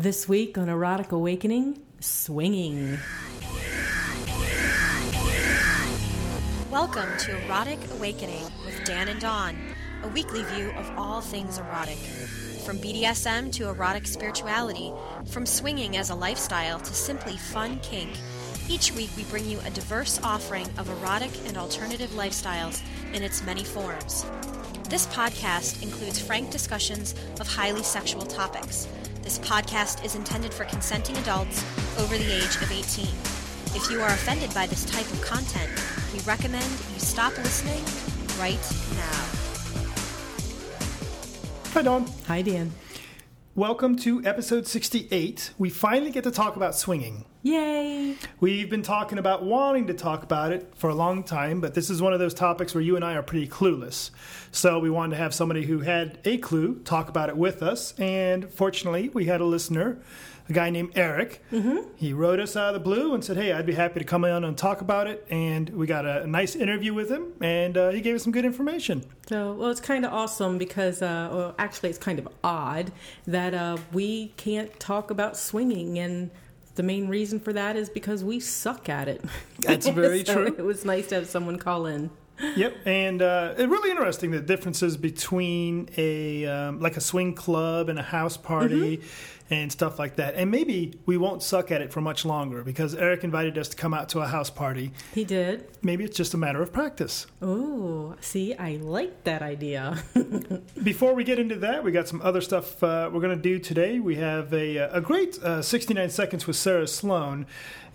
This 0.00 0.28
week 0.28 0.56
on 0.56 0.68
Erotic 0.68 1.10
Awakening, 1.10 1.82
swinging. 1.98 3.00
Welcome 6.70 7.08
to 7.18 7.44
Erotic 7.44 7.80
Awakening 7.94 8.44
with 8.64 8.84
Dan 8.84 9.08
and 9.08 9.20
Dawn, 9.20 9.58
a 10.04 10.08
weekly 10.10 10.44
view 10.44 10.70
of 10.76 10.88
all 10.96 11.20
things 11.20 11.58
erotic. 11.58 11.98
From 12.64 12.78
BDSM 12.78 13.50
to 13.54 13.70
erotic 13.70 14.06
spirituality, 14.06 14.92
from 15.26 15.44
swinging 15.44 15.96
as 15.96 16.10
a 16.10 16.14
lifestyle 16.14 16.78
to 16.78 16.94
simply 16.94 17.36
fun 17.36 17.80
kink, 17.80 18.10
each 18.68 18.92
week 18.92 19.10
we 19.16 19.24
bring 19.24 19.50
you 19.50 19.58
a 19.64 19.70
diverse 19.70 20.20
offering 20.22 20.68
of 20.78 20.88
erotic 20.88 21.32
and 21.48 21.56
alternative 21.56 22.10
lifestyles 22.10 22.80
in 23.12 23.24
its 23.24 23.42
many 23.42 23.64
forms. 23.64 24.24
This 24.88 25.08
podcast 25.08 25.82
includes 25.82 26.20
frank 26.20 26.52
discussions 26.52 27.16
of 27.40 27.48
highly 27.48 27.82
sexual 27.82 28.22
topics. 28.22 28.86
This 29.28 29.40
podcast 29.40 30.06
is 30.06 30.14
intended 30.14 30.54
for 30.54 30.64
consenting 30.64 31.14
adults 31.18 31.62
over 31.98 32.16
the 32.16 32.32
age 32.32 32.56
of 32.62 32.72
18. 32.72 33.04
If 33.76 33.90
you 33.90 34.00
are 34.00 34.08
offended 34.08 34.54
by 34.54 34.66
this 34.66 34.86
type 34.86 35.04
of 35.12 35.20
content, 35.20 35.68
we 36.14 36.20
recommend 36.20 36.64
you 36.64 36.98
stop 36.98 37.36
listening 37.36 37.84
right 38.40 38.58
now. 38.96 39.26
Hi, 41.74 41.82
Dawn. 41.82 42.06
Hi, 42.26 42.40
Dan. 42.40 42.72
Welcome 43.58 43.96
to 43.96 44.24
episode 44.24 44.68
68. 44.68 45.54
We 45.58 45.68
finally 45.68 46.12
get 46.12 46.22
to 46.22 46.30
talk 46.30 46.54
about 46.54 46.76
swinging. 46.76 47.24
Yay! 47.42 48.14
We've 48.38 48.70
been 48.70 48.84
talking 48.84 49.18
about 49.18 49.42
wanting 49.42 49.88
to 49.88 49.94
talk 49.94 50.22
about 50.22 50.52
it 50.52 50.72
for 50.76 50.90
a 50.90 50.94
long 50.94 51.24
time, 51.24 51.60
but 51.60 51.74
this 51.74 51.90
is 51.90 52.00
one 52.00 52.12
of 52.12 52.20
those 52.20 52.34
topics 52.34 52.72
where 52.72 52.82
you 52.82 52.94
and 52.94 53.04
I 53.04 53.14
are 53.14 53.22
pretty 53.24 53.48
clueless. 53.48 54.12
So 54.52 54.78
we 54.78 54.90
wanted 54.90 55.16
to 55.16 55.22
have 55.22 55.34
somebody 55.34 55.64
who 55.64 55.80
had 55.80 56.20
a 56.24 56.38
clue 56.38 56.76
talk 56.84 57.08
about 57.08 57.30
it 57.30 57.36
with 57.36 57.60
us. 57.60 57.98
And 57.98 58.48
fortunately, 58.48 59.08
we 59.08 59.24
had 59.24 59.40
a 59.40 59.44
listener, 59.44 60.00
a 60.48 60.52
guy 60.52 60.70
named 60.70 60.92
Eric. 60.94 61.42
Mm-hmm. 61.52 61.88
He 61.96 62.12
wrote 62.12 62.40
us 62.40 62.56
out 62.56 62.68
of 62.68 62.74
the 62.74 62.80
blue 62.80 63.14
and 63.14 63.24
said, 63.24 63.36
Hey, 63.36 63.52
I'd 63.52 63.66
be 63.66 63.74
happy 63.74 63.98
to 64.00 64.04
come 64.04 64.24
in 64.24 64.44
and 64.44 64.56
talk 64.56 64.80
about 64.80 65.06
it. 65.06 65.26
And 65.30 65.68
we 65.70 65.86
got 65.86 66.06
a, 66.06 66.26
nice 66.28 66.56
interview 66.56 66.92
with 66.92 67.10
him, 67.10 67.32
and 67.40 67.76
uh, 67.76 67.88
he 67.90 68.00
gave 68.02 68.14
us 68.14 68.22
some 68.22 68.32
good 68.32 68.44
information. 68.44 69.04
So, 69.28 69.54
well, 69.54 69.70
it's 69.70 69.80
kind 69.80 70.04
of 70.04 70.12
awesome 70.12 70.58
because, 70.58 71.00
uh, 71.00 71.30
well, 71.32 71.54
actually, 71.58 71.88
it's 71.88 71.98
kind 71.98 72.18
of 72.18 72.28
odd 72.44 72.92
that 73.26 73.54
uh, 73.54 73.78
we 73.92 74.28
can't 74.36 74.78
talk 74.78 75.10
about 75.10 75.36
swinging 75.36 75.98
and 75.98 76.30
the 76.74 76.82
main 76.84 77.08
reason 77.08 77.40
for 77.40 77.52
that 77.52 77.74
is 77.76 77.88
because 77.88 78.22
we 78.22 78.38
suck 78.38 78.88
at 78.88 79.08
it. 79.08 79.24
That's 79.58 79.88
very 79.88 80.24
so 80.24 80.34
true. 80.34 80.46
It 80.46 80.64
was 80.64 80.84
nice 80.84 81.08
to 81.08 81.16
have 81.16 81.26
someone 81.26 81.58
call 81.58 81.86
in. 81.86 82.08
Yep, 82.54 82.76
and 82.86 83.20
uh, 83.20 83.54
it's 83.58 83.68
really 83.68 83.90
interesting 83.90 84.30
the 84.30 84.40
differences 84.40 84.96
between 84.96 85.88
a 85.96 86.46
um, 86.46 86.78
like 86.78 86.96
a 86.96 87.00
swing 87.00 87.34
club 87.34 87.88
and 87.88 87.98
a 87.98 88.02
house 88.02 88.36
party. 88.36 88.98
Mm-hmm 88.98 89.37
and 89.50 89.72
stuff 89.72 89.98
like 89.98 90.16
that. 90.16 90.34
And 90.34 90.50
maybe 90.50 90.98
we 91.06 91.16
won't 91.16 91.42
suck 91.42 91.70
at 91.70 91.80
it 91.80 91.92
for 91.92 92.00
much 92.00 92.24
longer 92.24 92.62
because 92.62 92.94
Eric 92.94 93.24
invited 93.24 93.56
us 93.56 93.68
to 93.68 93.76
come 93.76 93.94
out 93.94 94.08
to 94.10 94.20
a 94.20 94.26
house 94.26 94.50
party. 94.50 94.92
He 95.14 95.24
did. 95.24 95.66
Maybe 95.82 96.04
it's 96.04 96.16
just 96.16 96.34
a 96.34 96.36
matter 96.36 96.60
of 96.62 96.72
practice. 96.72 97.26
Oh, 97.40 98.14
see, 98.20 98.54
I 98.54 98.76
like 98.76 99.24
that 99.24 99.42
idea. 99.42 100.02
Before 100.82 101.14
we 101.14 101.24
get 101.24 101.38
into 101.38 101.56
that, 101.56 101.82
we 101.82 101.92
got 101.92 102.08
some 102.08 102.20
other 102.22 102.40
stuff 102.40 102.82
uh, 102.82 103.10
we're 103.12 103.20
going 103.20 103.36
to 103.36 103.42
do 103.42 103.58
today. 103.58 104.00
We 104.00 104.16
have 104.16 104.52
a, 104.52 104.76
a 104.76 105.00
great 105.00 105.38
uh, 105.42 105.62
69 105.62 106.10
seconds 106.10 106.46
with 106.46 106.56
Sarah 106.56 106.86
Sloan 106.86 107.46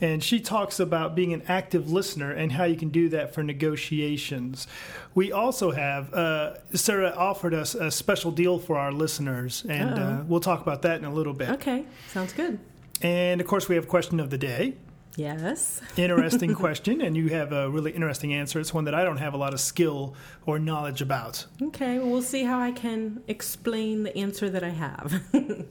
and 0.03 0.21
she 0.21 0.41
talks 0.41 0.81
about 0.81 1.15
being 1.15 1.31
an 1.31 1.41
active 1.47 1.89
listener 1.89 2.29
and 2.29 2.51
how 2.51 2.65
you 2.65 2.75
can 2.75 2.89
do 2.89 3.07
that 3.09 3.33
for 3.33 3.41
negotiations. 3.41 4.67
We 5.15 5.31
also 5.31 5.71
have 5.71 6.13
uh, 6.13 6.55
Sarah 6.73 7.13
offered 7.15 7.53
us 7.53 7.73
a 7.73 7.89
special 7.89 8.31
deal 8.31 8.59
for 8.59 8.77
our 8.77 8.91
listeners, 8.91 9.65
and 9.69 9.97
uh, 9.97 10.23
we'll 10.27 10.41
talk 10.41 10.61
about 10.61 10.81
that 10.81 10.99
in 10.99 11.05
a 11.05 11.13
little 11.13 11.33
bit. 11.33 11.49
Okay, 11.51 11.85
sounds 12.09 12.33
good. 12.33 12.59
And 13.01 13.39
of 13.39 13.47
course, 13.47 13.69
we 13.69 13.75
have 13.75 13.87
question 13.87 14.19
of 14.19 14.29
the 14.29 14.37
day. 14.37 14.75
Yes. 15.15 15.79
interesting 15.95 16.53
question, 16.53 16.99
and 16.99 17.15
you 17.15 17.29
have 17.29 17.53
a 17.53 17.69
really 17.69 17.91
interesting 17.91 18.33
answer. 18.33 18.59
It's 18.59 18.73
one 18.73 18.83
that 18.85 18.95
I 18.95 19.05
don't 19.05 19.17
have 19.17 19.33
a 19.33 19.37
lot 19.37 19.53
of 19.53 19.61
skill 19.61 20.15
or 20.45 20.59
knowledge 20.59 21.01
about. 21.01 21.45
Okay, 21.61 21.99
well, 21.99 22.09
we'll 22.09 22.21
see 22.21 22.43
how 22.43 22.59
I 22.59 22.71
can 22.71 23.23
explain 23.29 24.03
the 24.03 24.17
answer 24.17 24.49
that 24.49 24.65
I 24.65 24.69
have. 24.69 25.21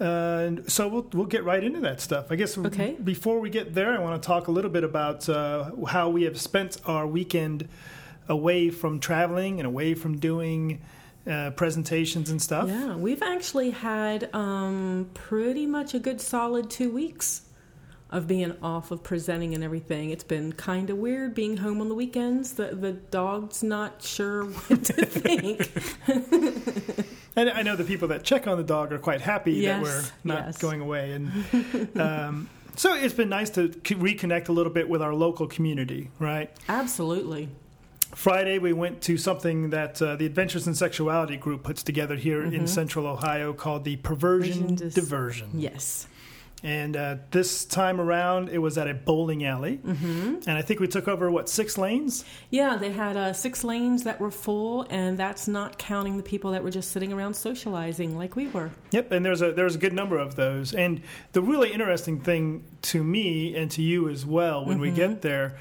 Uh, 0.00 0.52
so 0.66 0.88
we'll 0.88 1.06
we'll 1.12 1.26
get 1.26 1.44
right 1.44 1.62
into 1.62 1.80
that 1.80 2.00
stuff. 2.00 2.26
I 2.30 2.36
guess. 2.36 2.56
Okay. 2.58 2.96
Before 3.02 3.40
we 3.40 3.50
get 3.50 3.74
there, 3.74 3.94
I 3.94 3.98
want 3.98 4.20
to 4.20 4.26
talk 4.26 4.48
a 4.48 4.50
little 4.50 4.70
bit 4.70 4.84
about 4.84 5.28
uh, 5.28 5.70
how 5.86 6.08
we 6.08 6.24
have 6.24 6.40
spent 6.40 6.78
our 6.86 7.06
weekend 7.06 7.68
away 8.28 8.70
from 8.70 9.00
traveling 9.00 9.60
and 9.60 9.66
away 9.66 9.94
from 9.94 10.18
doing 10.18 10.80
uh, 11.30 11.50
presentations 11.50 12.30
and 12.30 12.40
stuff. 12.40 12.68
Yeah, 12.68 12.96
we've 12.96 13.22
actually 13.22 13.70
had 13.70 14.34
um, 14.34 15.10
pretty 15.14 15.66
much 15.66 15.94
a 15.94 15.98
good 15.98 16.20
solid 16.20 16.70
two 16.70 16.90
weeks 16.90 17.42
of 18.12 18.26
being 18.26 18.54
off 18.62 18.90
of 18.90 19.02
presenting 19.02 19.54
and 19.54 19.64
everything. 19.64 20.10
It's 20.10 20.22
been 20.22 20.52
kind 20.52 20.90
of 20.90 20.98
weird 20.98 21.34
being 21.34 21.56
home 21.56 21.80
on 21.80 21.88
the 21.88 21.94
weekends. 21.94 22.52
The 22.52 22.66
the 22.66 22.92
dog's 22.92 23.62
not 23.62 24.02
sure 24.02 24.44
what 24.44 24.84
to 24.84 25.06
think. 25.06 25.72
and 27.36 27.50
I 27.50 27.62
know 27.62 27.74
the 27.74 27.84
people 27.84 28.08
that 28.08 28.22
check 28.22 28.46
on 28.46 28.58
the 28.58 28.64
dog 28.64 28.92
are 28.92 28.98
quite 28.98 29.22
happy 29.22 29.54
yes, 29.54 29.78
that 29.78 29.82
we're 29.82 30.04
not 30.24 30.46
yes. 30.46 30.58
going 30.58 30.82
away, 30.82 31.12
and 31.12 31.98
um, 32.00 32.50
so 32.76 32.94
it's 32.94 33.14
been 33.14 33.30
nice 33.30 33.50
to 33.50 33.68
reconnect 33.68 34.50
a 34.50 34.52
little 34.52 34.72
bit 34.72 34.88
with 34.88 35.00
our 35.00 35.14
local 35.14 35.46
community, 35.46 36.10
right? 36.18 36.50
Absolutely. 36.68 37.48
Friday, 38.14 38.58
we 38.58 38.74
went 38.74 39.00
to 39.02 39.16
something 39.16 39.70
that 39.70 40.02
uh, 40.02 40.16
the 40.16 40.26
Adventures 40.26 40.66
in 40.66 40.74
Sexuality 40.74 41.38
group 41.38 41.62
puts 41.62 41.82
together 41.82 42.14
here 42.14 42.42
mm-hmm. 42.42 42.54
in 42.54 42.66
Central 42.66 43.06
Ohio 43.06 43.54
called 43.54 43.84
the 43.84 43.96
Perversion 43.96 44.74
Dis- 44.74 44.92
Diversion. 44.92 45.48
Yes. 45.54 46.06
And 46.62 46.96
uh, 46.96 47.16
this 47.32 47.64
time 47.64 48.00
around, 48.00 48.48
it 48.48 48.58
was 48.58 48.78
at 48.78 48.88
a 48.88 48.94
bowling 48.94 49.44
alley. 49.44 49.78
Mm-hmm. 49.78 50.48
And 50.48 50.50
I 50.50 50.62
think 50.62 50.78
we 50.78 50.86
took 50.86 51.08
over, 51.08 51.30
what, 51.30 51.48
six 51.48 51.76
lanes? 51.76 52.24
Yeah, 52.50 52.76
they 52.76 52.92
had 52.92 53.16
uh, 53.16 53.32
six 53.32 53.64
lanes 53.64 54.04
that 54.04 54.20
were 54.20 54.30
full, 54.30 54.86
and 54.88 55.18
that's 55.18 55.48
not 55.48 55.78
counting 55.78 56.16
the 56.16 56.22
people 56.22 56.52
that 56.52 56.62
were 56.62 56.70
just 56.70 56.92
sitting 56.92 57.12
around 57.12 57.34
socializing 57.34 58.16
like 58.16 58.36
we 58.36 58.46
were. 58.48 58.70
Yep, 58.92 59.10
and 59.10 59.26
there's 59.26 59.42
a, 59.42 59.52
there's 59.52 59.74
a 59.74 59.78
good 59.78 59.92
number 59.92 60.18
of 60.18 60.36
those. 60.36 60.72
And 60.72 61.02
the 61.32 61.42
really 61.42 61.72
interesting 61.72 62.20
thing 62.20 62.64
to 62.82 63.02
me 63.02 63.56
and 63.56 63.70
to 63.72 63.82
you 63.82 64.08
as 64.08 64.24
well 64.24 64.64
when 64.64 64.76
mm-hmm. 64.76 64.82
we 64.82 64.90
get 64.92 65.22
there 65.22 65.56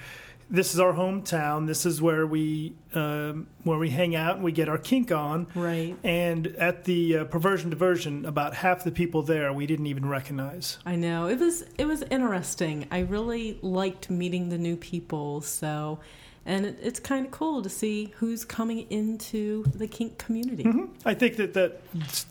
this 0.51 0.73
is 0.73 0.79
our 0.79 0.93
hometown. 0.93 1.65
This 1.65 1.85
is 1.85 2.01
where 2.01 2.27
we 2.27 2.75
um, 2.93 3.47
where 3.63 3.79
we 3.79 3.89
hang 3.89 4.15
out 4.15 4.35
and 4.35 4.43
we 4.43 4.51
get 4.51 4.67
our 4.67 4.77
kink 4.77 5.11
on. 5.11 5.47
Right. 5.55 5.95
And 6.03 6.47
at 6.47 6.83
the 6.83 7.19
uh, 7.19 7.23
perversion 7.25 7.69
diversion, 7.69 8.25
about 8.25 8.53
half 8.53 8.83
the 8.83 8.91
people 8.91 9.23
there 9.23 9.51
we 9.53 9.65
didn't 9.65 9.87
even 9.87 10.07
recognize. 10.07 10.77
I 10.85 10.97
know 10.97 11.27
it 11.27 11.39
was 11.39 11.63
it 11.77 11.85
was 11.85 12.03
interesting. 12.03 12.85
I 12.91 12.99
really 12.99 13.57
liked 13.61 14.09
meeting 14.09 14.49
the 14.49 14.57
new 14.57 14.75
people. 14.75 15.41
So. 15.41 15.99
And 16.43 16.65
it, 16.65 16.79
it's 16.81 16.99
kind 16.99 17.23
of 17.23 17.31
cool 17.31 17.61
to 17.61 17.69
see 17.69 18.15
who's 18.17 18.43
coming 18.43 18.87
into 18.89 19.63
the 19.75 19.87
kink 19.87 20.17
community. 20.17 20.63
Mm-hmm. 20.63 20.85
I 21.05 21.13
think 21.13 21.35
that, 21.35 21.53
that 21.53 21.81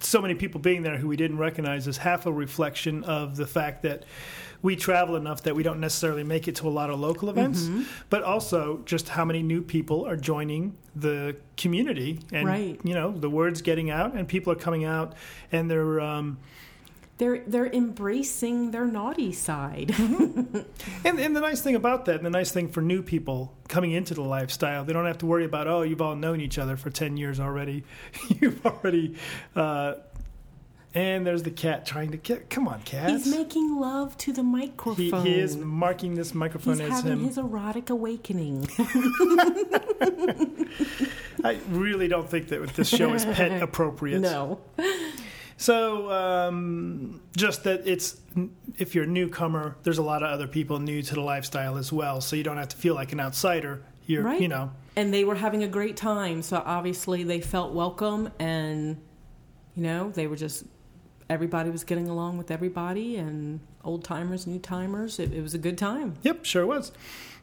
so 0.01 0.21
many 0.21 0.35
people 0.35 0.61
being 0.61 0.83
there 0.83 0.97
who 0.97 1.07
we 1.07 1.17
didn't 1.17 1.39
recognize 1.39 1.87
is 1.87 1.97
half 1.97 2.27
a 2.27 2.33
reflection 2.33 3.05
of 3.05 3.37
the 3.37 3.47
fact 3.47 3.83
that 3.83 4.03
we 4.63 4.77
travel 4.77 5.17
enough 5.17 5.43
that 5.45 5.55
we 5.55 5.63
don't 5.63 5.81
necessarily 5.81 6.25
make 6.25 6.49
it 6.49 6.57
to 6.57 6.69
a 6.69 6.71
lot 6.71 6.91
of 6.91 7.01
local 7.01 7.31
events, 7.31 7.63
mm-hmm. 7.63 7.83
but 8.11 8.23
also 8.23 8.81
just 8.85 9.09
how 9.09 9.25
many 9.25 9.43
new 9.43 9.63
people 9.63 10.07
are 10.07 10.17
joining 10.17 10.77
the 10.95 11.37
community, 11.57 12.21
and 12.33 12.47
right. 12.47 12.81
you 12.85 12.95
know 12.95 13.13
the 13.13 13.31
word's 13.31 13.63
getting 13.63 13.91
out, 13.91 14.15
and 14.15 14.29
people 14.29 14.53
are 14.53 14.57
coming 14.57 14.85
out, 14.85 15.15
and 15.53 15.71
they're. 15.71 16.01
Um, 16.01 16.39
they're 17.21 17.45
they're 17.47 17.67
embracing 17.67 18.71
their 18.71 18.87
naughty 18.87 19.31
side. 19.31 19.89
mm-hmm. 19.89 20.57
and, 21.07 21.21
and 21.21 21.37
the 21.37 21.41
nice 21.41 21.61
thing 21.61 21.75
about 21.75 22.07
that, 22.07 22.17
and 22.17 22.25
the 22.25 22.31
nice 22.31 22.51
thing 22.51 22.69
for 22.69 22.81
new 22.81 23.03
people 23.03 23.55
coming 23.69 23.93
into 23.93 24.15
the 24.15 24.23
lifestyle, 24.23 24.87
they 24.87 24.95
don't 24.95 25.05
have 25.05 25.19
to 25.19 25.27
worry 25.27 25.45
about 25.45 25.69
oh, 25.69 25.83
you've 25.83 26.01
all 26.01 26.17
known 26.17 26.41
each 26.41 26.59
other 26.59 26.79
for 26.79 26.89
ten 26.89 27.19
years 27.19 27.39
already. 27.39 27.85
you've 28.41 28.65
already 28.65 29.17
uh, 29.55 29.97
and 30.93 31.25
there's 31.25 31.45
the 31.45 31.51
cat 31.51 31.87
trying 31.87 32.11
to 32.11 32.17
get. 32.17 32.51
Come 32.51 32.67
on, 32.67 32.83
cat. 32.83 33.11
He's 33.11 33.27
making 33.27 33.79
love 33.79 34.17
to 34.19 34.33
the 34.33 34.43
microphone. 34.43 35.25
He, 35.25 35.33
he 35.33 35.39
is 35.39 35.57
marking 35.57 36.15
this 36.15 36.35
microphone 36.35 36.81
He's 36.81 36.91
as 36.91 37.03
having 37.03 37.13
him. 37.13 37.25
his 37.25 37.39
erotic 37.39 37.91
awakening. 37.91 38.69
I 41.45 41.59
really 41.69 42.09
don't 42.09 42.29
think 42.29 42.49
that 42.49 42.75
this 42.75 42.89
show 42.89 43.15
is 43.15 43.25
pet 43.25 43.63
appropriate. 43.71 44.21
No. 44.21 44.61
So, 45.57 46.11
um, 46.11 47.21
just 47.37 47.65
that 47.65 47.87
it's 47.87 48.17
if 48.79 48.95
you're 48.95 49.05
a 49.05 49.09
newcomer, 49.09 49.77
there's 49.83 49.99
a 49.99 50.03
lot 50.03 50.23
of 50.23 50.31
other 50.31 50.49
people 50.49 50.79
new 50.81 51.03
to 51.03 51.15
the 51.15 51.21
lifestyle 51.21 51.77
as 51.77 51.93
well, 51.93 52.21
so 52.21 52.35
you 52.35 52.43
don't 52.43 52.57
have 52.57 52.69
to 52.69 52.77
feel 52.77 52.95
like 52.95 53.13
an 53.13 53.21
outsider. 53.21 53.85
You're, 54.07 54.25
right. 54.25 54.41
you 54.41 54.49
know. 54.49 54.73
And 54.97 55.15
they 55.15 55.23
were 55.23 55.37
having 55.37 55.63
a 55.63 55.69
great 55.69 55.97
time, 55.97 56.43
so 56.43 56.63
obviously 56.65 57.23
they 57.23 57.41
felt 57.41 57.73
welcome, 57.73 58.31
and 58.41 59.01
you 59.77 59.83
know 59.85 60.11
they 60.11 60.27
were 60.27 60.37
just 60.37 60.65
everybody 61.31 61.71
was 61.71 61.85
getting 61.85 62.09
along 62.09 62.37
with 62.37 62.51
everybody 62.51 63.17
and 63.17 63.61
old 63.85 64.05
timers, 64.05 64.47
new 64.47 64.59
timers. 64.59 65.19
It, 65.19 65.33
it, 65.33 65.41
was 65.41 65.55
a 65.55 65.59
good 65.59 65.79
time. 65.79 66.17
Yep, 66.23 66.45
sure 66.45 66.67
was. 66.67 66.93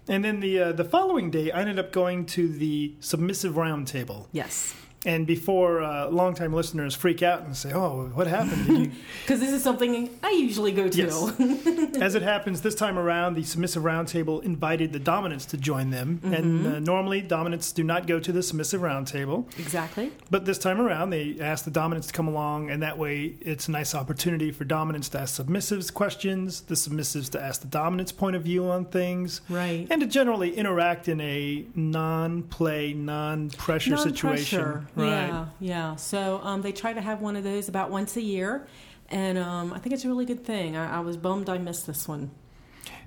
And 0.08 0.24
then 0.24 0.42
the 0.42 0.60
uh, 0.60 0.72
the 0.74 0.86
following 0.86 1.32
day, 1.32 1.52
I 1.52 1.62
ended 1.62 1.80
up 1.80 1.92
going 1.92 2.26
to 2.28 2.48
the 2.48 2.94
submissive 3.00 3.56
roundtable. 3.56 4.28
Yes. 4.32 4.76
And 5.06 5.28
before 5.28 5.84
uh, 5.84 6.10
longtime 6.10 6.52
listeners 6.54 6.96
freak 6.96 7.22
out 7.22 7.44
and 7.44 7.56
say, 7.56 7.72
"Oh, 7.72 8.10
what 8.16 8.26
happened?" 8.28 8.92
Because 9.22 9.40
this 9.44 9.54
is 9.54 9.64
something 9.64 10.10
I 10.24 10.32
usually 10.32 10.72
go 10.72 10.90
to. 10.90 10.98
Yes. 10.98 11.96
As 12.02 12.16
it 12.16 12.24
happens, 12.24 12.62
this 12.62 12.74
time 12.76 12.98
around, 12.98 13.36
the 13.36 13.44
Submissive 13.44 13.84
Roundtable 13.84 14.44
invited 14.44 14.92
the 14.94 15.00
Dominants 15.00 15.46
to 15.48 15.58
join 15.58 15.92
them. 15.92 16.20
And 16.24 16.68
uh, 16.68 16.80
normally, 16.80 17.22
Dominants 17.22 17.72
do 17.72 17.84
not 17.84 18.08
go 18.08 18.20
to 18.20 18.32
the 18.32 18.42
Submissive 18.42 18.82
Roundtable. 18.82 19.46
exactly. 19.60 20.12
But 20.32 20.46
this 20.46 20.58
time 20.58 20.82
around, 20.82 21.12
they 21.12 21.38
asked 21.40 21.66
the 21.66 21.72
Dominants 21.72 22.08
to 22.08 22.14
come 22.14 22.28
along, 22.28 22.72
and 22.72 22.82
that 22.82 22.98
way 22.98 23.36
it's 23.42 23.68
a 23.68 23.72
nice 23.72 23.94
opportunity 23.94 24.52
for 24.52 24.66
Dominants 24.66 25.10
to 25.10 25.20
ask 25.20 25.40
Submissives 25.42 25.94
questions, 25.94 26.62
the 26.62 26.76
Submissives 26.76 27.30
to 27.32 27.42
ask 27.42 27.62
the 27.62 27.68
Dominants' 27.68 28.12
point 28.12 28.36
of 28.36 28.42
view 28.42 28.66
on 28.66 28.84
things, 28.86 29.42
Right. 29.48 29.88
and 29.92 30.02
to 30.02 30.08
generally 30.08 30.56
interact 30.58 31.08
in 31.08 31.22
a 31.22 31.66
non 31.76 32.42
play, 32.44 32.94
non 32.94 33.52
pressure 33.52 33.96
situation. 33.96 34.87
Non-pressure. 34.96 35.28
Yeah, 35.28 35.46
yeah. 35.60 35.96
So 35.96 36.40
um, 36.44 36.62
they 36.62 36.72
try 36.72 36.94
to 36.94 37.02
have 37.02 37.22
one 37.22 37.36
of 37.36 37.44
those 37.44 37.70
about 37.70 37.92
once 37.92 38.16
a 38.18 38.22
year, 38.22 38.68
and 39.10 39.38
um, 39.38 39.74
I 39.74 39.80
think 39.80 39.94
it's 39.94 40.06
a 40.06 40.08
really 40.08 40.26
good 40.26 40.44
thing. 40.46 40.76
I, 40.76 40.98
I 40.98 41.00
was 41.00 41.18
bummed 41.18 41.50
I 41.50 41.58
missed 41.58 41.88
this 41.88 42.08
one. 42.08 42.32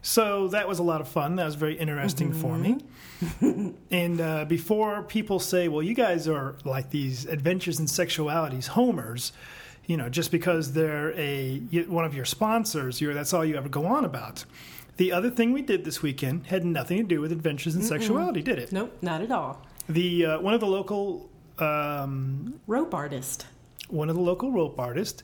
So 0.03 0.49
that 0.49 0.67
was 0.67 0.79
a 0.79 0.83
lot 0.83 1.01
of 1.01 1.09
fun. 1.09 1.37
That 1.37 1.45
was 1.45 1.57
very 1.57 1.75
interesting 1.75 2.33
for 2.33 2.57
me. 2.57 2.79
and 3.91 4.21
uh, 4.21 4.45
before 4.47 5.03
people 5.03 5.39
say, 5.39 5.69
well, 5.69 5.83
you 5.83 5.95
guys 5.95 6.27
are 6.27 6.57
like 6.65 6.91
these 6.91 7.27
adventures 7.27 7.79
in 7.79 7.87
sexualities 7.87 8.69
homers, 8.69 9.33
you 9.87 9.97
know, 9.97 10.09
just 10.09 10.31
because 10.31 10.73
they're 10.73 11.13
a 11.19 11.59
one 11.87 12.05
of 12.05 12.15
your 12.15 12.25
sponsors, 12.25 13.01
you're, 13.01 13.13
that's 13.13 13.35
all 13.35 13.45
you 13.45 13.57
ever 13.57 13.69
go 13.69 13.85
on 13.87 14.05
about. 14.05 14.45
The 14.97 15.13
other 15.13 15.31
thing 15.31 15.53
we 15.53 15.63
did 15.63 15.85
this 15.85 16.03
weekend 16.03 16.47
had 16.47 16.65
nothing 16.65 16.99
to 16.99 17.05
do 17.05 17.21
with 17.21 17.33
adventures 17.33 17.75
in 17.75 17.83
sexuality, 17.83 18.43
did 18.43 18.59
it? 18.59 18.73
Nope, 18.73 18.97
not 19.03 19.21
at 19.23 19.31
all. 19.31 19.63
The 19.89 20.27
uh, 20.27 20.41
one 20.41 20.55
of 20.55 20.61
the 20.61 20.67
local 20.67 21.29
um, 21.61 22.61
Rope 22.67 22.95
artist. 22.95 23.47
one 23.89 24.09
of 24.09 24.17
the 24.17 24.23
local 24.23 24.51
rope 24.51 24.79
artists 24.79 25.23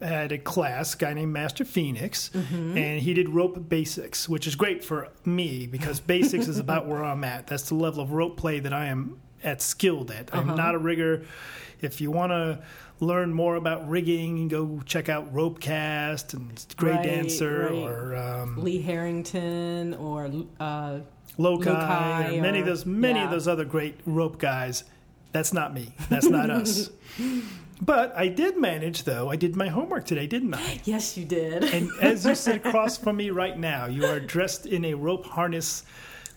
had 0.00 0.32
a 0.32 0.38
class, 0.38 0.94
a 0.94 0.96
guy 0.96 1.14
named 1.14 1.32
Master 1.32 1.64
Phoenix, 1.64 2.30
and 2.34 3.00
he 3.00 3.14
did 3.14 3.28
rope 3.28 3.68
basics, 3.68 4.28
which 4.28 4.46
is 4.46 4.56
great 4.56 4.82
for 4.82 5.08
me 5.24 5.66
because 5.66 6.00
basics 6.14 6.48
is 6.48 6.58
about 6.58 6.88
where 6.88 7.04
I'm 7.04 7.22
at. 7.24 7.46
That's 7.46 7.68
the 7.68 7.74
level 7.76 8.02
of 8.02 8.12
rope 8.12 8.36
play 8.36 8.58
that 8.60 8.72
I 8.72 8.86
am 8.86 9.20
at 9.44 9.60
skilled 9.62 10.10
at. 10.10 10.34
I'm 10.34 10.48
not 10.56 10.74
a 10.74 10.78
rigger. 10.78 11.24
If 11.80 12.00
you 12.00 12.10
want 12.10 12.30
to 12.30 12.62
learn 13.00 13.32
more 13.32 13.56
about 13.56 13.88
rigging, 13.88 14.48
go 14.48 14.80
check 14.86 15.08
out 15.08 15.32
Ropecast 15.34 16.34
and 16.34 16.64
Gray 16.76 16.92
Right, 16.92 17.02
Dancer 17.04 17.64
right. 17.70 17.72
or 17.72 18.16
um, 18.16 18.56
Lee 18.62 18.80
Harrington 18.80 19.94
or 19.94 20.26
uh, 20.60 21.00
Lochai, 21.38 21.64
Lochai 21.64 22.38
or 22.38 22.42
many 22.42 22.60
of 22.60 22.66
those 22.66 22.86
many 22.86 23.20
of 23.20 23.30
those 23.30 23.46
other 23.48 23.64
great 23.64 23.98
rope 24.06 24.38
guys. 24.38 24.84
That's 25.32 25.52
not 25.52 25.72
me. 25.74 25.94
That's 26.08 26.28
not 26.28 26.50
us. 26.50 26.90
But 27.84 28.16
I 28.16 28.28
did 28.28 28.56
manage, 28.58 29.02
though. 29.02 29.28
I 29.28 29.34
did 29.34 29.56
my 29.56 29.66
homework 29.66 30.04
today, 30.04 30.28
didn't 30.28 30.54
I? 30.54 30.80
yes, 30.84 31.16
you 31.18 31.24
did. 31.24 31.64
And 31.64 31.90
as 32.00 32.24
you 32.24 32.36
sit 32.36 32.56
across 32.64 32.96
from 32.96 33.16
me 33.16 33.30
right 33.30 33.58
now, 33.58 33.86
you 33.86 34.04
are 34.06 34.20
dressed 34.20 34.66
in 34.66 34.84
a 34.84 34.94
rope 34.94 35.26
harness 35.26 35.82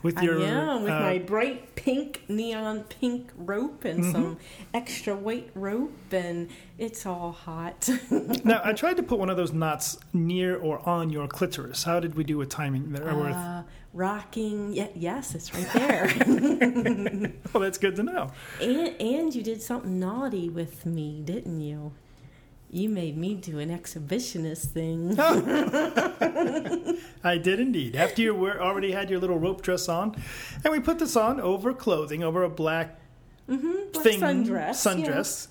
with 0.01 0.19
your. 0.23 0.41
I 0.41 0.45
am 0.45 0.81
with 0.81 0.91
uh, 0.91 0.99
my 1.01 1.19
bright 1.19 1.75
pink, 1.75 2.23
neon 2.29 2.85
pink 2.85 3.31
rope 3.37 3.85
and 3.85 3.99
Mm-hmm. 3.99 4.11
some 4.11 4.37
extra 4.73 5.15
weight 5.15 5.51
rope, 5.53 5.93
and 6.11 6.49
it's 6.79 7.05
all 7.05 7.31
hot. 7.31 7.87
now, 8.43 8.61
I 8.63 8.73
tried 8.73 8.97
to 8.97 9.03
put 9.03 9.19
one 9.19 9.29
of 9.29 9.37
those 9.37 9.53
knots 9.53 9.99
near 10.13 10.57
or 10.57 10.79
on 10.89 11.11
your 11.11 11.27
clitoris. 11.27 11.83
How 11.83 11.99
did 11.99 12.15
we 12.15 12.23
do 12.23 12.37
with 12.39 12.49
timing 12.49 12.91
there? 12.91 13.07
Uh, 13.07 13.61
rocking, 13.95 14.73
yeah, 14.73 14.87
yes, 14.95 15.33
it's 15.33 15.53
right 15.53 15.67
there. 15.73 17.31
well, 17.53 17.63
that's 17.63 17.77
good 17.79 17.95
to 17.95 18.03
know. 18.03 18.31
and 18.61 18.89
and 19.01 19.33
you 19.33 19.41
did 19.41 19.61
something 19.61 19.99
naughty 19.99 20.49
with 20.49 20.85
me, 20.85 21.21
didn't 21.23 21.61
you? 21.61 21.93
You 22.69 22.89
made 22.89 23.15
me 23.15 23.35
do 23.35 23.59
an 23.59 23.69
exhibitionist 23.69 24.65
thing. 24.71 25.17
I 27.23 27.37
did 27.37 27.59
indeed. 27.59 27.95
After 27.95 28.21
you 28.21 28.35
were, 28.35 28.61
already 28.61 28.91
had 28.91 29.09
your 29.09 29.19
little 29.19 29.39
rope 29.39 29.61
dress 29.61 29.87
on, 29.87 30.15
and 30.63 30.73
we 30.73 30.79
put 30.81 30.99
this 30.99 31.15
on 31.15 31.39
over 31.39 31.73
clothing, 31.73 32.21
over 32.23 32.43
a 32.43 32.49
black 32.49 32.99
Black 33.47 33.61
thing, 34.03 34.19
sundress. 34.19 35.47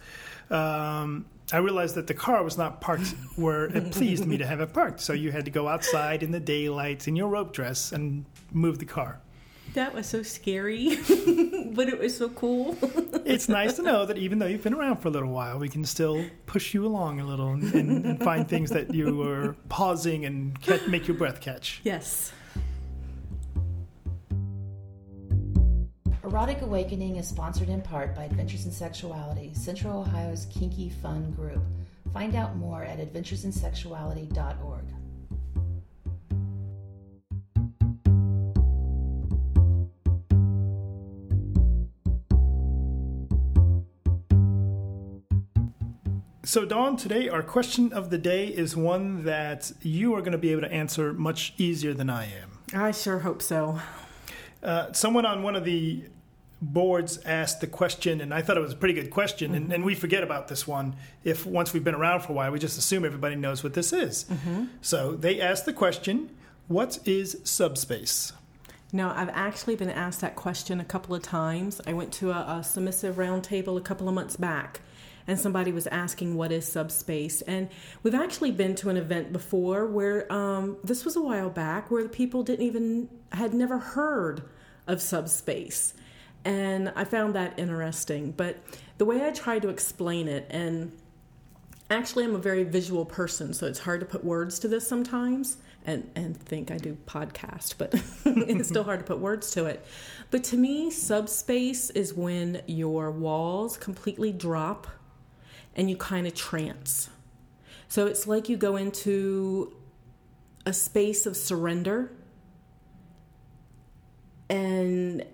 sundress. 0.51 0.55
Um, 0.55 1.25
I 1.53 1.59
realized 1.59 1.95
that 1.97 2.07
the 2.07 2.15
car 2.15 2.43
was 2.43 2.57
not 2.57 2.81
parked 2.81 3.09
where 3.37 3.65
it 3.65 3.93
pleased 3.93 4.27
me 4.27 4.39
to 4.39 4.47
have 4.47 4.61
it 4.61 4.73
parked. 4.73 5.01
So 5.01 5.13
you 5.13 5.31
had 5.31 5.45
to 5.45 5.51
go 5.51 5.69
outside 5.69 6.23
in 6.23 6.31
the 6.31 6.41
daylight 6.41 7.07
in 7.07 7.17
your 7.17 7.29
rope 7.29 7.53
dress 7.53 7.93
and 7.93 8.25
move 8.53 8.79
the 8.79 8.87
car. 8.87 9.21
That 9.75 9.93
was 9.93 10.07
so 10.07 10.23
scary, 10.23 10.97
but 11.75 11.89
it 11.89 11.99
was 11.99 12.17
so 12.17 12.29
cool. 12.31 12.77
It's 13.27 13.49
nice 13.49 13.77
to 13.77 13.83
know 13.83 14.05
that 14.05 14.19
even 14.19 14.39
though 14.39 14.45
you've 14.45 14.63
been 14.63 14.75
around 14.75 14.99
for 14.99 15.09
a 15.09 15.11
little 15.11 15.31
while, 15.31 15.59
we 15.59 15.71
can 15.71 15.83
still 15.87 16.27
push 16.45 16.75
you 16.75 16.85
along 16.85 17.21
a 17.21 17.25
little 17.25 17.55
and, 17.55 17.75
and, 17.75 18.05
and 18.05 18.23
find 18.23 18.47
things 18.47 18.69
that 18.69 18.93
you 18.93 19.17
were 19.17 19.57
pausing 19.71 20.27
and 20.27 20.59
make 20.87 21.09
your 21.09 21.17
breath 21.17 21.41
catch. 21.41 21.81
yes. 21.85 22.33
Erotic 26.25 26.63
Awakening 26.63 27.17
is 27.17 27.29
sponsored 27.29 27.69
in 27.69 27.83
part 27.83 28.17
by 28.17 28.25
Adventures 28.25 28.65
in 28.65 28.73
Sexuality, 28.73 29.53
Central 29.53 30.01
Ohio's 30.01 30.47
kinky 30.47 30.89
fun 30.89 31.33
group. 31.33 31.63
Find 32.15 32.35
out 32.35 32.57
more 32.57 32.83
at 32.83 32.99
adventuresinsexuality.org. 32.99 34.85
So, 46.43 46.65
Dawn, 46.65 46.97
today 46.97 47.29
our 47.29 47.43
question 47.43 47.93
of 47.93 48.09
the 48.09 48.17
day 48.17 48.47
is 48.47 48.75
one 48.75 49.25
that 49.25 49.73
you 49.83 50.15
are 50.15 50.21
going 50.21 50.33
to 50.33 50.39
be 50.39 50.53
able 50.53 50.63
to 50.63 50.73
answer 50.73 51.13
much 51.13 51.53
easier 51.59 51.93
than 51.93 52.09
I 52.09 52.25
am. 52.25 52.61
I 52.73 52.93
sure 52.93 53.19
hope 53.19 53.43
so. 53.43 53.79
Uh, 54.63 54.91
someone 54.93 55.27
on 55.27 55.43
one 55.43 55.57
of 55.57 55.65
the 55.65 56.05
boards 56.73 57.19
asked 57.25 57.61
the 57.61 57.67
question, 57.67 58.21
and 58.21 58.33
I 58.33 58.43
thought 58.43 58.57
it 58.57 58.61
was 58.61 58.73
a 58.73 58.77
pretty 58.77 58.95
good 58.95 59.11
question. 59.11 59.55
And, 59.55 59.73
and 59.73 59.85
we 59.85 59.95
forget 59.95 60.23
about 60.23 60.49
this 60.49 60.67
one 60.67 60.97
if 61.23 61.47
once 61.47 61.73
we've 61.73 61.85
been 61.85 61.95
around 61.95 62.21
for 62.21 62.33
a 62.33 62.35
while, 62.35 62.51
we 62.51 62.59
just 62.59 62.79
assume 62.79 63.05
everybody 63.05 63.37
knows 63.37 63.63
what 63.63 63.75
this 63.75 63.93
is. 63.93 64.27
So 64.81 65.13
they 65.13 65.41
asked 65.41 65.67
the 65.67 65.73
question 65.73 66.31
What 66.69 66.99
is 67.07 67.41
subspace? 67.45 68.33
Now, 68.93 69.13
I've 69.15 69.31
actually 69.31 69.75
been 69.75 69.91
asked 69.91 70.21
that 70.21 70.37
question 70.37 70.79
a 70.79 70.85
couple 70.85 71.17
of 71.17 71.23
times. 71.23 71.81
I 71.85 71.93
went 71.93 72.13
to 72.15 72.31
a, 72.31 72.59
a 72.59 72.65
submissive 72.65 73.17
roundtable 73.17 73.77
a 73.77 73.81
couple 73.81 74.09
of 74.09 74.15
months 74.15 74.37
back, 74.37 74.83
and 75.27 75.39
somebody 75.39 75.73
was 75.73 75.89
asking 75.89 76.37
what 76.37 76.53
is 76.53 76.65
subspace. 76.65 77.43
And 77.43 77.69
we've 78.05 78.15
actually 78.15 78.53
been 78.53 78.77
to 78.77 78.91
an 78.91 78.97
event 78.97 79.33
before 79.33 79.87
where 79.87 80.33
um, 80.33 80.77
this 80.85 81.05
was 81.05 81.17
a 81.17 81.21
while 81.21 81.51
back 81.51 81.91
where 81.91 82.05
the 82.05 82.09
people 82.09 82.45
didn't 82.45 82.65
even 82.65 83.09
had 83.33 83.53
never 83.53 83.79
heard 83.79 84.43
of 84.87 85.03
subspace, 85.03 85.95
and 86.45 86.93
I 86.95 87.05
found 87.05 87.35
that 87.35 87.59
interesting. 87.59 88.33
But 88.33 88.59
the 88.99 89.05
way 89.05 89.27
I 89.27 89.31
try 89.31 89.59
to 89.59 89.69
explain 89.69 90.29
it, 90.29 90.47
and 90.51 90.93
actually 91.91 92.25
i'm 92.25 92.35
a 92.35 92.39
very 92.39 92.65
visual 92.65 93.05
person 93.05 93.53
so 93.53 93.67
it's 93.67 93.81
hard 93.81 94.01
to 94.01 94.07
put 94.07 94.25
words 94.25 94.59
to 94.59 94.69
this 94.69 94.87
sometimes 94.87 95.59
and 95.85 96.11
and 96.15 96.37
think 96.37 96.71
i 96.71 96.79
do 96.79 96.97
podcast 97.07 97.75
but 97.77 97.95
it's 98.25 98.69
still 98.69 98.85
hard 98.85 99.01
to 99.01 99.05
put 99.05 99.19
words 99.19 99.51
to 99.51 99.67
it 99.67 99.85
but 100.31 100.43
to 100.43 100.57
me 100.57 100.91
subspace 100.91 101.91
is 101.91 102.15
when 102.15 102.61
your 102.67 103.11
walls 103.11 103.77
completely 103.77 104.33
drop 104.33 104.87
and 105.77 105.91
you 105.91 105.97
kind 105.97 106.27
of 106.27 106.35
trance 106.35 107.11
so 107.89 108.07
it's 108.07 108.27
like 108.27 108.49
you 108.49 108.57
go 108.57 108.77
into 108.77 109.75
a 110.65 110.73
space 110.73 111.27
of 111.27 111.37
surrender 111.37 112.11
and 114.49 115.25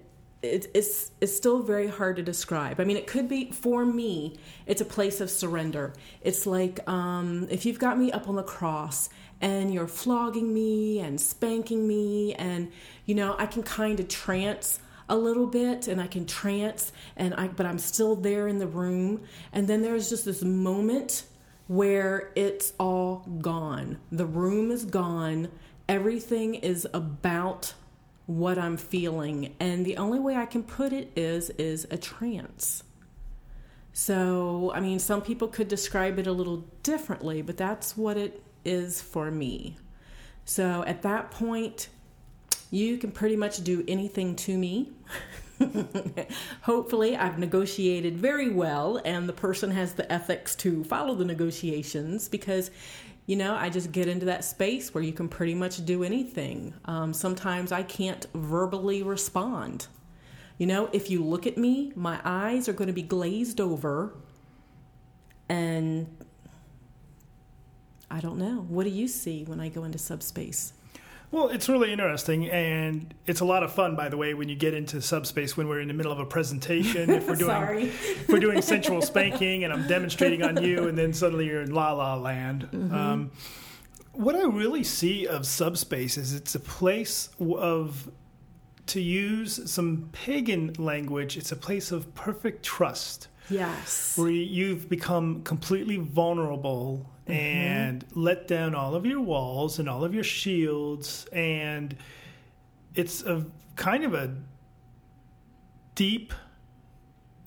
it, 0.42 0.70
it's 0.74 1.10
it's 1.20 1.36
still 1.36 1.62
very 1.62 1.86
hard 1.86 2.16
to 2.16 2.22
describe. 2.22 2.80
I 2.80 2.84
mean, 2.84 2.96
it 2.96 3.06
could 3.06 3.28
be 3.28 3.50
for 3.50 3.84
me. 3.84 4.38
It's 4.66 4.80
a 4.80 4.86
place 4.86 5.20
of 5.20 5.30
surrender. 5.30 5.92
It's 6.22 6.46
like 6.46 6.80
um, 6.88 7.46
if 7.50 7.66
you've 7.66 7.78
got 7.78 7.98
me 7.98 8.10
up 8.10 8.28
on 8.28 8.36
the 8.36 8.42
cross 8.42 9.10
and 9.40 9.72
you're 9.72 9.88
flogging 9.88 10.52
me 10.52 11.00
and 11.00 11.20
spanking 11.20 11.86
me, 11.86 12.34
and 12.34 12.70
you 13.04 13.14
know 13.14 13.36
I 13.38 13.46
can 13.46 13.62
kind 13.62 14.00
of 14.00 14.08
trance 14.08 14.80
a 15.08 15.16
little 15.16 15.46
bit, 15.46 15.88
and 15.88 16.00
I 16.00 16.06
can 16.06 16.24
trance, 16.24 16.92
and 17.16 17.34
I 17.34 17.48
but 17.48 17.66
I'm 17.66 17.78
still 17.78 18.16
there 18.16 18.48
in 18.48 18.58
the 18.58 18.66
room, 18.66 19.22
and 19.52 19.68
then 19.68 19.82
there's 19.82 20.08
just 20.08 20.24
this 20.24 20.42
moment 20.42 21.24
where 21.66 22.32
it's 22.34 22.72
all 22.80 23.26
gone. 23.40 23.98
The 24.10 24.26
room 24.26 24.70
is 24.70 24.84
gone. 24.84 25.50
Everything 25.88 26.54
is 26.54 26.86
about 26.94 27.74
what 28.30 28.58
I'm 28.58 28.76
feeling, 28.76 29.56
and 29.58 29.84
the 29.84 29.96
only 29.96 30.20
way 30.20 30.36
I 30.36 30.46
can 30.46 30.62
put 30.62 30.92
it 30.92 31.10
is 31.16 31.50
is 31.50 31.84
a 31.90 31.98
trance. 31.98 32.84
So, 33.92 34.70
I 34.72 34.78
mean, 34.78 35.00
some 35.00 35.20
people 35.20 35.48
could 35.48 35.66
describe 35.66 36.16
it 36.20 36.28
a 36.28 36.32
little 36.32 36.64
differently, 36.84 37.42
but 37.42 37.56
that's 37.56 37.96
what 37.96 38.16
it 38.16 38.40
is 38.64 39.02
for 39.02 39.32
me. 39.32 39.78
So, 40.44 40.84
at 40.86 41.02
that 41.02 41.32
point, 41.32 41.88
you 42.70 42.98
can 42.98 43.10
pretty 43.10 43.34
much 43.34 43.64
do 43.64 43.84
anything 43.88 44.36
to 44.36 44.56
me. 44.56 44.92
Hopefully, 46.62 47.16
I've 47.16 47.36
negotiated 47.36 48.16
very 48.16 48.48
well, 48.48 49.02
and 49.04 49.28
the 49.28 49.32
person 49.32 49.72
has 49.72 49.94
the 49.94 50.10
ethics 50.10 50.54
to 50.56 50.84
follow 50.84 51.16
the 51.16 51.24
negotiations 51.24 52.28
because, 52.28 52.70
you 53.30 53.36
know, 53.36 53.54
I 53.54 53.70
just 53.70 53.92
get 53.92 54.08
into 54.08 54.26
that 54.26 54.44
space 54.44 54.92
where 54.92 55.04
you 55.04 55.12
can 55.12 55.28
pretty 55.28 55.54
much 55.54 55.84
do 55.84 56.02
anything. 56.02 56.74
Um, 56.86 57.14
sometimes 57.14 57.70
I 57.70 57.84
can't 57.84 58.26
verbally 58.34 59.04
respond. 59.04 59.86
You 60.58 60.66
know, 60.66 60.90
if 60.92 61.12
you 61.12 61.22
look 61.22 61.46
at 61.46 61.56
me, 61.56 61.92
my 61.94 62.20
eyes 62.24 62.68
are 62.68 62.72
going 62.72 62.88
to 62.88 62.92
be 62.92 63.04
glazed 63.04 63.60
over, 63.60 64.12
and 65.48 66.08
I 68.10 68.18
don't 68.18 68.36
know. 68.36 68.66
What 68.68 68.82
do 68.82 68.90
you 68.90 69.06
see 69.06 69.44
when 69.44 69.60
I 69.60 69.68
go 69.68 69.84
into 69.84 69.96
subspace? 69.96 70.72
Well, 71.32 71.48
it's 71.48 71.68
really 71.68 71.92
interesting, 71.92 72.50
and 72.50 73.14
it's 73.24 73.38
a 73.38 73.44
lot 73.44 73.62
of 73.62 73.72
fun, 73.72 73.94
by 73.94 74.08
the 74.08 74.16
way, 74.16 74.34
when 74.34 74.48
you 74.48 74.56
get 74.56 74.74
into 74.74 75.00
subspace 75.00 75.56
when 75.56 75.68
we're 75.68 75.80
in 75.80 75.86
the 75.86 75.94
middle 75.94 76.10
of 76.10 76.18
a 76.18 76.26
presentation. 76.26 77.08
If 77.08 77.28
we're 77.28 77.36
doing 77.36 77.50
Sorry. 77.50 77.82
if 77.84 78.28
we're 78.28 78.40
doing 78.40 78.60
sensual 78.62 79.00
spanking, 79.00 79.62
and 79.62 79.72
I'm 79.72 79.86
demonstrating 79.86 80.42
on 80.42 80.60
you, 80.62 80.88
and 80.88 80.98
then 80.98 81.12
suddenly 81.12 81.46
you're 81.46 81.62
in 81.62 81.72
la 81.72 81.92
la 81.92 82.16
land. 82.16 82.68
Mm-hmm. 82.72 82.94
Um, 82.94 83.30
what 84.12 84.34
I 84.34 84.42
really 84.42 84.82
see 84.82 85.26
of 85.26 85.46
subspace 85.46 86.18
is 86.18 86.34
it's 86.34 86.56
a 86.56 86.60
place 86.60 87.28
of, 87.38 88.10
to 88.86 89.00
use 89.00 89.70
some 89.70 90.08
pagan 90.10 90.72
language, 90.78 91.36
it's 91.36 91.52
a 91.52 91.56
place 91.56 91.92
of 91.92 92.12
perfect 92.16 92.64
trust 92.64 93.28
Yes. 93.48 94.16
where 94.18 94.30
you've 94.30 94.88
become 94.88 95.42
completely 95.42 95.96
vulnerable 95.96 97.08
and 97.32 98.04
let 98.14 98.48
down 98.48 98.74
all 98.74 98.94
of 98.94 99.04
your 99.06 99.20
walls 99.20 99.78
and 99.78 99.88
all 99.88 100.04
of 100.04 100.14
your 100.14 100.24
shields 100.24 101.26
and 101.32 101.96
it's 102.94 103.22
a 103.22 103.46
kind 103.76 104.04
of 104.04 104.14
a 104.14 104.34
deep 105.94 106.32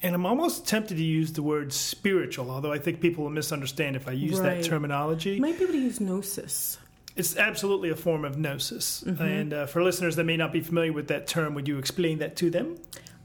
and 0.01 0.13
I'm 0.15 0.25
almost 0.25 0.67
tempted 0.67 0.97
to 0.97 1.03
use 1.03 1.31
the 1.31 1.41
word 1.41 1.71
spiritual, 1.71 2.51
although 2.51 2.73
I 2.73 2.77
think 2.77 2.99
people 2.99 3.23
will 3.23 3.31
misunderstand 3.31 3.95
if 3.95 4.05
I 4.05 4.11
use 4.11 4.37
Right. 4.37 4.61
that 4.61 4.65
terminology. 4.65 5.35
You 5.35 5.41
might 5.41 5.57
be 5.57 5.63
able 5.63 5.73
to 5.75 5.79
use 5.79 6.01
gnosis. 6.01 6.77
It's 7.15 7.37
absolutely 7.37 7.89
a 7.89 7.95
form 7.95 8.25
of 8.25 8.37
gnosis. 8.37 9.03
And 9.03 9.53
uh, 9.53 9.65
for 9.65 9.81
listeners 9.81 10.17
that 10.17 10.25
may 10.25 10.35
not 10.35 10.51
be 10.51 10.59
familiar 10.59 10.91
with 10.91 11.07
that 11.07 11.25
term, 11.27 11.53
would 11.53 11.69
you 11.69 11.77
explain 11.77 12.17
that 12.19 12.35
to 12.37 12.49
them? 12.49 12.75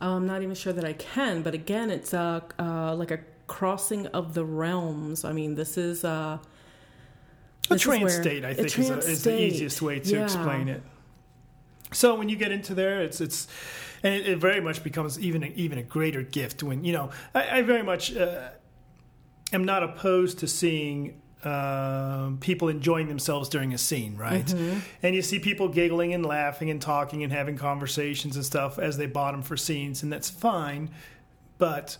I'm 0.00 0.26
not 0.26 0.42
even 0.42 0.54
sure 0.54 0.72
that 0.72 0.84
I 0.84 0.92
can, 0.92 1.42
but 1.42 1.52
again, 1.54 1.90
it's 1.90 2.14
uh, 2.14 2.42
uh, 2.60 2.94
like 2.94 3.10
a 3.10 3.18
crossing 3.48 4.06
of 4.08 4.34
the 4.34 4.44
realms. 4.44 5.24
I 5.24 5.32
mean, 5.32 5.56
this 5.56 5.76
is 5.76 6.04
uh, 6.04 6.38
A 6.38 7.74
this 7.74 7.82
trance 7.82 8.02
where- 8.02 8.22
state, 8.22 8.44
I 8.44 8.54
think, 8.54 8.78
is, 8.78 8.90
a, 8.90 8.98
is 8.98 9.24
the 9.24 9.42
easiest 9.42 9.82
way 9.82 9.98
to 9.98 10.10
Yeah. 10.14 10.22
explain 10.24 10.68
it. 10.68 10.82
So 11.92 12.14
when 12.14 12.28
you 12.28 12.36
get 12.36 12.52
into 12.52 12.74
there, 12.74 13.02
it's 13.02 13.20
it's, 13.20 13.48
and 14.02 14.14
it, 14.14 14.28
it 14.28 14.38
very 14.38 14.60
much 14.60 14.84
becomes 14.84 15.18
even 15.18 15.42
a, 15.42 15.46
even 15.56 15.78
a 15.78 15.82
greater 15.82 16.22
gift 16.22 16.62
when 16.62 16.84
you 16.84 16.92
know. 16.92 17.10
I, 17.34 17.58
I 17.58 17.62
very 17.62 17.82
much 17.82 18.14
uh, 18.14 18.50
am 19.54 19.64
not 19.64 19.82
opposed 19.82 20.38
to 20.40 20.46
seeing 20.46 21.20
um, 21.44 22.36
people 22.40 22.68
enjoying 22.68 23.08
themselves 23.08 23.48
during 23.48 23.72
a 23.72 23.78
scene, 23.78 24.16
right? 24.16 24.44
Mm-hmm. 24.44 24.80
And 25.02 25.14
you 25.14 25.22
see 25.22 25.38
people 25.38 25.68
giggling 25.68 26.12
and 26.12 26.26
laughing 26.26 26.68
and 26.68 26.82
talking 26.82 27.22
and 27.22 27.32
having 27.32 27.56
conversations 27.56 28.36
and 28.36 28.44
stuff 28.44 28.78
as 28.78 28.98
they 28.98 29.06
bottom 29.06 29.40
for 29.42 29.56
scenes, 29.56 30.02
and 30.02 30.12
that's 30.12 30.28
fine. 30.28 30.90
But 31.56 31.96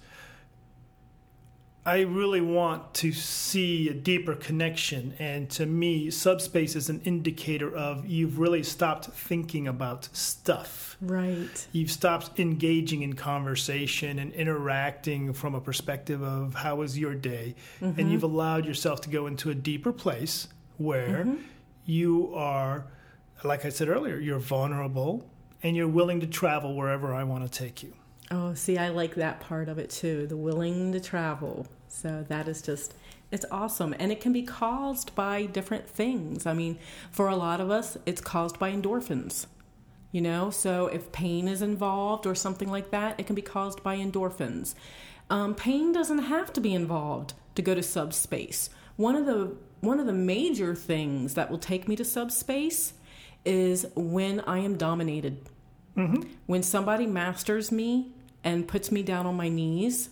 I 1.88 2.00
really 2.00 2.42
want 2.42 2.92
to 2.97 3.12
see 3.12 3.88
a 3.88 3.95
deeper 3.95 4.35
connection. 4.35 5.14
And 5.18 5.49
to 5.52 5.64
me, 5.64 6.11
subspace 6.11 6.76
is 6.76 6.90
an 6.90 7.00
indicator 7.07 7.75
of 7.75 8.04
you've 8.04 8.38
really 8.38 8.62
stopped 8.62 9.07
thinking 9.07 9.66
about 9.66 10.11
stuff. 10.12 10.99
right. 11.00 11.66
You've 11.73 11.90
stopped 11.90 12.38
engaging 12.38 13.00
in 13.00 13.14
conversation 13.14 14.18
and 14.18 14.35
interacting 14.35 15.33
from 15.33 15.54
a 15.54 15.62
perspective 15.62 16.23
of 16.23 16.52
how 16.52 16.76
was 16.76 16.99
your 16.99 17.14
day. 17.14 17.54
And 17.80 17.97
mm-hmm. 17.97 18.11
you've 18.11 18.23
allowed 18.23 18.66
yourself 18.66 19.00
to 19.02 19.09
go 19.09 19.26
into 19.26 19.49
a 19.49 19.54
deeper 19.54 19.90
place 19.90 20.49
where 20.76 21.25
mm-hmm. 21.25 21.37
you 21.87 22.35
are, 22.35 22.87
like 23.45 23.64
I 23.64 23.71
said 23.71 23.88
earlier, 23.88 24.18
you're 24.18 24.40
vulnerable 24.40 25.25
and 25.62 25.75
you're 25.75 25.88
willing 25.88 26.21
to 26.21 26.26
travel 26.26 26.76
wherever 26.76 27.14
I 27.14 27.25
want 27.25 27.50
to 27.50 27.59
take 27.59 27.83
you. 27.83 27.95
Oh, 28.30 28.52
see, 28.52 28.76
I 28.76 28.90
like 28.90 29.14
that 29.14 29.40
part 29.40 29.71
of 29.71 29.78
it 29.78 29.88
too 29.88 30.26
the 30.26 30.37
willing 30.37 30.92
to 30.92 31.00
travel. 31.00 31.66
So 31.88 32.25
that 32.28 32.49
is 32.49 32.62
just, 32.62 32.95
it's 33.30 33.45
awesome. 33.50 33.95
And 33.99 34.12
it 34.12 34.21
can 34.21 34.33
be 34.33 34.42
caused 34.42 35.14
by 35.14 35.47
different 35.47 35.88
things. 35.88 36.47
I 36.47 36.52
mean, 36.52 36.78
for 37.11 37.28
a 37.28 37.37
lot 37.37 37.61
of 37.61 37.71
us, 37.71 37.97
it's 38.07 38.21
caused 38.21 38.59
by 38.59 38.73
endorphins. 38.73 39.47
You 40.11 40.23
know, 40.23 40.49
so 40.50 40.87
if 40.87 41.12
pain 41.12 41.49
is 41.49 41.61
involved 41.61 42.26
or 42.26 42.35
something 42.35 42.71
like 42.71 42.90
that, 42.92 43.21
it 43.21 43.26
can 43.26 43.35
be 43.35 43.42
caused 43.42 43.83
by 43.83 43.99
endorphins. 43.99 44.75
Um, 45.28 45.54
pain 45.54 45.92
doesn't 45.92 46.21
have 46.21 46.52
to 46.54 46.61
be 46.62 46.73
involved 46.73 47.35
to 47.57 47.62
go 47.62 47.75
to 47.75 47.83
subspace. 47.83 48.71
One 48.97 49.16
of 49.16 49.26
the 49.26 49.54
one 49.80 50.00
of 50.00 50.07
the 50.07 50.12
major 50.12 50.75
things 50.75 51.35
that 51.35 51.50
will 51.50 51.59
take 51.59 51.87
me 51.87 51.95
to 51.97 52.04
subspace 52.04 52.95
is 53.45 53.87
when 53.95 54.40
I 54.40 54.59
am 54.59 54.76
dominated. 54.76 55.47
When 56.47 56.62
somebody 56.62 57.07
masters 57.07 57.71
me 57.71 58.12
and 58.42 58.66
puts 58.66 58.90
me 58.90 59.02
down 59.02 59.26
on 59.26 59.37
my 59.37 59.49
knees, 59.49 60.11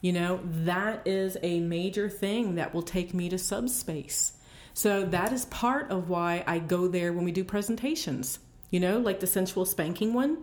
you 0.00 0.12
know, 0.12 0.40
that 0.44 1.06
is 1.06 1.36
a 1.42 1.60
major 1.60 2.08
thing 2.08 2.54
that 2.54 2.72
will 2.72 2.82
take 2.82 3.12
me 3.14 3.28
to 3.28 3.38
subspace. 3.38 4.32
So 4.74 5.04
that 5.06 5.32
is 5.32 5.44
part 5.46 5.90
of 5.90 6.08
why 6.08 6.44
I 6.46 6.60
go 6.60 6.86
there 6.86 7.12
when 7.12 7.24
we 7.24 7.32
do 7.32 7.42
presentations, 7.42 8.38
you 8.70 8.78
know, 8.78 8.98
like 8.98 9.18
the 9.20 9.26
sensual 9.26 9.64
spanking 9.64 10.14
one. 10.14 10.38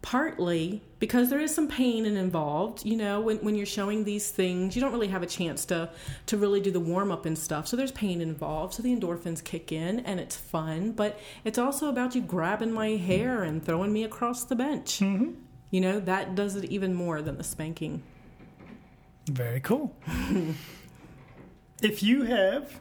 Partly 0.00 0.82
because 0.98 1.30
there 1.30 1.38
is 1.38 1.54
some 1.54 1.68
pain 1.68 2.06
and 2.06 2.18
involved, 2.18 2.84
you 2.84 2.96
know, 2.96 3.20
when, 3.20 3.36
when 3.36 3.54
you're 3.54 3.64
showing 3.64 4.02
these 4.02 4.32
things, 4.32 4.74
you 4.74 4.82
don't 4.82 4.90
really 4.90 5.06
have 5.06 5.22
a 5.22 5.28
chance 5.28 5.64
to 5.66 5.90
to 6.26 6.36
really 6.36 6.60
do 6.60 6.72
the 6.72 6.80
warm 6.80 7.12
up 7.12 7.24
and 7.24 7.38
stuff. 7.38 7.68
So 7.68 7.76
there's 7.76 7.92
pain 7.92 8.20
involved. 8.20 8.74
So 8.74 8.82
the 8.82 8.92
endorphins 8.92 9.44
kick 9.44 9.70
in 9.70 10.00
and 10.00 10.18
it's 10.18 10.34
fun, 10.34 10.90
but 10.90 11.20
it's 11.44 11.56
also 11.56 11.88
about 11.88 12.16
you 12.16 12.20
grabbing 12.20 12.72
my 12.72 12.88
hair 12.96 13.44
and 13.44 13.64
throwing 13.64 13.92
me 13.92 14.02
across 14.02 14.42
the 14.42 14.56
bench. 14.56 14.98
Mm-hmm. 14.98 15.34
You 15.70 15.80
know, 15.80 16.00
that 16.00 16.34
does 16.34 16.56
it 16.56 16.64
even 16.64 16.94
more 16.94 17.22
than 17.22 17.36
the 17.38 17.44
spanking. 17.44 18.02
Very 19.26 19.60
cool. 19.60 19.96
if 21.82 22.02
you 22.02 22.22
have 22.24 22.80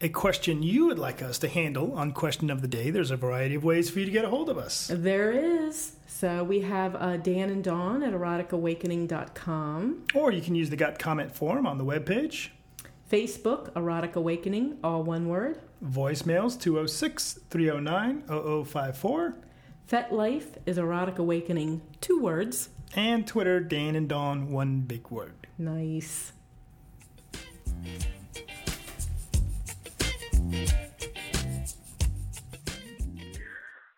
a 0.00 0.08
question 0.08 0.62
you 0.62 0.86
would 0.86 0.98
like 0.98 1.22
us 1.22 1.38
to 1.38 1.48
handle 1.48 1.92
on 1.94 2.12
Question 2.12 2.50
of 2.50 2.62
the 2.62 2.68
Day, 2.68 2.90
there's 2.90 3.10
a 3.10 3.16
variety 3.16 3.54
of 3.56 3.64
ways 3.64 3.90
for 3.90 3.98
you 3.98 4.04
to 4.04 4.10
get 4.10 4.24
a 4.24 4.28
hold 4.28 4.48
of 4.48 4.56
us. 4.58 4.90
There 4.92 5.32
is. 5.32 5.96
So 6.06 6.44
we 6.44 6.60
have 6.60 6.94
uh, 6.96 7.16
Dan 7.16 7.50
and 7.50 7.62
Dawn 7.64 8.02
at 8.02 8.12
eroticawakening.com, 8.12 10.04
Or 10.14 10.32
you 10.32 10.40
can 10.40 10.54
use 10.54 10.70
the 10.70 10.76
Got 10.76 10.98
Comment 10.98 11.34
form 11.34 11.66
on 11.66 11.78
the 11.78 11.84
webpage. 11.84 12.48
Facebook, 13.10 13.74
Erotic 13.76 14.16
Awakening, 14.16 14.78
all 14.84 15.02
one 15.02 15.28
word. 15.28 15.60
Voicemails 15.84 16.60
206 16.60 17.38
309 17.50 18.24
0054. 18.26 19.34
FetLife 19.90 20.56
is 20.66 20.76
Erotic 20.78 21.18
Awakening, 21.18 21.80
two 22.00 22.20
words. 22.20 22.68
And 22.94 23.26
Twitter, 23.26 23.60
Dan 23.60 23.94
and 23.96 24.08
Dawn, 24.08 24.50
one 24.50 24.80
big 24.80 25.10
word. 25.10 25.46
Nice. 25.58 26.32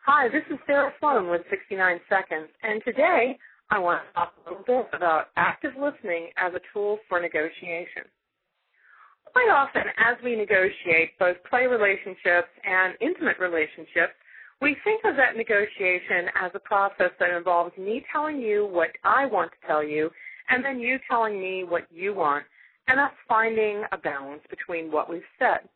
Hi, 0.04 0.28
this 0.28 0.42
is 0.50 0.58
Sarah 0.66 0.92
Sloan 0.98 1.30
with 1.30 1.42
69 1.48 2.00
Seconds, 2.08 2.48
and 2.62 2.82
today 2.84 3.38
I 3.70 3.78
want 3.78 4.02
to 4.02 4.12
talk 4.12 4.34
a 4.44 4.50
little 4.50 4.64
bit 4.66 4.86
about 4.92 5.28
active 5.36 5.72
listening 5.80 6.30
as 6.36 6.52
a 6.54 6.60
tool 6.72 6.98
for 7.08 7.20
negotiation. 7.20 8.02
Quite 9.32 9.50
often, 9.54 9.82
as 9.96 10.16
we 10.24 10.34
negotiate 10.34 11.16
both 11.18 11.36
play 11.48 11.66
relationships 11.66 12.50
and 12.64 12.94
intimate 13.00 13.38
relationships, 13.38 14.18
we 14.60 14.76
think 14.84 15.02
of 15.04 15.16
that 15.16 15.36
negotiation 15.36 16.28
as 16.34 16.50
a 16.54 16.58
process 16.58 17.10
that 17.18 17.34
involves 17.34 17.76
me 17.78 18.04
telling 18.12 18.40
you 18.40 18.66
what 18.66 18.90
I 19.04 19.24
want 19.24 19.50
to 19.52 19.66
tell 19.66 19.82
you, 19.82 20.10
and 20.50 20.64
then 20.64 20.78
you 20.80 20.98
telling 21.08 21.40
me 21.40 21.64
what 21.64 21.86
you 21.90 22.14
want, 22.14 22.44
and 22.88 23.00
us 23.00 23.12
finding 23.26 23.84
a 23.92 23.98
balance 23.98 24.42
between 24.50 24.92
what 24.92 25.08
we've 25.08 25.22
said. 25.38 25.68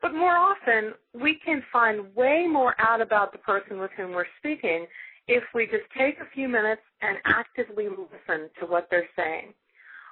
But 0.00 0.14
more 0.14 0.36
often, 0.36 0.92
we 1.20 1.40
can 1.44 1.64
find 1.72 2.14
way 2.14 2.46
more 2.48 2.76
out 2.78 3.00
about 3.00 3.32
the 3.32 3.38
person 3.38 3.80
with 3.80 3.90
whom 3.96 4.12
we're 4.12 4.26
speaking 4.38 4.86
if 5.26 5.42
we 5.54 5.66
just 5.66 5.90
take 5.96 6.18
a 6.20 6.30
few 6.32 6.48
minutes 6.48 6.82
and 7.02 7.18
actively 7.24 7.88
listen 7.88 8.48
to 8.60 8.66
what 8.66 8.86
they're 8.90 9.08
saying. 9.16 9.52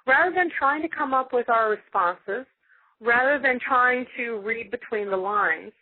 Rather 0.06 0.34
than 0.34 0.50
trying 0.58 0.82
to 0.82 0.88
come 0.88 1.14
up 1.14 1.32
with 1.32 1.48
our 1.48 1.70
responses, 1.70 2.46
rather 3.00 3.40
than 3.40 3.60
trying 3.60 4.04
to 4.16 4.38
read 4.38 4.70
between 4.70 5.10
the 5.10 5.16
lines, 5.16 5.72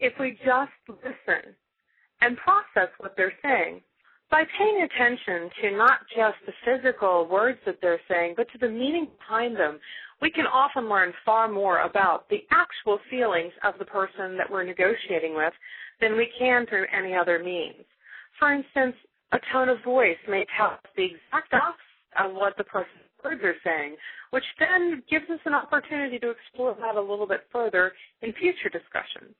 if 0.00 0.12
we 0.18 0.32
just 0.44 0.72
listen 0.88 1.54
and 2.22 2.36
process 2.36 2.88
what 2.98 3.14
they're 3.16 3.34
saying, 3.42 3.82
by 4.30 4.44
paying 4.56 4.82
attention 4.82 5.50
to 5.60 5.76
not 5.76 5.98
just 6.16 6.36
the 6.46 6.52
physical 6.64 7.28
words 7.28 7.58
that 7.66 7.76
they're 7.82 8.00
saying, 8.08 8.34
but 8.36 8.46
to 8.52 8.58
the 8.58 8.68
meaning 8.68 9.08
behind 9.18 9.56
them, 9.56 9.78
we 10.22 10.30
can 10.30 10.46
often 10.46 10.88
learn 10.88 11.12
far 11.26 11.48
more 11.48 11.80
about 11.80 12.28
the 12.30 12.46
actual 12.50 12.98
feelings 13.10 13.52
of 13.64 13.74
the 13.78 13.84
person 13.84 14.38
that 14.38 14.50
we're 14.50 14.64
negotiating 14.64 15.34
with 15.34 15.52
than 16.00 16.16
we 16.16 16.28
can 16.38 16.64
through 16.66 16.86
any 16.96 17.14
other 17.14 17.42
means. 17.42 17.84
For 18.38 18.52
instance, 18.52 18.94
a 19.32 19.38
tone 19.52 19.68
of 19.68 19.82
voice 19.84 20.16
may 20.28 20.46
tell 20.56 20.68
us 20.68 20.80
the 20.96 21.04
exact 21.04 21.52
opposite 21.52 22.24
of 22.24 22.34
what 22.34 22.56
the 22.56 22.64
person's 22.64 23.02
words 23.24 23.42
are 23.42 23.54
saying, 23.64 23.96
which 24.30 24.44
then 24.58 25.02
gives 25.10 25.28
us 25.28 25.40
an 25.44 25.54
opportunity 25.54 26.18
to 26.18 26.30
explore 26.30 26.76
that 26.80 26.96
a 26.96 27.00
little 27.00 27.26
bit 27.26 27.46
further 27.52 27.92
in 28.22 28.32
future 28.34 28.68
discussions. 28.70 29.34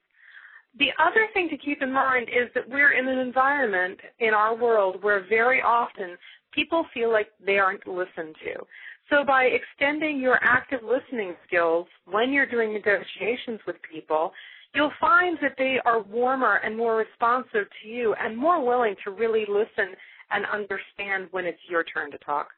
The 0.79 0.91
other 0.99 1.29
thing 1.35 1.49
to 1.51 1.59
keep 1.59 1.83
in 1.83 1.93
mind 1.93 2.29
is 2.29 2.49
that 2.55 2.69
we're 2.69 2.93
in 2.93 3.07
an 3.07 3.19
environment 3.19 3.99
in 4.21 4.33
our 4.33 4.57
world 4.57 5.03
where 5.03 5.27
very 5.29 5.61
often 5.61 6.17
people 6.53 6.87
feel 6.95 7.13
like 7.13 7.29
they 7.45 7.59
aren't 7.59 7.87
listened 7.87 8.37
to. 8.45 8.65
So 9.11 9.25
by 9.27 9.45
extending 9.45 10.21
your 10.21 10.39
active 10.43 10.81
listening 10.83 11.35
skills 11.47 11.87
when 12.07 12.33
you're 12.33 12.47
doing 12.47 12.73
negotiations 12.73 13.61
with 13.67 13.77
people, 13.83 14.33
you'll 14.75 14.93
find 14.99 15.37
that 15.43 15.55
they 15.59 15.79
are 15.85 16.03
warmer 16.03 16.57
and 16.65 16.77
more 16.77 16.97
responsive 16.97 17.67
to 17.83 17.89
you 17.89 18.15
and 18.15 18.37
more 18.37 18.65
willing 18.65 18.95
to 19.05 19.11
really 19.11 19.45
listen 19.49 19.95
and 20.31 20.47
understand 20.47 21.29
when 21.33 21.45
it's 21.45 21.61
your 21.69 21.85
turn 21.85 22.11
to 22.11 22.19
talk. 22.19 22.49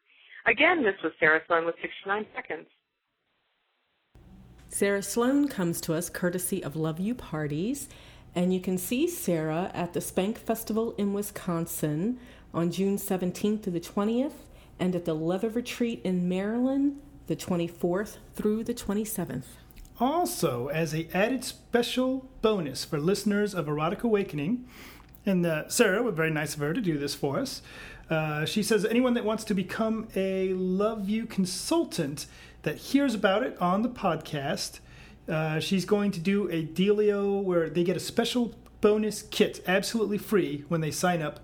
Again, 0.47 0.85
this 0.85 0.95
was 1.03 1.13
Sarah 1.19 1.41
Sloan 1.49 1.67
with 1.67 1.75
69 1.83 2.27
Seconds. 2.37 2.67
Sarah 4.75 5.05
Sloan 5.05 5.47
comes 5.47 5.81
to 5.83 5.95
us 5.95 6.11
courtesy 6.11 6.61
of 6.65 6.75
Love 6.75 6.99
You 6.99 7.15
Parties, 7.15 7.89
and 8.35 8.53
you 8.53 8.59
can 8.59 8.77
see 8.77 9.07
Sarah 9.07 9.71
at 9.73 9.93
the 9.93 10.01
Spank 10.01 10.37
Festival 10.37 10.97
in 10.99 11.13
Wisconsin 11.15 12.19
on 12.53 12.73
June 12.73 12.97
17th 12.97 13.63
to 13.63 13.71
the 13.71 13.79
20th, 13.79 14.33
and 14.81 14.97
at 14.97 15.05
the 15.05 15.15
Leather 15.15 15.49
Retreat 15.49 16.01
in 16.03 16.29
Maryland 16.29 17.01
the 17.29 17.37
24th 17.37 18.17
through 18.35 18.65
the 18.65 18.75
27th. 18.75 19.45
Also, 20.01 20.67
as 20.67 20.93
a 20.93 21.07
added 21.15 21.45
special 21.45 22.29
bonus 22.43 22.85
for 22.85 22.99
listeners 22.99 23.55
of 23.55 23.69
Erotic 23.69 24.03
Awakening, 24.03 24.65
and 25.25 25.47
uh, 25.47 25.69
Sarah, 25.69 26.03
was 26.03 26.17
very 26.17 26.33
nice 26.33 26.55
of 26.55 26.61
her 26.63 26.75
to 26.75 26.81
do 26.81 26.99
this 26.99 27.15
for 27.15 27.39
us. 27.39 27.63
Uh, 28.11 28.45
she 28.45 28.61
says 28.61 28.85
anyone 28.85 29.15
that 29.15 29.25
wants 29.25 29.45
to 29.45 29.55
become 29.55 30.09
a 30.17 30.53
Love 30.53 31.09
You 31.09 31.27
consultant 31.27 32.27
that 32.65 32.77
hears 32.77 33.15
about 33.15 33.43
it 33.43 33.57
on 33.61 33.83
the 33.83 33.89
podcast, 33.89 34.81
uh, 35.29 35.61
she's 35.61 35.85
going 35.85 36.11
to 36.11 36.21
do 36.21 36.49
a 36.51 36.65
dealio 36.65 37.43
where 37.43 37.71
they 37.71 37.85
get 37.85 37.97
a 37.97 38.01
special 38.01 38.55
bonus 38.81 39.23
kit 39.23 39.63
absolutely 39.67 40.19
free 40.19 40.65
when 40.69 40.81
they 40.81 40.91
sign 40.91 41.23
up 41.23 41.41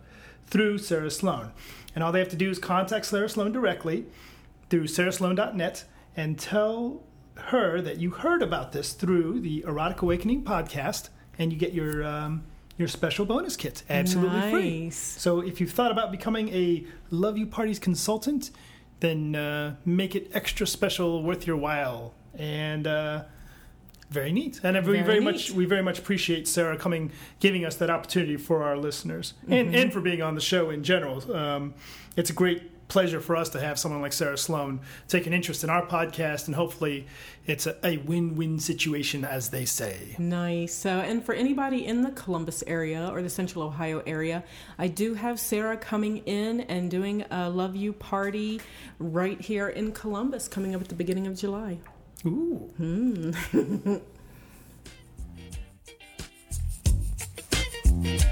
through 0.46 0.78
Sarah 0.78 1.10
Sloan. 1.10 1.52
And 1.94 2.04
all 2.04 2.12
they 2.12 2.18
have 2.18 2.28
to 2.30 2.36
do 2.36 2.50
is 2.50 2.58
contact 2.58 3.06
Sarah 3.06 3.28
Sloan 3.28 3.52
directly 3.52 4.06
through 4.68 4.84
sarahsloan.net 4.84 5.84
and 6.16 6.38
tell 6.38 7.02
her 7.34 7.80
that 7.80 7.98
you 7.98 8.10
heard 8.10 8.42
about 8.42 8.72
this 8.72 8.92
through 8.92 9.40
the 9.40 9.64
Erotic 9.66 10.02
Awakening 10.02 10.44
podcast, 10.44 11.08
and 11.38 11.52
you 11.52 11.58
get 11.58 11.72
your 11.72 12.04
um, 12.04 12.44
your 12.76 12.88
special 12.88 13.24
bonus 13.24 13.56
kit 13.56 13.82
absolutely 13.90 14.50
free. 14.50 14.90
So 14.90 15.40
if 15.40 15.60
you've 15.60 15.70
thought 15.70 15.90
about 15.90 16.10
becoming 16.10 16.48
a 16.50 16.84
Love 17.10 17.38
You 17.38 17.46
Parties 17.46 17.78
consultant, 17.78 18.50
then 19.00 19.34
uh, 19.34 19.76
make 19.84 20.14
it 20.14 20.30
extra 20.34 20.66
special, 20.66 21.22
worth 21.22 21.46
your 21.46 21.56
while, 21.56 22.14
and 22.34 22.86
uh, 22.86 23.24
very 24.10 24.32
neat. 24.32 24.60
And 24.62 24.76
we 24.76 24.82
Very 24.92 25.02
very, 25.02 25.20
much 25.20 25.50
we 25.50 25.64
very 25.66 25.82
much 25.82 25.98
appreciate 25.98 26.46
Sarah 26.48 26.76
coming, 26.76 27.10
giving 27.38 27.64
us 27.64 27.76
that 27.76 27.90
opportunity 27.90 28.36
for 28.36 28.62
our 28.62 28.76
listeners, 28.76 29.34
and 29.48 29.68
Mm-hmm. 29.68 29.74
and 29.74 29.92
for 29.92 30.00
being 30.00 30.22
on 30.22 30.34
the 30.34 30.40
show 30.40 30.70
in 30.70 30.82
general. 30.82 31.34
Um, 31.34 31.74
it's 32.16 32.30
a 32.30 32.34
great 32.34 32.62
pleasure 32.90 33.20
for 33.20 33.36
us 33.36 33.48
to 33.50 33.60
have 33.60 33.78
someone 33.78 34.02
like 34.02 34.12
Sarah 34.12 34.36
Sloan 34.36 34.80
take 35.08 35.26
an 35.26 35.32
interest 35.32 35.64
in 35.64 35.70
our 35.70 35.86
podcast, 35.86 36.46
and 36.46 36.54
hopefully, 36.54 37.06
it's 37.46 37.66
a, 37.66 37.76
a 37.86 37.96
win-win 37.98 38.58
situation, 38.58 39.24
as 39.24 39.48
they 39.48 39.64
say. 39.64 40.16
Nice. 40.18 40.74
So, 40.74 40.90
and 40.90 41.24
for 41.24 41.32
anybody 41.32 41.86
in 41.86 42.02
the 42.02 42.10
Columbus 42.10 42.62
area 42.66 43.08
or 43.10 43.22
the 43.22 43.30
Central 43.30 43.64
Ohio 43.64 44.02
area, 44.06 44.44
I 44.78 44.88
do 44.88 45.14
have 45.14 45.40
Sarah 45.40 45.78
coming 45.78 46.18
in 46.18 46.60
and 46.62 46.90
doing 46.90 47.24
a 47.30 47.48
Love 47.48 47.76
You 47.76 47.94
party 47.94 48.60
right 48.98 49.40
here 49.40 49.68
in 49.68 49.92
Columbus 49.92 50.48
coming 50.48 50.74
up 50.74 50.82
at 50.82 50.88
the 50.88 50.94
beginning 50.94 51.26
of 51.26 51.38
July. 51.38 51.78
Ooh. 52.26 52.70
Hmm. 52.76 53.96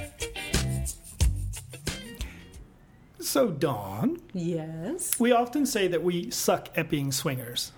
So, 3.29 3.49
Dawn, 3.51 4.23
Yes. 4.33 5.21
we 5.21 5.33
often 5.33 5.67
say 5.67 5.87
that 5.89 6.03
we 6.03 6.31
suck 6.31 6.71
at 6.75 6.89
being 6.89 7.13
swingers. 7.13 7.73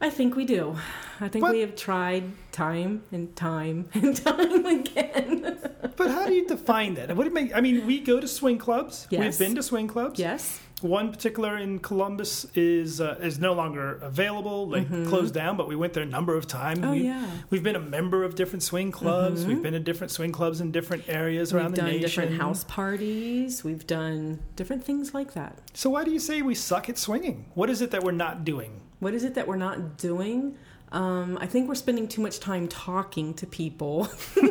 I 0.00 0.10
think 0.10 0.36
we 0.36 0.44
do. 0.44 0.76
I 1.20 1.26
think 1.28 1.42
What? 1.42 1.52
we 1.54 1.60
have 1.60 1.74
tried 1.74 2.22
time 2.52 3.02
and 3.10 3.34
time 3.34 3.88
and 3.94 4.16
time 4.16 4.64
again. 4.64 5.58
But 5.96 6.08
how 6.12 6.26
do 6.26 6.34
you 6.34 6.46
define 6.46 6.94
that? 6.94 7.16
What 7.16 7.24
do 7.24 7.30
you 7.30 7.34
make? 7.34 7.52
I 7.54 7.60
mean, 7.60 7.84
we 7.84 7.98
go 7.98 8.20
to 8.20 8.28
swing 8.28 8.58
clubs. 8.58 9.08
Yes. 9.10 9.20
We've 9.20 9.38
been 9.48 9.56
to 9.56 9.62
swing 9.64 9.88
clubs. 9.88 10.20
yes. 10.20 10.60
One 10.82 11.10
particular 11.10 11.56
in 11.56 11.78
Columbus 11.78 12.46
is 12.54 13.00
uh, 13.00 13.18
is 13.20 13.38
no 13.38 13.52
longer 13.52 13.96
available, 14.02 14.68
like 14.68 14.88
closed 15.08 15.34
down. 15.34 15.56
But 15.56 15.68
we 15.68 15.76
went 15.76 15.92
there 15.92 16.02
a 16.02 16.06
number 16.06 16.36
of 16.36 16.46
times. 16.46 16.80
Mm-hmm. 16.80 16.88
Oh, 16.88 16.92
we, 16.92 17.04
yeah. 17.04 17.30
We've 17.50 17.62
been 17.62 17.76
a 17.76 17.80
member 17.80 18.24
of 18.24 18.34
different 18.34 18.62
swing 18.62 18.90
clubs. 18.90 19.46
We've 19.46 19.62
been 19.62 19.74
to 19.74 19.80
different 19.80 20.10
swing 20.10 20.32
clubs 20.32 20.60
in 20.60 20.72
different 20.72 21.08
areas 21.08 21.52
around 21.52 21.74
the 21.74 21.82
nation. 21.82 21.92
We've 21.92 22.00
done 22.00 22.10
different 22.10 22.40
house 22.40 22.64
parties. 22.64 23.64
We've 23.64 23.86
done 23.86 24.40
different 24.56 24.84
things 24.84 25.14
like 25.14 25.34
that. 25.34 25.58
So 25.74 25.90
why 25.90 26.04
do 26.04 26.10
you 26.10 26.18
say 26.18 26.42
we 26.42 26.54
suck 26.54 26.88
at 26.88 26.98
swinging? 26.98 27.46
What 27.54 27.70
is 27.70 27.80
it 27.80 27.90
that 27.92 28.02
we're 28.02 28.12
not 28.12 28.44
doing? 28.44 28.80
What 28.98 29.14
is 29.14 29.24
it 29.24 29.34
that 29.34 29.46
we're 29.48 29.56
not 29.56 29.98
doing? 29.98 30.56
Um, 30.92 31.38
I 31.40 31.46
think 31.46 31.68
we're 31.68 31.74
spending 31.74 32.06
too 32.06 32.20
much 32.20 32.38
time 32.38 32.68
talking 32.68 33.32
to 33.34 33.46
people 33.46 34.08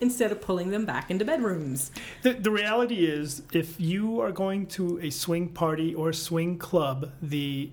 instead 0.00 0.32
of 0.32 0.40
pulling 0.40 0.70
them 0.70 0.84
back 0.84 1.10
into 1.10 1.24
bedrooms. 1.24 1.90
The, 2.22 2.32
the 2.34 2.50
reality 2.50 3.06
is, 3.06 3.42
if 3.52 3.80
you 3.80 4.20
are 4.20 4.32
going 4.32 4.66
to 4.68 4.98
a 5.00 5.10
swing 5.10 5.48
party 5.48 5.94
or 5.94 6.12
swing 6.12 6.58
club, 6.58 7.12
the 7.22 7.70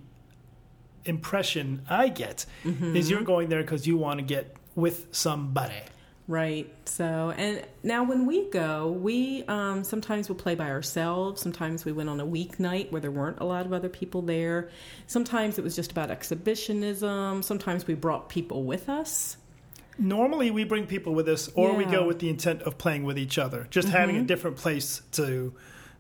impression 1.06 1.82
I 1.90 2.10
get 2.10 2.46
Mm-hmm. 2.64 2.96
is 2.96 3.10
you're 3.10 3.24
going 3.24 3.50
there 3.50 3.62
because 3.62 3.88
you 3.88 3.98
want 3.98 4.20
to 4.20 4.26
get 4.26 4.56
with 4.76 5.08
somebody. 5.12 5.74
Right. 6.32 6.74
So, 6.86 7.34
and 7.36 7.62
now 7.84 8.06
when 8.06 8.26
we 8.26 8.50
go, 8.52 8.90
we 8.90 9.44
um, 9.50 9.84
sometimes 9.84 10.30
will 10.30 10.38
play 10.38 10.56
by 10.56 10.70
ourselves. 10.70 11.42
Sometimes 11.42 11.84
we 11.84 11.92
went 11.92 12.08
on 12.08 12.22
a 12.22 12.26
weeknight 12.26 12.90
where 12.90 13.02
there 13.02 13.12
weren't 13.12 13.42
a 13.42 13.44
lot 13.44 13.66
of 13.66 13.74
other 13.74 13.90
people 13.90 14.22
there. 14.22 14.70
Sometimes 15.08 15.58
it 15.58 15.64
was 15.66 15.76
just 15.76 15.92
about 15.92 16.10
exhibitionism. 16.10 17.44
Sometimes 17.44 17.86
we 17.86 17.96
brought 17.96 18.30
people 18.30 18.64
with 18.64 18.88
us. 18.88 19.36
Normally, 20.00 20.52
we 20.52 20.64
bring 20.64 20.88
people 20.88 21.14
with 21.14 21.28
us, 21.28 21.50
or 21.54 21.74
we 21.74 21.84
go 21.84 22.08
with 22.08 22.20
the 22.20 22.30
intent 22.30 22.62
of 22.62 22.78
playing 22.78 23.04
with 23.04 23.20
each 23.20 23.38
other, 23.38 23.68
just 23.70 23.90
having 23.90 24.16
a 24.16 24.24
different 24.24 24.56
place 24.56 25.02
to 25.12 25.54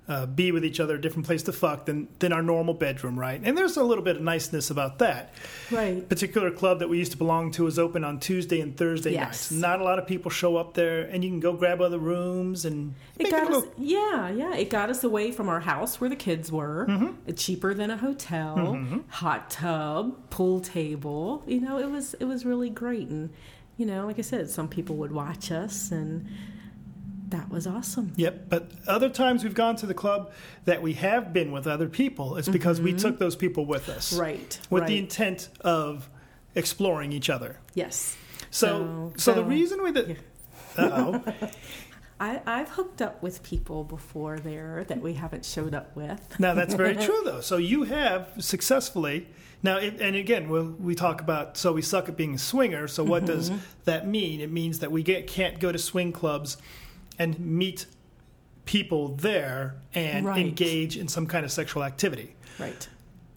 uh, 0.07 0.25
be 0.25 0.51
with 0.51 0.65
each 0.65 0.79
other, 0.79 0.95
a 0.95 1.01
different 1.01 1.25
place 1.25 1.43
to 1.43 1.53
fuck 1.53 1.85
than 1.85 2.07
than 2.19 2.33
our 2.33 2.41
normal 2.41 2.73
bedroom, 2.73 3.17
right? 3.17 3.39
And 3.41 3.57
there's 3.57 3.77
a 3.77 3.83
little 3.83 4.03
bit 4.03 4.17
of 4.17 4.21
niceness 4.21 4.69
about 4.69 4.99
that. 4.99 5.33
Right. 5.71 6.07
particular 6.09 6.51
club 6.51 6.79
that 6.79 6.89
we 6.89 6.97
used 6.97 7.11
to 7.13 7.17
belong 7.17 7.51
to 7.51 7.65
is 7.67 7.79
open 7.79 8.03
on 8.03 8.19
Tuesday 8.19 8.59
and 8.59 8.75
Thursday 8.75 9.13
Yes. 9.13 9.51
nights. 9.51 9.51
Not 9.51 9.79
a 9.79 9.83
lot 9.83 9.99
of 9.99 10.07
people 10.07 10.29
show 10.31 10.57
up 10.57 10.73
there, 10.73 11.01
and 11.03 11.23
you 11.23 11.29
can 11.29 11.39
go 11.39 11.53
grab 11.53 11.79
other 11.81 11.99
rooms 11.99 12.65
and 12.65 12.93
It 13.19 13.29
got 13.31 13.43
a 13.43 13.45
us, 13.45 13.49
little. 13.63 13.73
yeah, 13.77 14.29
yeah. 14.29 14.55
It 14.55 14.69
got 14.69 14.89
us 14.89 15.03
away 15.03 15.31
from 15.31 15.47
our 15.47 15.61
house 15.61 16.01
where 16.01 16.09
the 16.09 16.15
kids 16.17 16.51
were. 16.51 16.87
It's 17.27 17.45
cheaper 17.45 17.73
than 17.73 17.89
a 17.91 17.97
hotel, 17.97 18.57
mm-hmm. 18.57 18.99
hot 19.07 19.49
tub, 19.51 20.29
pool 20.29 20.59
table. 20.59 21.43
You 21.47 21.61
know, 21.61 21.77
it 21.77 21.89
was 21.89 22.15
it 22.15 22.25
was 22.25 22.43
really 22.45 22.69
great. 22.69 23.07
And 23.07 23.29
you 23.77 23.85
know, 23.85 24.05
like 24.07 24.19
I 24.19 24.23
said, 24.23 24.49
some 24.49 24.67
people 24.67 24.95
would 24.97 25.11
watch 25.13 25.51
us, 25.51 25.91
and 25.91 26.27
that 27.31 27.49
was 27.49 27.65
awesome. 27.67 28.13
Yep, 28.15 28.45
but 28.49 28.71
other 28.87 29.09
times 29.09 29.43
we've 29.43 29.53
gone 29.55 29.75
to 29.77 29.85
the 29.85 29.93
club 29.93 30.31
that 30.65 30.81
we 30.81 30.93
have 30.93 31.33
been 31.33 31.51
with 31.51 31.65
other 31.67 31.89
people. 31.89 32.37
It's 32.37 32.47
because 32.49 32.79
we 32.79 32.93
took 32.93 33.19
those 33.19 33.35
people 33.35 33.65
with 33.65 33.89
us, 33.89 34.11
Mm-hmm. 34.13 34.21
Right. 34.21 34.59
With 34.69 34.81
right. 34.83 34.87
the 34.87 34.97
intent 34.99 35.49
of 35.61 36.09
exploring 36.55 37.11
each 37.11 37.29
other. 37.29 37.57
yes. 37.73 38.15
So, 38.53 39.13
so, 39.15 39.33
the 39.33 39.45
reason 39.45 39.81
we 39.81 39.91
did. 39.93 40.19
Uh 40.77 40.89
oh. 40.93 41.33
I, 42.19 42.41
I've 42.45 42.69
hooked 42.69 43.01
up 43.01 43.23
with 43.23 43.41
people 43.43 43.83
before 43.85 44.37
there 44.39 44.83
that 44.89 45.01
we 45.01 45.13
haven't 45.13 45.45
showed 45.45 45.73
up 45.73 45.95
with. 45.95 46.37
Now 46.39 46.53
that's 46.53 46.73
very 46.75 46.95
true, 47.07 47.21
though. 47.23 47.39
So 47.41 47.57
you 47.57 47.83
have 47.83 48.27
successfully 48.39 49.27
now, 49.63 49.77
it, 49.77 50.01
and 50.01 50.15
again, 50.15 50.49
we'll, 50.49 50.71
we 50.79 50.95
talk 50.95 51.21
about 51.21 51.55
so 51.55 51.71
we 51.71 51.81
suck 51.81 52.09
at 52.09 52.17
being 52.17 52.35
a 52.35 52.37
swinger. 52.37 52.87
So 52.87 53.03
what 53.03 53.25
does 53.25 53.49
Mm-hmm. 53.51 53.59
that 53.85 54.07
mean? 54.07 54.41
It 54.41 54.51
means 54.51 54.79
that 54.79 54.91
we 54.91 55.01
get, 55.03 55.27
can't 55.27 55.59
go 55.59 55.71
to 55.71 55.77
swing 55.79 56.11
clubs 56.11 56.57
and 57.21 57.39
meet 57.39 57.85
people 58.65 59.09
there 59.09 59.75
and 59.93 60.25
Right. 60.25 60.39
engage 60.39 60.97
in 60.97 61.07
some 61.07 61.25
kind 61.27 61.43
of 61.45 61.51
sexual 61.51 61.83
activity. 61.83 62.35
Right. 62.59 62.87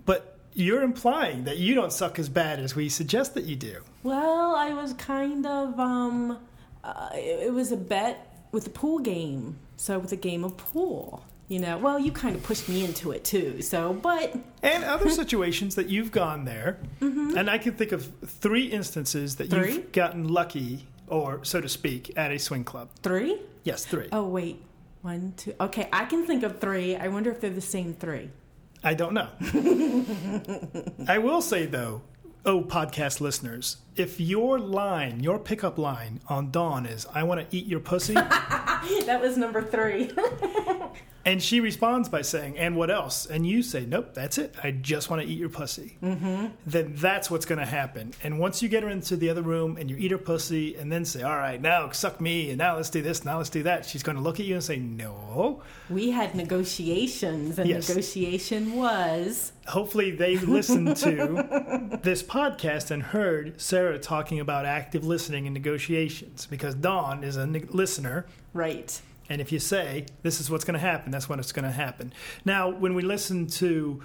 But 0.07 0.39
you're 0.55 0.83
implying 0.83 1.45
that 1.45 1.59
you 1.59 1.75
don't 1.75 1.93
suck 1.93 2.19
as 2.19 2.29
bad 2.29 2.61
as 2.61 2.75
we 2.77 2.89
suggest 2.89 3.35
that 3.35 3.45
you 3.45 3.57
do. 3.57 3.77
Well, 4.03 4.55
I 4.55 4.73
was 4.75 4.93
kind 4.95 5.45
of 5.47 5.79
um, 5.81 6.39
uh, 6.83 7.09
it, 7.15 7.47
it 7.47 7.53
was 7.53 7.73
a 7.73 7.77
bet 7.77 8.17
with 8.53 8.65
the 8.65 8.71
pool 8.71 8.99
game. 8.99 9.57
So 9.77 9.99
with 9.99 10.13
a 10.13 10.17
game 10.17 10.45
of 10.45 10.57
pool, 10.57 11.25
you 11.49 11.59
know. 11.59 11.77
Well, 11.79 11.99
you 11.99 12.13
kind 12.13 12.37
of 12.37 12.43
pushed 12.45 12.69
me 12.69 12.85
into 12.85 13.11
it 13.11 13.25
too. 13.25 13.61
So, 13.61 13.93
but 13.93 14.35
And 14.63 14.85
other 14.85 15.11
situations 15.23 15.75
that 15.75 15.89
you've 15.89 16.13
gone 16.13 16.45
there, 16.45 16.79
and 17.01 17.51
I 17.51 17.59
can 17.59 17.75
think 17.75 17.91
of 17.93 18.09
three 18.25 18.67
instances 18.67 19.37
that 19.37 19.51
Mm-hmm. 19.51 19.69
You've 19.73 19.93
gotten 19.93 20.29
lucky, 20.29 20.87
or 21.09 21.45
so 21.45 21.61
to 21.61 21.69
speak, 21.69 22.13
at 22.17 22.31
a 22.33 22.39
swing 22.39 22.65
club. 22.65 22.89
three? 23.03 23.41
Yes, 23.65 23.85
three. 23.85 24.09
Oh 24.13 24.27
wait, 24.29 24.63
One, 25.03 25.35
two. 25.37 25.55
Okay, 25.61 25.89
I 25.93 26.05
can 26.07 26.27
think 26.27 26.43
of 26.43 26.61
three. 26.61 26.97
I 26.97 27.09
wonder 27.09 27.31
if 27.31 27.41
they're 27.41 27.51
the 27.51 27.61
same 27.61 27.95
three. 27.95 28.31
I 28.83 28.95
don't 28.95 29.15
know. 29.15 29.29
I 31.09 31.19
will 31.19 31.41
say 31.43 31.65
though, 31.67 32.03
oh 32.45 32.63
podcast 32.63 33.21
listeners, 33.21 33.79
if 33.97 34.21
your 34.21 34.59
line, 34.59 35.21
your 35.21 35.39
pickup 35.39 35.79
line 35.79 36.21
on 36.29 36.51
Dawn 36.51 36.85
is 36.87 37.07
"I 37.15 37.23
want 37.23 37.41
to 37.49 37.57
eat 37.57 37.67
your 37.67 37.81
pussy," 37.81 38.15
That 39.07 39.21
was 39.23 39.37
number 39.39 39.63
three. 39.63 40.11
and 41.25 41.43
she 41.43 41.61
responds 41.61 42.09
by 42.09 42.23
saying, 42.23 42.59
"And 42.59 42.77
what 42.77 42.91
else?" 42.91 43.27
and 43.27 43.47
you 43.47 43.63
say, 43.63 43.87
"Nope, 43.87 44.15
that's 44.15 44.39
it. 44.39 44.55
I 44.63 44.71
just 44.73 45.11
want 45.11 45.23
to 45.23 45.29
eat 45.29 45.39
your 45.39 45.49
pussy," 45.49 45.97
mm-hmm. 46.03 46.47
then 46.67 46.93
that's 46.97 47.31
what's 47.31 47.47
going 47.47 47.59
to 47.59 47.67
happen. 47.67 48.13
And 48.23 48.39
once 48.39 48.63
you 48.63 48.69
get 48.69 48.83
her 48.83 48.89
into 48.89 49.17
the 49.17 49.31
other 49.31 49.43
room 49.43 49.77
and 49.79 49.91
you 49.91 49.97
eat 49.97 50.11
her 50.11 50.19
pussy, 50.19 50.75
and 50.77 50.91
then 50.93 51.05
say, 51.05 51.23
"All 51.23 51.37
right, 51.37 51.61
now 51.61 51.91
suck 51.91 52.21
me," 52.21 52.51
and 52.51 52.59
now 52.59 52.77
let's 52.77 52.91
do 52.91 53.03
this, 53.03 53.25
now 53.25 53.39
let's 53.39 53.51
do 53.51 53.63
that, 53.65 53.85
she's 53.87 54.03
going 54.03 54.17
to 54.17 54.23
look 54.23 54.39
at 54.41 54.47
you 54.47 54.55
and 54.55 54.63
say, 54.65 54.77
"No." 54.77 55.63
we 55.91 56.11
had 56.11 56.35
negotiations, 56.35 57.59
and 57.59 57.69
Yes. 57.69 57.89
negotiation 57.89 58.73
was 58.75 59.53
hopefully 59.67 60.11
they 60.11 60.37
listened 60.39 60.97
to 60.97 61.99
this 62.03 62.23
podcast 62.23 62.91
and 62.91 63.03
heard 63.03 63.61
Sarah 63.61 63.99
talking 63.99 64.41
about 64.41 64.67
active 64.67 65.05
listening 65.05 65.47
and 65.47 65.55
negotiations 65.55 66.47
because 66.47 66.75
Dawn 66.75 67.25
is 67.25 67.37
a 67.37 67.47
ne- 67.47 67.65
listener. 67.71 68.27
right. 68.53 69.01
And 69.29 69.41
if 69.41 69.51
you 69.53 69.59
say, 69.59 70.07
this 70.23 70.41
is 70.41 70.51
what's 70.51 70.65
going 70.65 70.75
to 70.75 70.81
happen, 70.81 71.11
that's 71.11 71.29
when 71.29 71.41
it's 71.41 71.53
going 71.53 71.65
to 71.65 71.71
happen. 71.71 72.13
Now, 72.45 72.69
when 72.69 72.95
we 72.95 73.03
listen 73.03 73.47
to 73.47 74.03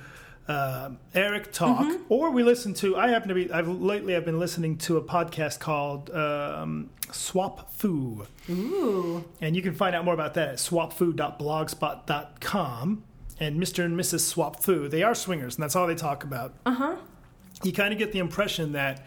uh, 0.48 0.92
Eric 1.14 1.52
talk, 1.52 1.86
or 2.10 2.32
we 2.32 2.42
listen 2.44 2.74
to, 2.76 2.96
I 2.98 3.10
happen 3.10 3.28
to 3.30 3.36
be, 3.36 3.52
I've 3.52 3.68
lately 3.68 4.16
I've 4.16 4.26
been 4.26 4.40
listening 4.40 4.78
to 4.80 4.98
a 4.98 5.04
podcast 5.04 5.60
called 5.60 6.10
um, 6.10 6.90
Swap 7.12 7.72
Foo. 7.74 8.26
Ooh. 8.50 9.24
And 9.42 9.56
you 9.56 9.62
can 9.62 9.76
find 9.76 9.96
out 9.96 10.04
more 10.06 10.16
about 10.16 10.34
that 10.36 10.50
at 10.50 10.56
swapfoo.blogspot.com. 10.56 13.04
And 13.42 13.62
Mr. 13.62 13.86
and 13.86 13.98
Mrs. 13.98 14.20
Swap 14.22 14.62
Foo, 14.62 14.90
they 14.90 15.02
are 15.04 15.16
swingers, 15.16 15.56
and 15.56 15.64
that's 15.64 15.74
all 15.76 15.88
they 15.88 15.96
talk 15.96 16.26
about. 16.26 16.54
Uh 16.66 16.74
huh. 16.74 16.96
You 17.64 17.72
kind 17.72 17.94
of 17.94 18.00
get 18.00 18.12
the 18.12 18.20
impression 18.20 18.74
that 18.74 19.06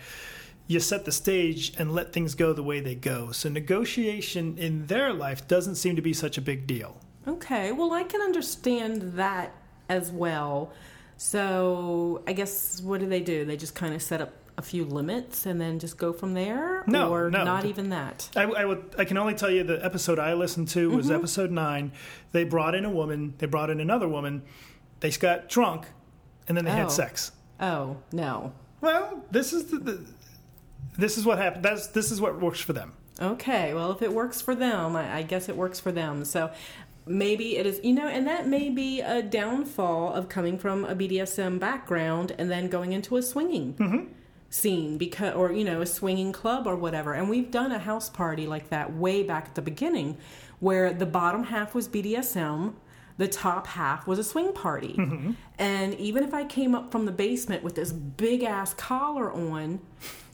you 0.66 0.80
set 0.80 1.04
the 1.04 1.12
stage 1.12 1.72
and 1.78 1.92
let 1.92 2.12
things 2.12 2.34
go 2.34 2.52
the 2.52 2.62
way 2.62 2.80
they 2.80 2.94
go. 2.94 3.30
So 3.32 3.48
negotiation 3.48 4.56
in 4.58 4.86
their 4.86 5.12
life 5.12 5.46
doesn't 5.48 5.74
seem 5.76 5.96
to 5.96 6.02
be 6.02 6.12
such 6.12 6.38
a 6.38 6.40
big 6.40 6.66
deal. 6.66 6.98
Okay. 7.26 7.72
Well, 7.72 7.92
I 7.92 8.04
can 8.04 8.20
understand 8.20 9.14
that 9.14 9.54
as 9.88 10.10
well. 10.10 10.72
So 11.16 12.22
I 12.26 12.32
guess 12.32 12.80
what 12.82 13.00
do 13.00 13.06
they 13.06 13.20
do? 13.20 13.44
They 13.44 13.56
just 13.56 13.74
kind 13.74 13.94
of 13.94 14.02
set 14.02 14.20
up 14.20 14.32
a 14.58 14.62
few 14.62 14.84
limits 14.84 15.46
and 15.46 15.60
then 15.60 15.78
just 15.78 15.96
go 15.96 16.12
from 16.12 16.34
there, 16.34 16.84
No, 16.86 17.12
or 17.14 17.30
no. 17.30 17.44
not 17.44 17.64
even 17.64 17.90
that. 17.90 18.28
I, 18.36 18.42
I 18.42 18.64
would. 18.64 18.94
I 18.98 19.04
can 19.04 19.16
only 19.16 19.34
tell 19.34 19.50
you 19.50 19.62
the 19.64 19.82
episode 19.84 20.18
I 20.18 20.34
listened 20.34 20.68
to 20.68 20.90
was 20.90 21.06
mm-hmm. 21.06 21.14
episode 21.14 21.50
nine. 21.50 21.92
They 22.32 22.44
brought 22.44 22.74
in 22.74 22.84
a 22.84 22.90
woman. 22.90 23.34
They 23.38 23.46
brought 23.46 23.70
in 23.70 23.80
another 23.80 24.08
woman. 24.08 24.42
They 25.00 25.10
got 25.12 25.48
drunk, 25.48 25.86
and 26.48 26.56
then 26.56 26.64
they 26.64 26.70
Oh. 26.72 26.74
had 26.74 26.90
sex. 26.92 27.32
Oh 27.60 27.96
no. 28.12 28.52
Well, 28.80 29.24
this 29.30 29.52
is 29.52 29.66
the, 29.66 29.78
the 29.78 30.04
this 30.96 31.18
is 31.18 31.24
what 31.24 31.38
happened. 31.38 31.64
That's 31.64 31.88
this 31.88 32.10
is 32.10 32.20
what 32.20 32.40
works 32.40 32.60
for 32.60 32.72
them. 32.72 32.92
Okay, 33.20 33.74
well, 33.74 33.92
if 33.92 34.02
it 34.02 34.12
works 34.12 34.40
for 34.40 34.54
them, 34.54 34.96
I, 34.96 35.18
I 35.18 35.22
guess 35.22 35.48
it 35.48 35.56
works 35.56 35.78
for 35.78 35.92
them. 35.92 36.24
So 36.24 36.50
maybe 37.06 37.56
it 37.56 37.66
is, 37.66 37.80
you 37.82 37.92
know, 37.92 38.06
and 38.06 38.26
that 38.26 38.46
may 38.46 38.70
be 38.70 39.00
a 39.00 39.22
downfall 39.22 40.12
of 40.12 40.28
coming 40.28 40.58
from 40.58 40.84
a 40.84 40.94
BDSM 40.94 41.58
background 41.58 42.34
and 42.38 42.50
then 42.50 42.68
going 42.68 42.92
into 42.92 43.16
a 43.16 43.22
swinging 43.22 43.74
mm-hmm. 43.74 44.12
scene 44.50 44.98
because, 44.98 45.34
or 45.34 45.52
you 45.52 45.64
know, 45.64 45.80
a 45.82 45.86
swinging 45.86 46.32
club 46.32 46.66
or 46.66 46.76
whatever. 46.76 47.12
And 47.12 47.28
we've 47.28 47.50
done 47.50 47.72
a 47.72 47.78
house 47.78 48.08
party 48.08 48.46
like 48.46 48.70
that 48.70 48.94
way 48.94 49.22
back 49.22 49.46
at 49.46 49.54
the 49.54 49.62
beginning, 49.62 50.16
where 50.60 50.92
the 50.92 51.06
bottom 51.06 51.44
half 51.44 51.74
was 51.74 51.88
BDSM. 51.88 52.74
The 53.18 53.28
top 53.28 53.66
half 53.66 54.06
was 54.06 54.18
a 54.18 54.24
swing 54.24 54.54
party. 54.54 54.94
Mm-hmm. 54.98 55.32
And 55.58 55.94
even 55.94 56.24
if 56.24 56.32
I 56.32 56.44
came 56.44 56.74
up 56.74 56.90
from 56.90 57.04
the 57.04 57.12
basement 57.12 57.62
with 57.62 57.74
this 57.74 57.92
big 57.92 58.42
ass 58.42 58.72
collar 58.72 59.30
on, 59.30 59.80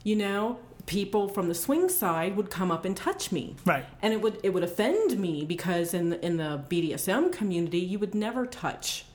you 0.03 0.15
know, 0.15 0.59
people 0.85 1.27
from 1.27 1.47
the 1.47 1.53
swing 1.55 1.87
side 1.89 2.35
would 2.35 2.49
come 2.49 2.71
up 2.71 2.83
and 2.85 2.97
touch 2.97 3.31
me. 3.31 3.55
Right. 3.65 3.85
And 4.01 4.13
it 4.13 4.21
would 4.21 4.39
it 4.43 4.53
would 4.53 4.63
offend 4.63 5.19
me 5.19 5.45
because 5.45 5.93
in 5.93 6.09
the, 6.09 6.25
in 6.25 6.37
the 6.37 6.63
BDSM 6.69 7.31
community, 7.31 7.79
you 7.79 7.99
would 7.99 8.15
never 8.15 8.45
touch 8.45 9.05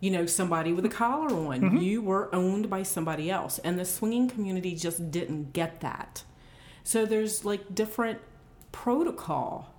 you 0.00 0.12
know 0.12 0.26
somebody 0.26 0.72
with 0.72 0.84
a 0.84 0.88
collar 0.88 1.34
on. 1.34 1.60
Mm-hmm. 1.60 1.76
You 1.78 2.02
were 2.02 2.32
owned 2.34 2.70
by 2.70 2.82
somebody 2.84 3.30
else. 3.30 3.58
And 3.60 3.78
the 3.78 3.84
swinging 3.84 4.28
community 4.28 4.74
just 4.74 5.10
didn't 5.10 5.52
get 5.52 5.80
that. 5.80 6.22
So 6.84 7.04
there's 7.04 7.44
like 7.44 7.74
different 7.74 8.20
protocol 8.72 9.74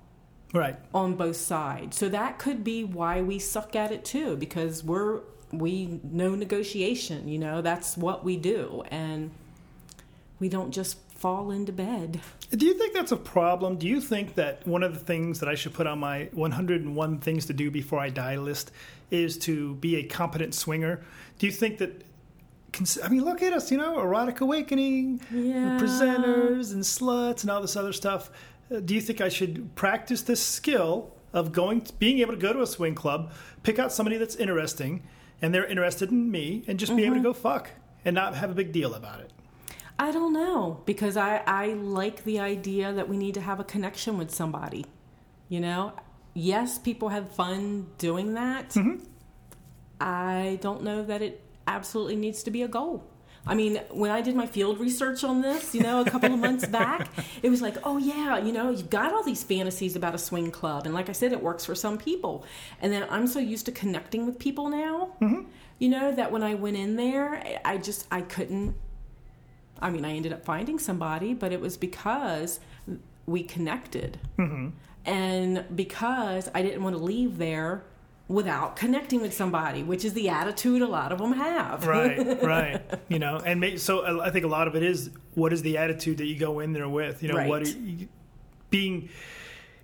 Right. 0.53 0.77
on 0.95 1.13
both 1.15 1.35
sides. 1.37 1.95
So 1.95 2.09
that 2.09 2.39
could 2.39 2.63
be 2.63 2.83
why 2.83 3.21
we 3.21 3.37
suck 3.37 3.75
at 3.75 3.91
it 3.91 4.03
too, 4.03 4.35
because 4.35 4.83
we're 4.83 5.21
we 5.51 5.99
know 6.03 6.35
negotiation. 6.35 7.27
You 7.27 7.37
know, 7.39 7.61
that's 7.61 7.95
what 7.95 8.23
we 8.25 8.35
do, 8.35 8.83
and 8.89 9.31
we 10.39 10.49
don't 10.49 10.71
just 10.71 10.97
fall 11.15 11.51
into 11.51 11.71
bed. 11.73 12.19
Do 12.51 12.65
you 12.65 12.73
think 12.75 12.93
that's 12.93 13.11
a 13.11 13.17
problem? 13.17 13.77
Do 13.77 13.87
you 13.87 13.99
think 13.99 14.35
that 14.35 14.65
one 14.65 14.83
of 14.83 14.93
the 14.93 14.99
things 14.99 15.39
that 15.41 15.49
I 15.49 15.55
should 15.55 15.73
put 15.73 15.85
on 15.85 15.99
my 15.99 16.29
101 16.33 17.19
things 17.19 17.45
to 17.47 17.53
do 17.53 17.69
before 17.69 17.99
I 17.99 18.09
die 18.09 18.37
list 18.37 18.71
is 19.11 19.37
to 19.39 19.75
be 19.75 19.97
a 19.97 20.03
competent 20.03 20.53
swinger? 20.55 21.01
Do 21.37 21.45
you 21.45 21.51
think 21.51 21.77
that? 21.79 22.03
I 23.03 23.09
mean, 23.09 23.25
look 23.25 23.41
at 23.41 23.51
us, 23.51 23.71
you 23.71 23.77
know, 23.77 23.99
erotic 23.99 24.41
awakening, 24.41 25.21
Yeah. 25.31 25.79
presenters, 25.81 26.71
and 26.71 26.83
sluts, 26.83 27.41
and 27.41 27.49
all 27.49 27.61
this 27.61 27.75
other 27.75 27.91
stuff. 27.93 28.29
Uh, 28.73 28.79
do 28.79 28.93
you 28.93 29.01
think 29.01 29.21
I 29.21 29.29
should 29.29 29.73
practice 29.75 30.21
this 30.21 30.39
skill 30.41 31.11
of 31.33 31.51
going, 31.51 31.85
being 31.97 32.19
able 32.19 32.33
to 32.33 32.39
go 32.39 32.53
to 32.53 32.61
a 32.61 32.67
swing 32.67 32.93
club, 32.95 33.31
pick 33.63 33.79
out 33.79 33.91
somebody 33.91 34.17
that's 34.17 34.35
interesting, 34.35 35.01
and 35.41 35.53
they're 35.53 35.65
interested 35.65 36.11
in 36.11 36.29
me, 36.29 36.63
and 36.67 36.79
just 36.79 36.95
be 36.95 37.05
able 37.05 37.15
to 37.15 37.21
go 37.23 37.33
fuck 37.33 37.71
and 38.05 38.13
not 38.13 38.35
have 38.35 38.51
a 38.51 38.53
big 38.53 38.71
deal 38.71 38.93
about 38.93 39.19
it? 39.21 39.31
I 39.99 40.11
don't 40.11 40.31
know 40.31 40.81
because 40.85 41.17
I 41.17 41.43
I 41.45 41.73
like 41.73 42.23
the 42.23 42.39
idea 42.39 42.93
that 42.93 43.09
we 43.09 43.17
need 43.17 43.33
to 43.33 43.41
have 43.41 43.59
a 43.59 43.65
connection 43.65 44.17
with 44.17 44.31
somebody. 44.31 44.85
You 45.49 45.59
know, 45.59 45.93
yes, 46.33 46.79
people 46.79 47.09
have 47.09 47.35
fun 47.35 47.87
doing 47.97 48.33
that. 48.35 48.69
Mm-hmm. 48.69 49.03
I 49.99 50.57
don't 50.61 50.83
know 50.83 51.03
that 51.03 51.21
it 51.21 51.43
absolutely 51.67 52.15
needs 52.15 52.43
to 52.43 52.51
be 52.51 52.63
a 52.63 52.67
goal. 52.67 53.05
I 53.45 53.55
mean, 53.55 53.77
when 53.89 54.11
I 54.11 54.21
did 54.21 54.35
my 54.35 54.45
field 54.45 54.79
research 54.79 55.23
on 55.23 55.41
this, 55.41 55.73
you 55.73 55.81
know, 55.81 56.01
a 56.01 56.05
couple 56.05 56.31
of 56.33 56.39
months 56.39 56.67
back, 56.67 57.09
it 57.41 57.49
was 57.49 57.61
like, 57.61 57.75
oh 57.83 57.97
yeah, 57.97 58.37
you 58.37 58.51
know, 58.51 58.69
you've 58.69 58.89
got 58.89 59.13
all 59.13 59.23
these 59.23 59.43
fantasies 59.43 59.95
about 59.95 60.13
a 60.15 60.17
swing 60.17 60.51
club, 60.51 60.85
and 60.85 60.93
like 60.93 61.09
I 61.09 61.13
said, 61.13 61.33
it 61.33 61.41
works 61.41 61.65
for 61.65 61.75
some 61.75 61.97
people. 61.97 62.45
And 62.81 62.93
then 62.93 63.05
I'm 63.09 63.27
so 63.27 63.39
used 63.39 63.65
to 63.65 63.71
connecting 63.71 64.25
with 64.25 64.39
people 64.39 64.69
now, 64.69 65.15
mm-hmm. 65.21 65.49
you 65.79 65.89
know, 65.89 66.11
that 66.13 66.31
when 66.31 66.43
I 66.43 66.53
went 66.53 66.77
in 66.77 66.95
there, 66.95 67.35
I- 67.35 67.59
I 67.65 67.77
just 67.77 68.07
I 68.11 68.21
couldn't. 68.21 68.75
I 69.81 69.89
mean, 69.89 70.05
I 70.05 70.13
ended 70.15 70.33
up 70.33 70.43
finding 70.45 70.77
somebody, 70.79 71.33
but 71.33 71.51
it 71.51 71.61
was 71.61 71.77
because 71.77 72.59
we 73.25 73.43
connected, 73.43 74.19
and 75.05 75.65
because 75.75 76.49
I 76.53 76.61
didn't 76.61 76.83
want 76.83 76.95
to 76.95 77.01
leave 77.01 77.37
there 77.37 77.83
without 78.27 78.75
connecting 78.75 79.21
with 79.21 79.33
somebody, 79.33 79.81
which 79.81 80.05
is 80.05 80.13
the 80.13 80.29
attitude 80.29 80.81
a 80.83 80.87
lot 80.87 81.11
of 81.11 81.17
them 81.17 81.33
have. 81.33 81.87
right 81.87 82.43
right 82.43 82.81
you 83.07 83.17
know 83.17 83.37
and 83.43 83.59
may, 83.59 83.75
so 83.77 83.99
uh, 84.01 84.21
i 84.23 84.29
think 84.29 84.45
a 84.45 84.47
lot 84.47 84.67
of 84.67 84.75
it 84.75 84.83
is 84.83 85.09
what 85.33 85.51
is 85.51 85.63
the 85.63 85.77
attitude 85.77 86.17
that 86.19 86.25
you 86.27 86.37
go 86.37 86.59
in 86.59 86.71
there 86.73 86.87
with 86.87 87.23
you 87.23 87.29
know 87.29 87.47
what 87.47 87.63
Right. 87.63 87.75
are 87.75 87.79
you, 87.79 88.07
being 88.69 89.09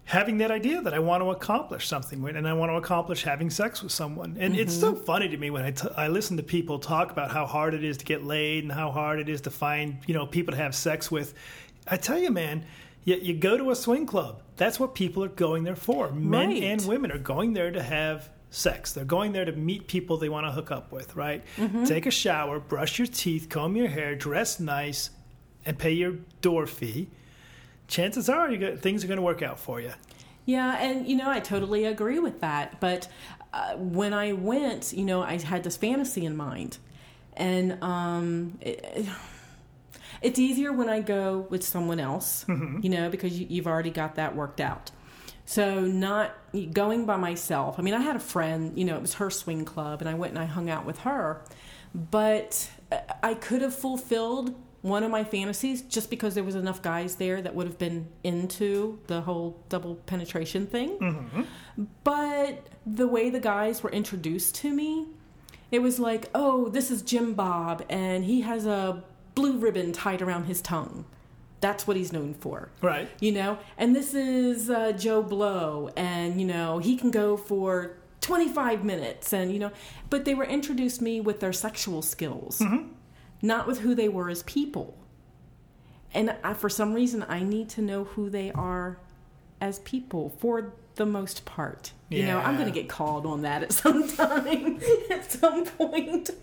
having 0.05 0.37
that 0.37 0.51
idea 0.51 0.81
that 0.81 0.93
i 0.93 0.99
want 0.99 1.21
to 1.21 1.31
accomplish 1.31 1.87
something 1.87 2.23
and 2.29 2.47
i 2.47 2.53
want 2.53 2.71
to 2.71 2.75
accomplish 2.75 3.23
having 3.23 3.49
sex 3.49 3.81
with 3.83 3.91
someone 3.91 4.37
and 4.39 4.55
it's 4.55 4.73
so 4.73 4.93
mm-hmm. 4.93 5.03
funny 5.03 5.27
to 5.27 5.37
me 5.37 5.49
when 5.49 5.63
I 5.63 5.71
t- 5.71 5.87
I 5.97 6.07
listen 6.07 6.37
to 6.37 6.43
people 6.43 6.79
talk 6.79 7.11
about 7.11 7.31
how 7.31 7.45
hard 7.45 7.73
it 7.73 7.83
is 7.83 7.97
to 7.97 8.05
get 8.05 8.23
laid 8.23 8.63
and 8.63 8.71
how 8.71 8.91
hard 8.91 9.19
it 9.19 9.29
is 9.29 9.41
to 9.41 9.51
find 9.51 9.97
you 10.07 10.13
know 10.13 10.25
people 10.25 10.51
to 10.53 10.57
have 10.57 10.75
sex 10.75 11.11
with 11.11 11.33
i 11.87 11.97
tell 11.97 12.19
you 12.19 12.31
man 12.31 12.65
you, 13.03 13.15
you 13.15 13.33
go 13.33 13.57
to 13.57 13.71
a 13.71 13.75
swing 13.75 14.05
club 14.05 14.41
that's 14.57 14.79
what 14.79 14.95
people 14.95 15.23
are 15.23 15.29
going 15.29 15.63
there 15.63 15.75
for 15.75 16.11
men 16.11 16.49
Right. 16.49 16.63
and 16.63 16.85
women 16.85 17.11
are 17.11 17.17
going 17.17 17.53
there 17.53 17.71
to 17.71 17.81
have 17.81 18.29
sex. 18.55 18.93
They're 18.93 19.05
going 19.05 19.33
there 19.33 19.45
to 19.45 19.51
meet 19.51 19.87
people 19.87 20.17
they 20.17 20.29
want 20.29 20.47
to 20.47 20.51
hook 20.51 20.71
up 20.71 20.91
with, 20.91 21.15
right? 21.15 21.43
Mm-hmm. 21.57 21.83
Take 21.83 22.05
a 22.05 22.11
shower, 22.11 22.59
brush 22.59 22.97
your 22.97 23.07
teeth, 23.07 23.49
comb 23.49 23.75
your 23.75 23.87
hair, 23.87 24.15
dress 24.15 24.59
nice, 24.59 25.09
and 25.65 25.77
pay 25.77 25.91
your 25.91 26.13
door 26.41 26.65
fee. 26.65 27.09
Chances 27.87 28.29
are 28.29 28.49
you 28.51 28.57
got, 28.57 28.79
things 28.79 29.03
are 29.03 29.07
going 29.07 29.17
to 29.17 29.23
work 29.23 29.41
out 29.41 29.59
for 29.59 29.79
you. 29.79 29.93
Yeah, 30.45 30.77
and 30.77 31.07
you 31.07 31.15
know, 31.15 31.29
I 31.29 31.39
totally 31.39 31.85
agree 31.85 32.19
with 32.19 32.41
that. 32.41 32.79
But 32.79 33.07
uh, 33.53 33.75
when 33.75 34.13
I 34.13 34.33
went, 34.33 34.93
you 34.93 35.03
know, 35.03 35.23
I 35.23 35.37
had 35.39 35.63
this 35.63 35.77
fantasy 35.77 36.25
in 36.25 36.37
mind, 36.37 36.77
and 37.33 37.81
um, 37.83 38.57
it, 38.61 39.07
it's 40.21 40.39
easier 40.39 40.71
when 40.71 40.89
I 40.89 41.01
go 41.01 41.47
with 41.49 41.63
someone 41.63 41.99
else, 41.99 42.45
you 42.47 42.89
know, 42.89 43.09
because 43.09 43.39
you, 43.39 43.47
you've 43.49 43.67
already 43.67 43.91
got 43.91 44.15
that 44.15 44.35
worked 44.35 44.61
out. 44.61 44.91
So 45.45 45.81
not 45.81 46.35
going 46.73 47.05
by 47.05 47.17
myself. 47.17 47.77
I 47.77 47.83
mean, 47.83 47.93
I 47.93 48.01
had 48.01 48.15
a 48.15 48.19
friend, 48.19 48.77
you 48.77 48.85
know, 48.85 48.95
it 48.95 49.01
was 49.01 49.15
her 49.15 49.29
swing 49.29 49.63
club, 49.63 50.01
and 50.01 50.09
I 50.09 50.15
went 50.15 50.33
and 50.33 50.39
I 50.39 50.45
hung 50.45 50.69
out 50.69 50.85
with 50.85 50.99
her, 50.99 51.43
but 51.93 52.69
uh, 52.91 52.97
I 53.21 53.35
could 53.35 53.61
have 53.61 53.75
fulfilled 53.75 54.55
one 54.85 55.03
of 55.03 55.09
my 55.09 55.23
fantasies 55.23 55.81
just 55.81 56.11
because 56.11 56.35
there 56.35 56.43
was 56.43 56.53
enough 56.53 56.79
guys 56.79 57.15
there 57.15 57.41
that 57.41 57.55
would 57.55 57.65
have 57.65 57.79
been 57.79 58.07
into 58.23 58.99
the 59.07 59.19
whole 59.21 59.59
double 59.67 59.95
penetration 60.05 60.67
thing. 60.67 61.47
But 62.03 62.67
the 62.85 63.07
way 63.07 63.31
the 63.31 63.39
guys 63.39 63.81
were 63.81 63.89
introduced 63.89 64.53
to 64.57 64.71
me, 64.71 65.07
it 65.71 65.79
was 65.79 65.99
like, 65.99 66.29
oh, 66.35 66.69
this 66.69 66.91
is 66.91 67.01
Jim 67.01 67.33
Bob, 67.33 67.83
and 67.89 68.25
he 68.25 68.41
has 68.41 68.67
a 68.67 69.03
blue 69.33 69.57
ribbon 69.57 69.91
tied 69.91 70.21
around 70.21 70.43
his 70.45 70.61
tongue. 70.61 71.05
That's 71.61 71.87
what 71.87 71.97
he's 71.97 72.13
known 72.13 72.35
for. 72.35 72.69
Right. 72.81 73.09
You 73.19 73.31
know? 73.31 73.57
And 73.79 73.95
this 73.95 74.13
is 74.13 74.69
uh, 74.69 74.91
Joe 74.91 75.23
Blow, 75.23 75.89
and, 75.97 76.39
you 76.39 76.45
know, 76.45 76.77
he 76.77 76.95
can 76.95 77.09
go 77.09 77.37
for 77.37 77.97
25 78.21 78.83
minutes, 78.83 79.33
and, 79.33 79.51
you 79.51 79.57
know, 79.57 79.71
but 80.11 80.25
they 80.25 80.35
were 80.35 80.45
introduced 80.45 81.01
me 81.01 81.19
with 81.21 81.39
their 81.39 81.53
sexual 81.53 82.03
skills, 82.03 82.61
not 83.41 83.67
with 83.67 83.79
who 83.79 83.95
they 83.95 84.09
were 84.09 84.29
as 84.29 84.43
people. 84.43 84.97
And 86.13 86.35
I, 86.43 86.53
for 86.53 86.69
some 86.69 86.93
reason, 86.93 87.25
I 87.27 87.41
need 87.43 87.69
to 87.69 87.81
know 87.81 88.05
who 88.05 88.29
they 88.29 88.51
are 88.51 88.97
as 89.59 89.79
people 89.79 90.29
for 90.39 90.73
the 90.95 91.05
most 91.05 91.43
part. 91.43 91.91
You 92.09 92.25
know, 92.25 92.39
I'm 92.39 92.55
going 92.55 92.67
to 92.67 92.73
get 92.73 92.87
called 92.87 93.25
on 93.25 93.41
that 93.41 93.63
at 93.63 93.73
some 93.83 94.07
time, 94.07 94.79
at 95.09 95.31
some 95.31 95.65
point. 95.65 96.29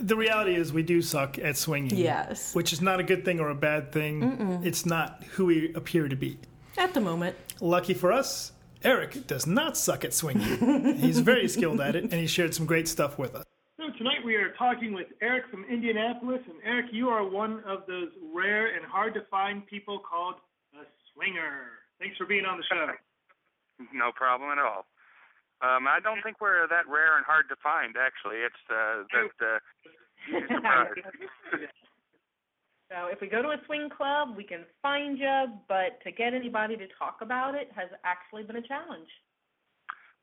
The 0.00 0.16
reality 0.16 0.54
is, 0.54 0.72
we 0.72 0.82
do 0.82 1.00
suck 1.02 1.38
at 1.38 1.56
swinging. 1.56 1.96
Yes. 1.96 2.54
Which 2.54 2.72
is 2.72 2.80
not 2.80 3.00
a 3.00 3.02
good 3.02 3.24
thing 3.24 3.40
or 3.40 3.48
a 3.50 3.54
bad 3.54 3.92
thing. 3.92 4.60
It's 4.64 4.84
not 4.86 5.22
who 5.32 5.46
we 5.46 5.72
appear 5.74 6.08
to 6.08 6.16
be. 6.16 6.38
at 6.76 6.92
the 6.94 7.00
moment. 7.00 7.34
Lucky 7.60 7.94
for 7.94 8.12
us, 8.12 8.52
Eric 8.82 9.26
does 9.26 9.46
not 9.46 9.76
suck 9.76 10.04
at 10.04 10.12
swinging. 10.14 10.96
He's 10.98 11.18
very 11.20 11.48
skilled 11.48 11.80
at 11.80 11.96
it, 11.96 12.04
and 12.04 12.12
he 12.14 12.26
shared 12.26 12.54
some 12.54 12.66
great 12.66 12.88
stuff 12.88 13.18
with 13.18 13.34
us. 13.34 13.44
So 13.96 14.04
tonight 14.04 14.24
we 14.24 14.36
are 14.36 14.52
talking 14.58 14.92
with 14.92 15.06
Eric 15.22 15.44
from 15.50 15.64
Indianapolis, 15.64 16.40
and 16.46 16.56
Eric, 16.64 16.86
you 16.92 17.08
are 17.08 17.26
one 17.26 17.62
of 17.66 17.86
those 17.86 18.08
rare 18.34 18.74
and 18.76 18.84
hard 18.84 19.14
to 19.14 19.20
find 19.30 19.66
people 19.66 20.00
called 20.00 20.34
a 20.74 20.84
swinger. 21.12 21.80
Thanks 21.98 22.16
for 22.16 22.26
being 22.26 22.44
on 22.44 22.58
the 22.58 22.64
show. 22.70 22.86
No 23.92 24.08
problem 24.08 24.48
at 24.48 24.58
all. 24.58 24.88
Um, 25.60 25.84
I 25.84 26.00
don't 26.02 26.22
think 26.24 26.40
we're 26.40 26.66
that 26.68 26.88
rare 26.88 27.18
and 27.18 27.26
hard 27.26 27.44
to 27.50 27.56
find. 27.60 27.92
Actually, 28.00 28.40
it's 28.40 28.56
uh, 28.72 29.04
that 29.12 29.36
uh. 29.44 29.60
So 32.88 33.12
if 33.12 33.20
we 33.20 33.28
go 33.28 33.42
to 33.42 33.48
a 33.48 33.60
swing 33.66 33.90
club, 33.94 34.32
we 34.34 34.44
can 34.44 34.64
find 34.80 35.18
you, 35.18 35.52
but 35.68 36.00
to 36.04 36.10
get 36.10 36.32
anybody 36.32 36.76
to 36.76 36.86
talk 36.98 37.18
about 37.20 37.54
it 37.54 37.68
has 37.76 37.90
actually 38.02 38.44
been 38.44 38.56
a 38.56 38.66
challenge. 38.66 39.08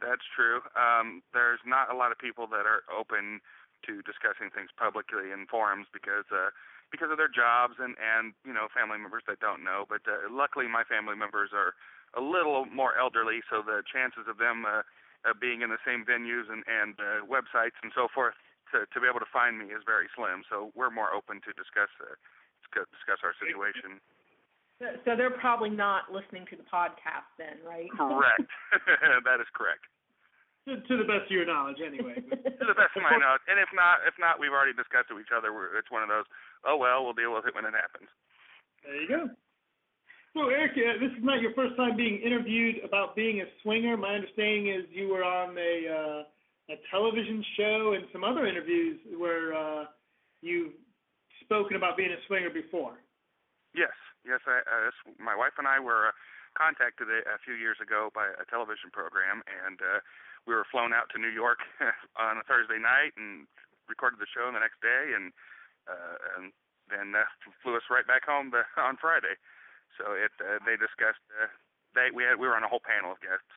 That's 0.01 0.25
true. 0.35 0.59
Um, 0.75 1.21
there's 1.33 1.61
not 1.65 1.93
a 1.93 1.95
lot 1.95 2.11
of 2.11 2.17
people 2.17 2.47
that 2.47 2.65
are 2.65 2.81
open 2.89 3.39
to 3.87 4.01
discussing 4.03 4.49
things 4.51 4.71
publicly 4.75 5.31
in 5.31 5.45
forums 5.47 5.87
because 5.91 6.27
uh, 6.31 6.51
because 6.93 7.09
of 7.09 7.17
their 7.17 7.31
jobs 7.31 7.81
and 7.81 7.97
and 7.97 8.37
you 8.45 8.53
know 8.53 8.69
family 8.69 9.01
members 9.01 9.23
that 9.25 9.41
don't 9.41 9.63
know. 9.63 9.85
But 9.89 10.05
uh, 10.05 10.29
luckily, 10.29 10.69
my 10.69 10.83
family 10.85 11.15
members 11.15 11.51
are 11.51 11.73
a 12.13 12.21
little 12.21 12.69
more 12.69 12.93
elderly, 12.97 13.41
so 13.49 13.65
the 13.65 13.81
chances 13.89 14.29
of 14.29 14.37
them 14.37 14.65
uh, 14.65 14.85
uh, 15.25 15.33
being 15.33 15.65
in 15.65 15.73
the 15.73 15.81
same 15.81 16.05
venues 16.05 16.51
and 16.51 16.61
and 16.69 16.95
uh, 17.01 17.25
websites 17.25 17.77
and 17.81 17.91
so 17.97 18.07
forth 18.13 18.37
to 18.71 18.85
to 18.93 18.97
be 19.01 19.09
able 19.09 19.23
to 19.23 19.31
find 19.33 19.57
me 19.57 19.73
is 19.73 19.81
very 19.85 20.07
slim. 20.13 20.45
So 20.47 20.69
we're 20.77 20.93
more 20.93 21.11
open 21.11 21.41
to 21.43 21.51
discuss 21.57 21.89
uh, 21.97 22.13
discuss- 22.61 22.91
discuss 22.93 23.19
our 23.25 23.33
situation. 23.41 23.97
So, 24.81 24.89
so 25.05 25.09
they're 25.15 25.37
probably 25.37 25.69
not 25.69 26.11
listening 26.11 26.45
to 26.49 26.55
the 26.57 26.67
podcast 26.67 27.29
then, 27.37 27.61
right? 27.63 27.87
Correct. 27.93 28.49
that 29.27 29.39
is 29.39 29.47
correct. 29.53 29.85
To, 30.63 30.79
to 30.79 30.93
the 30.95 31.03
best 31.03 31.27
of 31.27 31.35
your 31.35 31.43
knowledge, 31.43 31.83
anyway. 31.83 32.23
But 32.23 32.39
To 32.63 32.65
the 32.71 32.77
best 32.79 32.95
of 32.95 33.03
my 33.03 33.19
knowledge, 33.19 33.43
and 33.51 33.59
if 33.59 33.67
not, 33.75 33.99
if 34.07 34.15
not, 34.15 34.39
we've 34.39 34.55
already 34.55 34.71
discussed 34.71 35.11
it 35.11 35.15
with 35.19 35.27
each 35.27 35.35
other. 35.35 35.51
We're, 35.51 35.75
it's 35.75 35.91
one 35.91 36.03
of 36.03 36.07
those. 36.07 36.23
Oh 36.63 36.79
well, 36.79 37.03
we'll 37.03 37.17
deal 37.17 37.35
with 37.35 37.43
it 37.43 37.51
when 37.51 37.67
it 37.67 37.75
happens. 37.75 38.07
there 38.87 38.95
you 38.95 39.07
go. 39.11 39.21
So, 40.33 40.49
Eric, 40.49 40.73
uh, 40.79 40.97
this 41.03 41.11
is 41.13 41.21
not 41.21 41.43
your 41.43 41.53
first 41.53 41.75
time 41.75 41.99
being 41.99 42.17
interviewed 42.23 42.81
about 42.81 43.13
being 43.13 43.43
a 43.43 43.47
swinger. 43.61 43.97
My 43.97 44.15
understanding 44.15 44.71
is 44.71 44.87
you 44.89 45.11
were 45.11 45.23
on 45.23 45.53
a 45.59 45.73
uh, 45.85 46.23
a 46.71 46.79
television 46.89 47.43
show 47.59 47.93
and 47.93 48.07
some 48.15 48.23
other 48.23 48.47
interviews 48.47 48.99
where 49.19 49.53
uh, 49.53 49.85
you've 50.41 50.71
spoken 51.43 51.75
about 51.75 51.97
being 51.97 52.11
a 52.11 52.21
swinger 52.27 52.49
before. 52.49 53.03
Yes, 53.75 53.93
yes. 54.23 54.39
I, 54.47 54.63
uh, 54.63 54.81
this, 54.87 54.97
my 55.19 55.35
wife 55.35 55.59
and 55.59 55.67
I 55.67 55.79
were 55.79 56.07
uh, 56.07 56.15
contacted 56.55 57.11
a, 57.11 57.19
a 57.35 57.37
few 57.43 57.53
years 57.53 57.77
ago 57.83 58.09
by 58.15 58.31
a 58.31 58.45
television 58.47 58.89
program, 58.93 59.43
and 59.45 59.77
uh, 59.83 59.99
we 60.45 60.53
were 60.53 60.67
flown 60.71 60.91
out 60.91 61.07
to 61.11 61.21
New 61.21 61.31
York 61.31 61.59
on 62.19 62.37
a 62.37 62.45
Thursday 62.47 62.79
night 62.79 63.15
and 63.15 63.47
recorded 63.87 64.19
the 64.19 64.29
show 64.31 64.47
the 64.51 64.59
next 64.59 64.79
day, 64.83 65.15
and 65.15 65.31
uh, 65.87 66.15
and 66.37 66.51
then 66.87 67.15
uh, 67.15 67.27
flew 67.63 67.75
us 67.75 67.87
right 67.91 68.07
back 68.07 68.23
home 68.23 68.51
the, 68.51 68.63
on 68.81 68.97
Friday. 68.99 69.35
So 69.99 70.13
it 70.15 70.31
uh, 70.39 70.59
they 70.65 70.75
discussed. 70.75 71.23
Uh, 71.31 71.51
they 71.95 72.11
we 72.11 72.23
had 72.23 72.39
we 72.39 72.47
were 72.47 72.55
on 72.55 72.63
a 72.63 72.71
whole 72.71 72.83
panel 72.83 73.13
of 73.13 73.21
guests. 73.23 73.53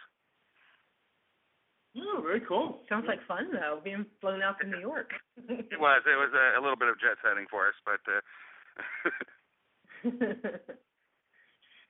Oh, 1.96 2.20
very 2.20 2.44
cool. 2.44 2.84
Sounds 2.88 3.08
like 3.08 3.24
fun 3.26 3.48
though, 3.52 3.80
being 3.82 4.04
flown 4.20 4.42
out 4.42 4.60
to 4.60 4.66
New 4.68 4.80
York. 4.80 5.10
It 5.48 5.80
was 5.80 6.02
it 6.06 6.18
was 6.18 6.32
a, 6.34 6.58
a 6.58 6.60
little 6.60 6.76
bit 6.76 6.88
of 6.88 7.00
jet 7.00 7.18
setting 7.22 7.46
for 7.50 7.68
us, 7.68 7.76
but. 7.84 8.02
Uh, 8.06 8.20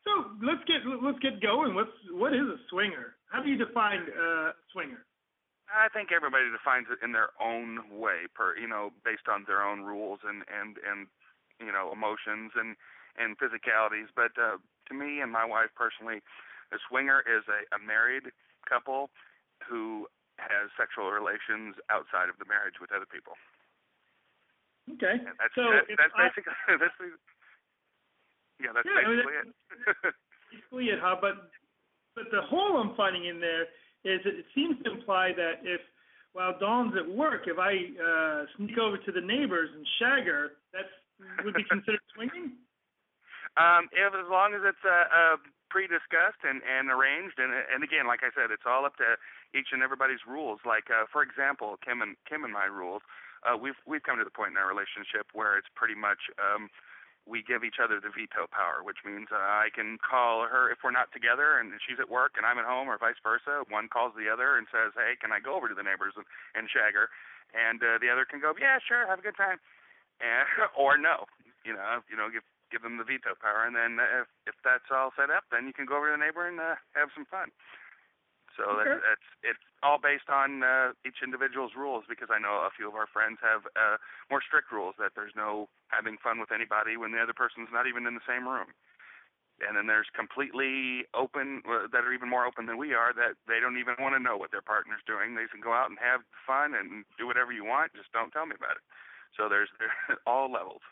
So 0.07 0.39
let's 0.39 0.63
get 0.71 0.87
let's 0.87 1.19
get 1.19 1.43
going. 1.43 1.75
What's 1.75 1.91
what 2.15 2.31
is 2.31 2.47
a 2.47 2.63
swinger? 2.71 3.19
How 3.27 3.43
do 3.43 3.51
you 3.51 3.59
define 3.59 4.07
uh, 4.15 4.55
swinger? 4.71 5.03
I 5.67 5.91
think 5.91 6.15
everybody 6.15 6.47
defines 6.55 6.87
it 6.87 7.03
in 7.03 7.11
their 7.11 7.35
own 7.43 7.83
way, 7.91 8.31
per 8.31 8.55
you 8.55 8.71
know, 8.71 8.95
based 9.03 9.27
on 9.27 9.43
their 9.51 9.67
own 9.67 9.83
rules 9.83 10.23
and 10.23 10.47
and 10.47 10.79
and 10.87 11.11
you 11.59 11.75
know 11.75 11.91
emotions 11.91 12.55
and 12.55 12.79
and 13.19 13.35
physicalities. 13.35 14.07
But 14.15 14.31
uh, 14.39 14.63
to 14.63 14.93
me 14.95 15.19
and 15.19 15.35
my 15.35 15.43
wife 15.43 15.75
personally, 15.75 16.23
a 16.71 16.79
swinger 16.87 17.27
is 17.27 17.43
a, 17.51 17.67
a 17.75 17.83
married 17.83 18.31
couple 18.63 19.11
who 19.67 20.07
has 20.39 20.71
sexual 20.79 21.11
relations 21.11 21.75
outside 21.91 22.31
of 22.31 22.39
the 22.39 22.47
marriage 22.47 22.79
with 22.79 22.95
other 22.95 23.09
people. 23.09 23.35
Okay. 24.87 25.19
And 25.19 25.35
that's 25.35 25.55
so 25.59 25.67
that, 25.67 25.91
if 25.91 25.99
that's 25.99 26.15
I- 26.15 26.31
basically 26.31 26.55
that's 26.79 26.95
yeah, 28.61 28.73
that's 28.75 28.87
Yeah, 28.87 29.05
I 29.05 29.09
mean, 29.09 29.21
basically 29.21 29.37
it. 29.37 30.15
basically 30.53 30.87
it, 30.93 31.01
huh? 31.03 31.17
But 31.21 31.51
but 32.15 32.33
the 32.33 32.43
hole 32.49 32.81
I'm 32.81 32.97
finding 32.97 33.27
in 33.27 33.41
there 33.41 33.69
is 34.05 34.23
that 34.25 34.35
it 34.35 34.47
seems 34.55 34.81
to 34.85 34.93
imply 34.93 35.33
that 35.37 35.61
if 35.63 35.81
while 36.33 36.53
Dawn's 36.61 36.93
at 36.97 37.09
work, 37.09 37.49
if 37.49 37.57
I 37.57 37.73
uh, 37.97 38.45
sneak 38.57 38.77
over 38.77 39.01
to 39.01 39.11
the 39.13 39.25
neighbors 39.25 39.73
and 39.73 39.85
shag 39.99 40.29
her, 40.29 40.61
that's 40.73 40.93
would 41.45 41.57
be 41.57 41.65
considered 41.65 42.05
swinging. 42.15 42.53
Um, 43.57 43.89
if 43.89 44.13
as 44.13 44.29
long 44.29 44.53
as 44.53 44.61
it's 44.61 44.85
uh, 44.85 45.09
uh, 45.09 45.37
pre-discussed 45.73 46.45
and, 46.45 46.61
and 46.61 46.93
arranged, 46.93 47.41
and 47.41 47.53
and 47.53 47.81
again, 47.81 48.05
like 48.05 48.21
I 48.21 48.29
said, 48.37 48.53
it's 48.53 48.69
all 48.69 48.85
up 48.85 49.01
to 49.01 49.17
each 49.57 49.73
and 49.73 49.81
everybody's 49.81 50.21
rules. 50.29 50.61
Like 50.69 50.93
uh, 50.93 51.09
for 51.09 51.25
example, 51.25 51.81
Kim 51.81 52.05
and 52.05 52.21
Kim 52.29 52.45
and 52.45 52.53
my 52.53 52.69
rules. 52.69 53.01
Uh, 53.41 53.57
we've 53.57 53.79
we've 53.89 54.05
come 54.05 54.21
to 54.21 54.29
the 54.29 54.33
point 54.33 54.53
in 54.53 54.61
our 54.61 54.69
relationship 54.69 55.33
where 55.33 55.57
it's 55.57 55.73
pretty 55.73 55.97
much 55.97 56.21
um, 56.37 56.69
we 57.27 57.43
give 57.43 57.67
each 57.67 57.83
other 57.83 57.99
the 57.99 58.15
veto 58.15 58.47
power, 58.47 58.87
which 58.87 59.03
means 59.03 59.29
uh, 59.35 59.43
I 59.43 59.75
can 59.75 59.99
call 59.99 60.47
her 60.47 60.71
if 60.71 60.87
we're 60.87 60.95
not 60.95 61.11
together 61.11 61.59
and 61.59 61.75
she's 61.83 61.99
at 61.99 62.07
work 62.07 62.39
and 62.39 62.47
I'm 62.47 62.63
at 62.63 62.65
home, 62.65 62.87
or 62.87 62.97
vice 62.97 63.19
versa. 63.19 63.67
One 63.67 63.91
calls 63.91 64.15
the 64.15 64.31
other 64.31 64.55
and 64.55 64.71
says, 64.71 64.95
"Hey, 64.95 65.19
can 65.19 65.35
I 65.35 65.43
go 65.43 65.59
over 65.59 65.67
to 65.67 65.75
the 65.75 65.83
neighbors 65.83 66.15
and, 66.15 66.25
and 66.55 66.71
shag 66.71 66.95
her?" 66.95 67.11
And 67.51 67.83
uh, 67.83 67.99
the 67.99 68.09
other 68.09 68.25
can 68.25 68.39
go, 68.39 68.55
"Yeah, 68.55 68.79
sure, 68.79 69.11
have 69.11 69.19
a 69.19 69.27
good 69.27 69.37
time," 69.37 69.59
and, 70.23 70.47
or 70.79 70.95
no, 70.97 71.27
you 71.67 71.75
know, 71.75 72.07
you 72.07 72.15
know, 72.17 72.31
give 72.31 72.47
give 72.71 72.83
them 72.83 72.99
the 72.99 73.07
veto 73.07 73.35
power, 73.39 73.67
and 73.67 73.75
then 73.75 73.99
if 73.99 74.31
if 74.47 74.57
that's 74.63 74.91
all 74.95 75.11
set 75.19 75.31
up, 75.31 75.51
then 75.51 75.67
you 75.67 75.75
can 75.75 75.87
go 75.87 75.99
over 75.99 76.11
to 76.11 76.15
the 76.15 76.23
neighbor 76.23 76.47
and 76.47 76.63
uh, 76.63 76.79
have 76.95 77.11
some 77.15 77.27
fun. 77.27 77.51
So 78.57 78.65
Okay. 78.65 78.89
that's 78.89 79.05
that's 79.05 79.29
it's 79.55 79.65
all 79.85 80.01
based 80.01 80.29
on 80.33 80.65
uh, 80.65 80.93
each 81.05 81.21
individual's 81.23 81.77
rules 81.77 82.05
because 82.09 82.33
I 82.33 82.41
know 82.41 82.65
a 82.65 82.73
few 82.73 82.89
of 82.89 82.97
our 82.97 83.07
friends 83.07 83.39
have 83.45 83.69
uh, 83.77 84.01
more 84.33 84.41
strict 84.41 84.73
rules 84.73 84.97
that 84.99 85.13
there's 85.15 85.37
no 85.37 85.69
having 85.89 86.17
fun 86.19 86.41
with 86.41 86.51
anybody 86.51 86.97
when 86.97 87.13
the 87.13 87.21
other 87.21 87.37
person's 87.37 87.69
not 87.73 87.87
even 87.87 88.07
in 88.09 88.17
the 88.17 88.25
same 88.27 88.49
room. 88.49 88.73
And 89.61 89.73
then 89.73 89.87
there's 89.89 90.09
completely 90.13 91.09
open 91.17 91.63
uh, 91.65 91.89
that 91.89 92.05
are 92.05 92.13
even 92.13 92.29
more 92.29 92.45
open 92.45 92.67
than 92.67 92.77
we 92.77 92.93
are 92.93 93.13
that 93.17 93.41
they 93.49 93.57
don't 93.61 93.81
even 93.81 93.97
want 93.97 94.13
to 94.13 94.21
know 94.21 94.37
what 94.37 94.53
their 94.53 94.65
partner's 94.65 95.01
doing. 95.09 95.33
They 95.33 95.49
can 95.49 95.65
go 95.65 95.73
out 95.73 95.89
and 95.89 95.97
have 95.97 96.21
fun 96.45 96.77
and 96.77 97.09
do 97.17 97.25
whatever 97.25 97.53
you 97.53 97.65
want, 97.65 97.97
just 97.97 98.13
don't 98.13 98.33
tell 98.33 98.45
me 98.45 98.57
about 98.57 98.77
it. 98.77 98.85
So 99.37 99.49
there's 99.49 99.69
there's 99.81 100.21
all 100.27 100.53
levels. 100.53 100.85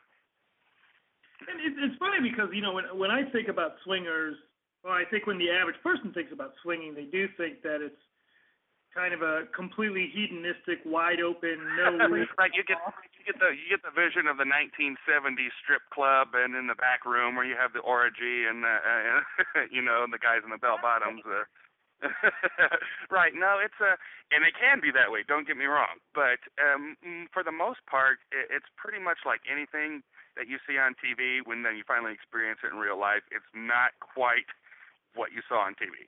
And 1.45 1.61
it's 1.61 1.99
funny 1.99 2.21
because 2.25 2.49
you 2.53 2.63
know 2.63 2.73
when 2.73 2.85
when 2.97 3.11
I 3.11 3.29
think 3.33 3.49
about 3.49 3.77
swingers, 3.85 4.37
well, 4.85 4.93
I 4.93 5.09
think 5.09 5.27
when 5.27 5.41
the 5.41 5.49
average 5.49 5.81
person 5.83 6.13
thinks 6.13 6.31
about 6.31 6.53
swinging, 6.61 6.93
they 6.93 7.09
do 7.09 7.25
think 7.41 7.65
that 7.65 7.81
it's 7.81 7.99
kind 8.93 9.17
of 9.17 9.25
a 9.25 9.49
completely 9.57 10.13
hedonistic, 10.13 10.85
wide 10.87 11.25
open, 11.25 11.59
no 11.75 11.99
right, 12.39 12.53
you 12.55 12.63
get 12.63 12.79
you 13.19 13.25
get 13.27 13.41
the 13.41 13.51
you 13.57 13.67
get 13.73 13.83
the 13.83 13.91
vision 13.91 14.29
of 14.29 14.37
the 14.37 14.47
1970s 14.47 15.51
strip 15.65 15.83
club, 15.89 16.37
and 16.37 16.55
in 16.55 16.69
the 16.69 16.79
back 16.79 17.03
room 17.09 17.35
where 17.35 17.49
you 17.49 17.57
have 17.57 17.73
the 17.73 17.83
orgy 17.83 18.47
and, 18.47 18.63
uh, 18.63 18.69
uh, 19.59 19.67
you 19.73 19.83
know, 19.83 20.05
and 20.05 20.13
the 20.13 20.23
guys 20.23 20.45
in 20.45 20.53
the 20.53 20.61
bell 20.61 20.79
bottoms. 20.79 21.25
Uh, 21.27 21.49
right. 23.11 23.33
No, 23.33 23.57
it's 23.65 23.81
a, 23.81 23.97
and 24.29 24.45
it 24.45 24.53
can 24.53 24.77
be 24.85 24.93
that 24.93 25.09
way. 25.09 25.25
Don't 25.25 25.49
get 25.49 25.57
me 25.57 25.65
wrong, 25.65 26.05
but 26.13 26.39
um, 26.61 27.01
mm, 27.01 27.25
for 27.33 27.41
the 27.41 27.55
most 27.55 27.81
part, 27.89 28.21
it, 28.29 28.53
it's 28.53 28.69
pretty 28.77 29.01
much 29.01 29.25
like 29.25 29.41
anything 29.49 30.05
that 30.37 30.47
you 30.47 30.59
see 30.69 30.77
on 30.77 30.95
TV 30.99 31.41
when 31.43 31.63
then 31.63 31.79
you 31.79 31.85
finally 31.87 32.13
experience 32.13 32.61
it 32.61 32.75
in 32.75 32.79
real 32.79 32.99
life, 32.99 33.23
it's 33.33 33.49
not 33.55 33.97
quite 34.03 34.51
what 35.15 35.33
you 35.33 35.43
saw 35.47 35.65
on 35.65 35.75
TV. 35.75 36.07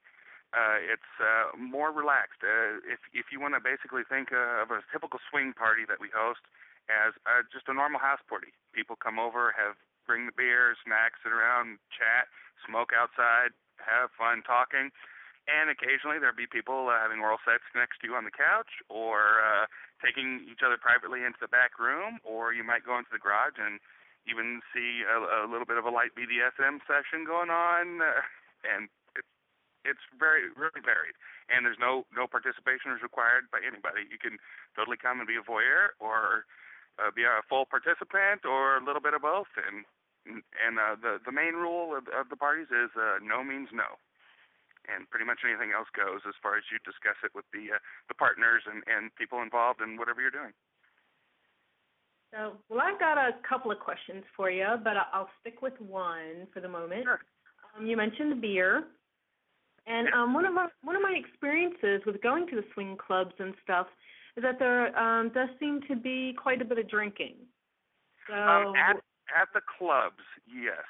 Uh, 0.55 0.79
it's 0.79 1.13
uh, 1.19 1.51
more 1.59 1.91
relaxed. 1.91 2.41
Uh, 2.41 2.79
if 2.87 3.03
if 3.11 3.35
you 3.35 3.43
want 3.43 3.59
to 3.59 3.61
basically 3.61 4.07
think 4.07 4.31
uh, 4.31 4.63
of 4.63 4.71
a 4.71 4.81
typical 4.95 5.19
swing 5.29 5.53
party 5.53 5.83
that 5.85 5.99
we 5.99 6.09
host 6.15 6.43
as 6.87 7.19
uh, 7.27 7.43
just 7.51 7.67
a 7.67 7.75
normal 7.75 7.99
house 7.99 8.23
party, 8.31 8.55
people 8.71 8.95
come 8.95 9.19
over, 9.19 9.51
have 9.59 9.75
bring 10.07 10.31
the 10.31 10.37
beer, 10.39 10.79
snacks, 10.87 11.19
sit 11.27 11.35
around, 11.35 11.83
chat, 11.91 12.31
smoke 12.63 12.95
outside, 12.95 13.51
have 13.83 14.15
fun 14.15 14.41
talking, 14.47 14.95
and 15.51 15.67
occasionally 15.67 16.23
there'll 16.23 16.39
be 16.39 16.47
people 16.47 16.87
uh, 16.91 16.99
having 16.99 17.19
oral 17.19 17.43
sex 17.43 17.67
next 17.75 17.99
to 18.01 18.11
you 18.11 18.15
on 18.15 18.23
the 18.23 18.35
couch, 18.35 18.71
or 18.87 19.43
uh, 19.43 19.67
taking 19.99 20.47
each 20.47 20.63
other 20.63 20.79
privately 20.79 21.27
into 21.27 21.39
the 21.43 21.51
back 21.51 21.79
room, 21.79 22.23
or 22.23 22.55
you 22.55 22.63
might 22.63 22.87
go 22.87 22.99
into 22.99 23.11
the 23.11 23.23
garage 23.23 23.59
and 23.59 23.83
even 24.27 24.63
see 24.75 25.07
a, 25.07 25.47
a 25.47 25.51
little 25.51 25.67
bit 25.67 25.79
of 25.79 25.87
a 25.87 25.93
light 25.93 26.15
BDSM 26.19 26.83
session 26.87 27.23
going 27.27 27.51
on, 27.51 28.03
uh, 28.03 28.23
and 28.67 28.91
it's 29.87 30.03
very 30.19 30.51
really 30.59 30.83
varied, 30.83 31.15
and 31.49 31.63
there's 31.63 31.79
no 31.79 32.05
no 32.11 32.27
participation 32.27 32.91
is 32.91 33.01
required 33.07 33.47
by 33.55 33.63
anybody. 33.63 34.03
You 34.11 34.19
can 34.19 34.43
totally 34.75 34.99
come 34.99 35.23
and 35.23 35.31
be 35.31 35.39
a 35.39 35.47
voyeur, 35.47 35.95
or 36.03 36.45
uh, 36.99 37.15
be 37.15 37.23
a 37.23 37.47
full 37.47 37.65
participant, 37.71 38.43
or 38.43 38.83
a 38.83 38.85
little 38.85 39.01
bit 39.01 39.15
of 39.15 39.23
both. 39.23 39.51
And 39.55 39.87
and 40.27 40.75
uh, 40.83 40.99
the 40.99 41.23
the 41.23 41.33
main 41.33 41.55
rule 41.55 41.95
of, 41.95 42.11
of 42.11 42.29
the 42.29 42.37
parties 42.37 42.69
is 42.75 42.91
uh, 42.99 43.23
no 43.23 43.47
means 43.47 43.71
no, 43.71 43.97
and 44.91 45.07
pretty 45.09 45.25
much 45.25 45.47
anything 45.47 45.71
else 45.71 45.89
goes 45.95 46.27
as 46.27 46.35
far 46.43 46.59
as 46.59 46.67
you 46.69 46.83
discuss 46.83 47.17
it 47.23 47.31
with 47.33 47.47
the 47.55 47.79
uh, 47.79 47.81
the 48.11 48.19
partners 48.19 48.67
and 48.67 48.83
and 48.91 49.15
people 49.15 49.39
involved 49.39 49.79
in 49.79 49.95
whatever 49.97 50.19
you're 50.19 50.35
doing. 50.35 50.53
So, 52.35 52.59
well, 52.69 52.83
I've 52.83 52.99
got 52.99 53.17
a 53.17 53.39
couple 53.49 53.71
of 53.71 53.79
questions 53.79 54.25
for 54.37 54.51
you, 54.51 54.67
but 54.83 54.99
I'll 55.15 55.31
stick 55.41 55.63
with 55.63 55.79
one 55.81 56.51
for 56.53 56.61
the 56.61 56.69
moment. 56.69 57.05
Sure. 57.07 57.23
Um, 57.79 57.87
you 57.87 57.97
mentioned 57.97 58.41
beer. 58.41 58.85
And 59.87 60.09
um, 60.15 60.35
one 60.35 60.45
of 60.45 60.53
my 60.53 60.67
one 60.83 60.97
of 60.97 61.03
my 61.03 61.15
experiences 61.15 62.03
with 62.07 62.21
going 62.21 62.47
to 62.49 62.57
the 62.57 62.65
swing 62.75 62.97
clubs 62.99 63.35
and 63.39 63.55
stuff 63.63 63.87
is 64.37 64.43
that 64.43 64.59
there 64.59 64.91
um, 64.99 65.31
does 65.31 65.49
seem 65.61 65.81
to 65.87 65.95
be 65.95 66.35
quite 66.35 66.61
a 66.61 66.65
bit 66.65 66.79
of 66.79 66.91
drinking. 66.91 67.37
So 68.27 68.35
um, 68.35 68.75
at 68.75 68.99
at 69.31 69.49
the 69.55 69.63
clubs, 69.63 70.27
yes. 70.43 70.83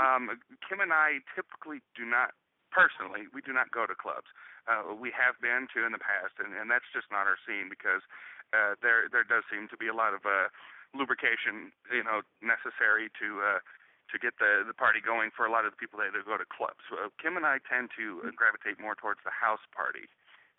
Um, 0.00 0.32
Kim 0.64 0.80
and 0.80 0.92
I 0.92 1.20
typically 1.36 1.84
do 1.92 2.08
not 2.08 2.32
personally 2.72 3.28
we 3.36 3.44
do 3.44 3.52
not 3.52 3.68
go 3.68 3.84
to 3.84 3.92
clubs. 3.92 4.32
Uh, 4.64 4.96
we 4.96 5.12
have 5.12 5.36
been 5.44 5.68
to 5.76 5.84
in 5.84 5.92
the 5.92 6.00
past, 6.00 6.36
and, 6.40 6.56
and 6.56 6.72
that's 6.72 6.88
just 6.92 7.08
not 7.12 7.28
our 7.28 7.36
scene 7.44 7.68
because 7.68 8.00
uh, 8.56 8.80
there 8.80 9.12
there 9.12 9.28
does 9.28 9.44
seem 9.52 9.68
to 9.68 9.76
be 9.76 9.92
a 9.92 9.96
lot 9.96 10.16
of 10.16 10.24
uh, 10.24 10.48
lubrication, 10.96 11.68
you 11.92 12.00
know, 12.00 12.24
necessary 12.40 13.12
to 13.20 13.44
uh, 13.44 13.60
to 14.10 14.16
get 14.18 14.40
the 14.40 14.64
the 14.66 14.74
party 14.74 15.00
going 15.00 15.30
for 15.34 15.44
a 15.44 15.52
lot 15.52 15.64
of 15.64 15.72
the 15.72 15.80
people 15.80 16.00
that 16.00 16.12
go 16.12 16.36
to 16.36 16.48
clubs. 16.48 16.80
So 16.88 17.12
Kim 17.20 17.36
and 17.36 17.44
I 17.44 17.60
tend 17.64 17.92
to 17.96 18.24
uh, 18.24 18.32
gravitate 18.34 18.80
more 18.80 18.96
towards 18.96 19.20
the 19.24 19.34
house 19.34 19.62
party 19.72 20.08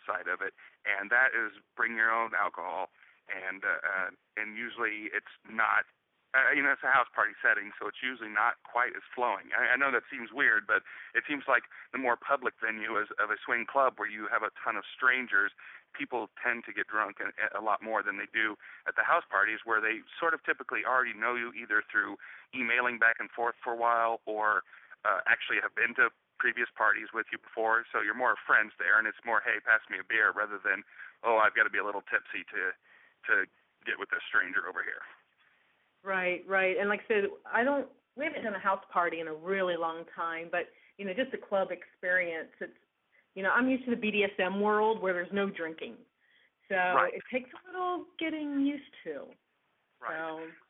side 0.06 0.30
of 0.30 0.42
it, 0.42 0.54
and 0.86 1.10
that 1.10 1.36
is 1.36 1.58
bring 1.76 1.98
your 1.98 2.14
own 2.14 2.32
alcohol, 2.38 2.90
and 3.30 3.66
uh, 3.66 3.82
uh, 3.82 4.10
and 4.38 4.58
usually 4.58 5.12
it's 5.14 5.32
not. 5.46 5.86
Uh, 6.30 6.54
you 6.54 6.62
know, 6.62 6.70
it's 6.70 6.86
a 6.86 6.94
house 6.94 7.10
party 7.10 7.34
setting, 7.42 7.74
so 7.82 7.90
it's 7.90 8.06
usually 8.06 8.30
not 8.30 8.62
quite 8.62 8.94
as 8.94 9.02
flowing. 9.18 9.50
I, 9.50 9.74
I 9.74 9.76
know 9.82 9.90
that 9.90 10.06
seems 10.14 10.30
weird, 10.30 10.70
but 10.70 10.86
it 11.18 11.26
seems 11.26 11.50
like 11.50 11.66
the 11.90 11.98
more 11.98 12.14
public 12.22 12.54
venue 12.62 13.02
is 13.02 13.10
of 13.18 13.34
a 13.34 13.42
swing 13.42 13.66
club 13.66 13.98
where 13.98 14.06
you 14.06 14.30
have 14.30 14.46
a 14.46 14.54
ton 14.62 14.78
of 14.78 14.86
strangers 14.86 15.50
people 15.94 16.30
tend 16.38 16.64
to 16.66 16.74
get 16.74 16.88
drunk 16.88 17.18
a, 17.22 17.34
a 17.58 17.62
lot 17.62 17.82
more 17.82 18.02
than 18.04 18.18
they 18.18 18.30
do 18.32 18.56
at 18.88 18.96
the 18.96 19.06
house 19.06 19.26
parties 19.30 19.60
where 19.66 19.82
they 19.82 20.06
sort 20.18 20.34
of 20.34 20.44
typically 20.46 20.86
already 20.86 21.14
know 21.18 21.36
you 21.36 21.52
either 21.58 21.82
through 21.90 22.18
emailing 22.56 22.98
back 22.98 23.18
and 23.20 23.30
forth 23.32 23.56
for 23.64 23.74
a 23.74 23.80
while 23.80 24.22
or 24.26 24.64
uh, 25.06 25.22
actually 25.28 25.62
have 25.62 25.74
been 25.76 25.96
to 25.96 26.10
previous 26.40 26.72
parties 26.76 27.12
with 27.12 27.28
you 27.32 27.38
before 27.38 27.84
so 27.92 28.00
you're 28.00 28.16
more 28.16 28.40
friends 28.48 28.72
there 28.80 28.96
and 28.96 29.06
it's 29.06 29.20
more 29.28 29.44
hey 29.44 29.60
pass 29.64 29.84
me 29.92 30.00
a 30.00 30.06
beer 30.08 30.32
rather 30.32 30.58
than 30.64 30.82
oh 31.28 31.36
I've 31.36 31.54
got 31.54 31.68
to 31.68 31.74
be 31.74 31.84
a 31.84 31.86
little 31.86 32.04
tipsy 32.08 32.48
to 32.56 32.72
to 33.28 33.34
get 33.84 34.00
with 34.00 34.08
this 34.08 34.24
stranger 34.24 34.64
over 34.64 34.80
here 34.80 35.04
right 36.02 36.42
right 36.48 36.80
and 36.80 36.88
like 36.88 37.04
I 37.06 37.08
said 37.12 37.24
I 37.44 37.68
don't 37.68 37.92
we 38.16 38.24
haven't 38.24 38.48
done 38.48 38.56
a 38.56 38.64
house 38.64 38.84
party 38.88 39.20
in 39.20 39.28
a 39.28 39.36
really 39.36 39.76
long 39.76 40.08
time 40.16 40.48
but 40.48 40.72
you 40.96 41.04
know 41.04 41.12
just 41.12 41.36
a 41.36 41.42
club 41.42 41.76
experience 41.76 42.56
it's 42.64 42.80
you 43.36 43.44
know, 43.44 43.52
I'm 43.56 43.70
used 43.70 43.86
to 43.86 43.96
the 43.96 44.02
BDSM 44.02 44.60
world 44.60 45.02
where 45.02 45.14
there's 45.14 45.32
no 45.32 45.50
drinking. 45.50 45.96
So 46.68 46.76
right. 46.76 47.14
it 47.14 47.22
takes 47.32 47.50
a 47.50 47.72
little 47.72 48.06
getting 48.20 48.66
used 48.66 48.92
to. 49.06 49.26
Right. 50.00 50.16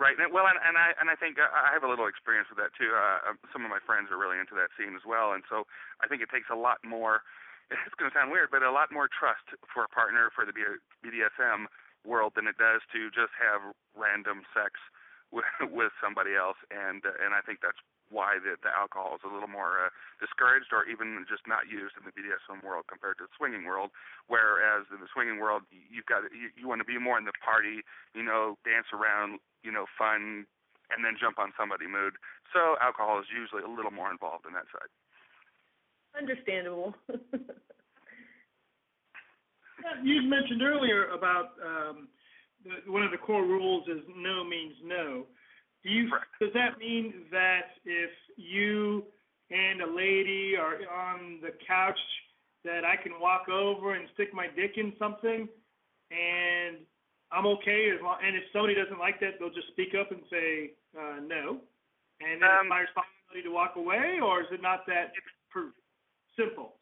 Right. 0.02 0.18
Well, 0.34 0.50
and, 0.50 0.58
and 0.66 0.76
I 0.78 0.98
and 0.98 1.08
I 1.10 1.16
think 1.16 1.38
uh, 1.38 1.46
I 1.46 1.70
have 1.74 1.86
a 1.86 1.90
little 1.90 2.10
experience 2.10 2.50
with 2.50 2.58
that 2.58 2.74
too. 2.74 2.90
Uh, 2.94 3.34
um, 3.34 3.38
some 3.54 3.62
of 3.62 3.70
my 3.70 3.78
friends 3.86 4.10
are 4.10 4.18
really 4.18 4.42
into 4.42 4.58
that 4.58 4.74
scene 4.74 4.98
as 4.98 5.06
well, 5.06 5.38
and 5.38 5.46
so 5.46 5.70
I 6.02 6.10
think 6.10 6.26
it 6.26 6.34
takes 6.34 6.50
a 6.50 6.58
lot 6.58 6.82
more. 6.86 7.22
It's 7.86 7.94
going 8.02 8.10
to 8.10 8.18
sound 8.18 8.34
weird, 8.34 8.50
but 8.50 8.66
a 8.66 8.74
lot 8.74 8.90
more 8.90 9.06
trust 9.06 9.46
for 9.70 9.86
a 9.86 9.92
partner 9.94 10.34
for 10.34 10.42
the 10.42 10.58
BDSM 11.06 11.70
world 12.02 12.34
than 12.34 12.50
it 12.50 12.58
does 12.58 12.82
to 12.90 13.14
just 13.14 13.30
have 13.38 13.62
random 13.94 14.42
sex 14.58 14.82
with 15.36 15.46
with 15.70 15.94
somebody 16.02 16.34
else, 16.34 16.58
and 16.74 17.06
uh, 17.06 17.14
and 17.22 17.38
I 17.38 17.46
think 17.46 17.62
that's 17.62 17.78
why 18.10 18.42
the, 18.42 18.58
the 18.62 18.74
alcohol 18.74 19.16
is 19.16 19.24
a 19.26 19.32
little 19.32 19.50
more 19.50 19.88
uh, 19.88 19.94
discouraged 20.18 20.74
or 20.74 20.86
even 20.90 21.26
just 21.30 21.46
not 21.46 21.70
used 21.70 21.94
in 21.96 22.04
the 22.06 22.14
BDSM 22.14 22.66
world 22.66 22.90
compared 22.90 23.18
to 23.22 23.30
the 23.30 23.34
swinging 23.38 23.66
world. 23.66 23.94
Whereas 24.28 24.90
in 24.90 25.00
the 25.00 25.10
swinging 25.14 25.40
world, 25.40 25.64
you've 25.70 26.10
got 26.10 26.26
you, 26.34 26.50
you 26.58 26.66
want 26.68 26.82
to 26.82 26.90
be 26.90 26.98
more 26.98 27.18
in 27.22 27.26
the 27.26 27.38
party, 27.42 27.86
you 28.18 28.26
know, 28.26 28.58
dance 28.66 28.90
around, 28.94 29.40
you 29.62 29.72
know, 29.72 29.86
fun, 29.98 30.50
and 30.90 31.06
then 31.06 31.16
jump 31.22 31.38
on 31.38 31.54
somebody 31.54 31.86
mood. 31.86 32.18
So 32.54 32.76
alcohol 32.82 33.22
is 33.22 33.30
usually 33.30 33.62
a 33.62 33.70
little 33.70 33.94
more 33.94 34.10
involved 34.10 34.46
in 34.50 34.54
that 34.58 34.66
side. 34.74 34.90
Understandable. 36.18 36.98
you 40.04 40.22
mentioned 40.26 40.62
earlier 40.62 41.10
about 41.14 41.54
um, 41.62 42.10
the, 42.66 42.92
one 42.92 43.04
of 43.04 43.12
the 43.12 43.18
core 43.18 43.46
rules 43.46 43.88
is 43.88 44.02
no 44.18 44.44
means 44.44 44.74
no. 44.84 45.26
Do 45.84 45.90
you 45.90 46.10
Correct. 46.10 46.26
does 46.40 46.54
that 46.54 46.78
mean 46.80 47.26
that 47.32 47.72
if 47.86 48.12
you 48.36 49.04
and 49.52 49.82
a 49.82 49.90
lady 49.90 50.56
are 50.60 50.76
on 50.92 51.40
the 51.42 51.52
couch 51.66 52.00
that 52.64 52.84
I 52.84 52.96
can 53.02 53.20
walk 53.20 53.50
over 53.50 53.96
and 53.96 54.08
stick 54.14 54.34
my 54.34 54.48
dick 54.48 54.74
in 54.78 54.94
something 55.00 55.48
and 56.12 56.78
I'm 57.32 57.46
okay 57.46 57.92
as 57.96 58.02
long 58.04 58.18
and 58.24 58.36
if 58.36 58.44
somebody 58.52 58.76
doesn't 58.76 59.00
like 59.00 59.20
that 59.22 59.40
they'll 59.40 59.54
just 59.54 59.68
speak 59.72 59.96
up 60.00 60.12
and 60.12 60.22
say 60.30 60.72
uh, 60.98 61.20
no 61.26 61.62
and 62.20 62.42
then 62.42 62.50
Um, 62.50 62.68
it's 62.68 62.70
my 62.70 62.82
responsibility 62.84 63.44
to 63.48 63.54
walk 63.54 63.76
away 63.76 64.20
or 64.22 64.42
is 64.42 64.48
it 64.52 64.62
not 64.62 64.86
that 64.88 65.14
per- 65.50 65.74
simple? 66.36 66.76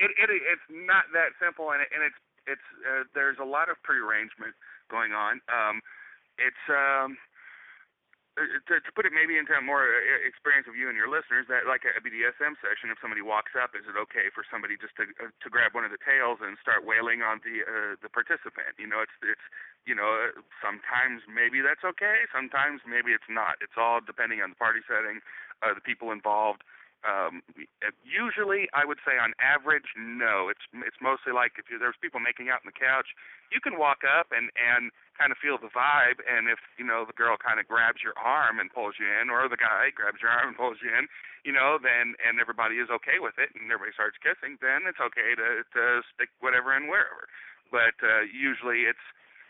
It, 0.00 0.08
it 0.16 0.28
it's 0.32 0.68
not 0.72 1.04
that 1.12 1.36
simple, 1.36 1.76
and, 1.76 1.84
it, 1.84 1.88
and 1.92 2.00
it's 2.00 2.20
it's 2.48 2.68
uh, 2.80 3.04
there's 3.14 3.36
a 3.38 3.44
lot 3.44 3.68
of 3.68 3.76
prearrangement 3.84 4.56
going 4.90 5.12
on. 5.12 5.38
Um, 5.52 5.84
it's 6.40 6.64
um, 6.72 7.20
to, 8.36 8.80
to 8.80 8.90
put 8.96 9.04
it 9.04 9.12
maybe 9.12 9.36
into 9.36 9.52
a 9.52 9.60
more 9.60 9.84
uh, 9.84 10.20
experience 10.24 10.64
of 10.64 10.72
you 10.72 10.88
and 10.88 10.96
your 10.96 11.08
listeners, 11.08 11.44
that 11.52 11.68
like 11.68 11.84
a 11.84 12.00
BDSM 12.00 12.56
session, 12.64 12.88
if 12.88 12.96
somebody 12.96 13.20
walks 13.20 13.52
up, 13.52 13.76
is 13.76 13.84
it 13.84 13.96
okay 14.08 14.32
for 14.32 14.40
somebody 14.48 14.80
just 14.80 14.96
to 14.96 15.04
uh, 15.20 15.28
to 15.28 15.48
grab 15.52 15.76
one 15.76 15.84
of 15.84 15.92
the 15.92 16.00
tails 16.00 16.40
and 16.40 16.56
start 16.56 16.88
wailing 16.88 17.20
on 17.20 17.44
the 17.44 17.60
uh, 17.64 17.94
the 18.00 18.08
participant? 18.08 18.72
You 18.80 18.88
know, 18.88 19.04
it's 19.04 19.16
it's 19.20 19.46
you 19.84 19.92
know 19.92 20.32
sometimes 20.64 21.28
maybe 21.28 21.60
that's 21.60 21.84
okay, 21.84 22.24
sometimes 22.32 22.80
maybe 22.88 23.12
it's 23.12 23.28
not. 23.28 23.60
It's 23.60 23.76
all 23.76 24.00
depending 24.00 24.40
on 24.40 24.56
the 24.56 24.58
party 24.58 24.80
setting, 24.88 25.20
uh, 25.60 25.76
the 25.76 25.84
people 25.84 26.08
involved. 26.08 26.64
Um, 27.02 27.42
usually, 28.06 28.70
I 28.70 28.86
would 28.86 29.02
say 29.02 29.18
on 29.18 29.34
average, 29.42 29.90
no. 29.98 30.46
It's 30.46 30.62
it's 30.86 31.02
mostly 31.02 31.34
like 31.34 31.58
if 31.58 31.66
there's 31.66 31.98
people 31.98 32.22
making 32.22 32.46
out 32.46 32.62
on 32.62 32.70
the 32.70 32.78
couch, 32.78 33.10
you 33.50 33.58
can 33.58 33.74
walk 33.74 34.06
up 34.06 34.30
and 34.30 34.54
and 34.54 34.94
kind 35.18 35.34
of 35.34 35.38
feel 35.42 35.58
the 35.58 35.70
vibe, 35.74 36.22
and 36.22 36.46
if 36.46 36.62
you 36.78 36.86
know 36.86 37.02
the 37.02 37.18
girl 37.18 37.34
kind 37.34 37.58
of 37.58 37.66
grabs 37.66 38.06
your 38.06 38.14
arm 38.14 38.62
and 38.62 38.70
pulls 38.70 39.02
you 39.02 39.10
in, 39.10 39.34
or 39.34 39.50
the 39.50 39.58
guy 39.58 39.90
grabs 39.90 40.22
your 40.22 40.30
arm 40.30 40.54
and 40.54 40.58
pulls 40.58 40.78
you 40.78 40.94
in, 40.94 41.10
you 41.42 41.50
know, 41.50 41.82
then 41.82 42.14
and 42.22 42.38
everybody 42.38 42.78
is 42.78 42.86
okay 42.86 43.18
with 43.18 43.34
it, 43.34 43.50
and 43.58 43.66
everybody 43.66 43.90
starts 43.90 44.16
kissing, 44.22 44.54
then 44.62 44.86
it's 44.86 45.02
okay 45.02 45.34
to 45.34 45.66
to 45.74 46.06
stick 46.14 46.30
whatever 46.38 46.70
in 46.70 46.86
wherever. 46.86 47.26
But 47.74 47.98
uh, 47.98 48.30
usually, 48.30 48.86
it's 48.86 49.02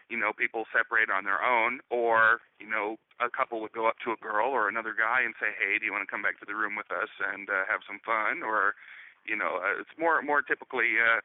you 0.09 0.17
know, 0.17 0.33
people 0.33 0.65
separate 0.73 1.09
on 1.09 1.25
their 1.25 1.41
own, 1.41 1.81
or 1.93 2.41
you 2.57 2.69
know, 2.69 2.97
a 3.25 3.31
couple 3.31 3.61
would 3.61 3.73
go 3.73 3.87
up 3.87 3.97
to 4.05 4.13
a 4.13 4.19
girl 4.21 4.51
or 4.51 4.69
another 4.69 4.95
guy 4.95 5.23
and 5.23 5.35
say, 5.39 5.55
"Hey, 5.55 5.79
do 5.79 5.87
you 5.87 5.93
want 5.93 6.03
to 6.03 6.11
come 6.11 6.23
back 6.23 6.39
to 6.41 6.47
the 6.47 6.55
room 6.55 6.75
with 6.77 6.91
us 6.91 7.11
and 7.33 7.49
uh, 7.49 7.65
have 7.71 7.81
some 7.87 8.01
fun?" 8.05 8.43
Or, 8.43 8.75
you 9.25 9.37
know, 9.37 9.63
uh, 9.63 9.81
it's 9.81 9.95
more 9.99 10.21
more 10.23 10.43
typically 10.43 10.99
uh, 10.99 11.21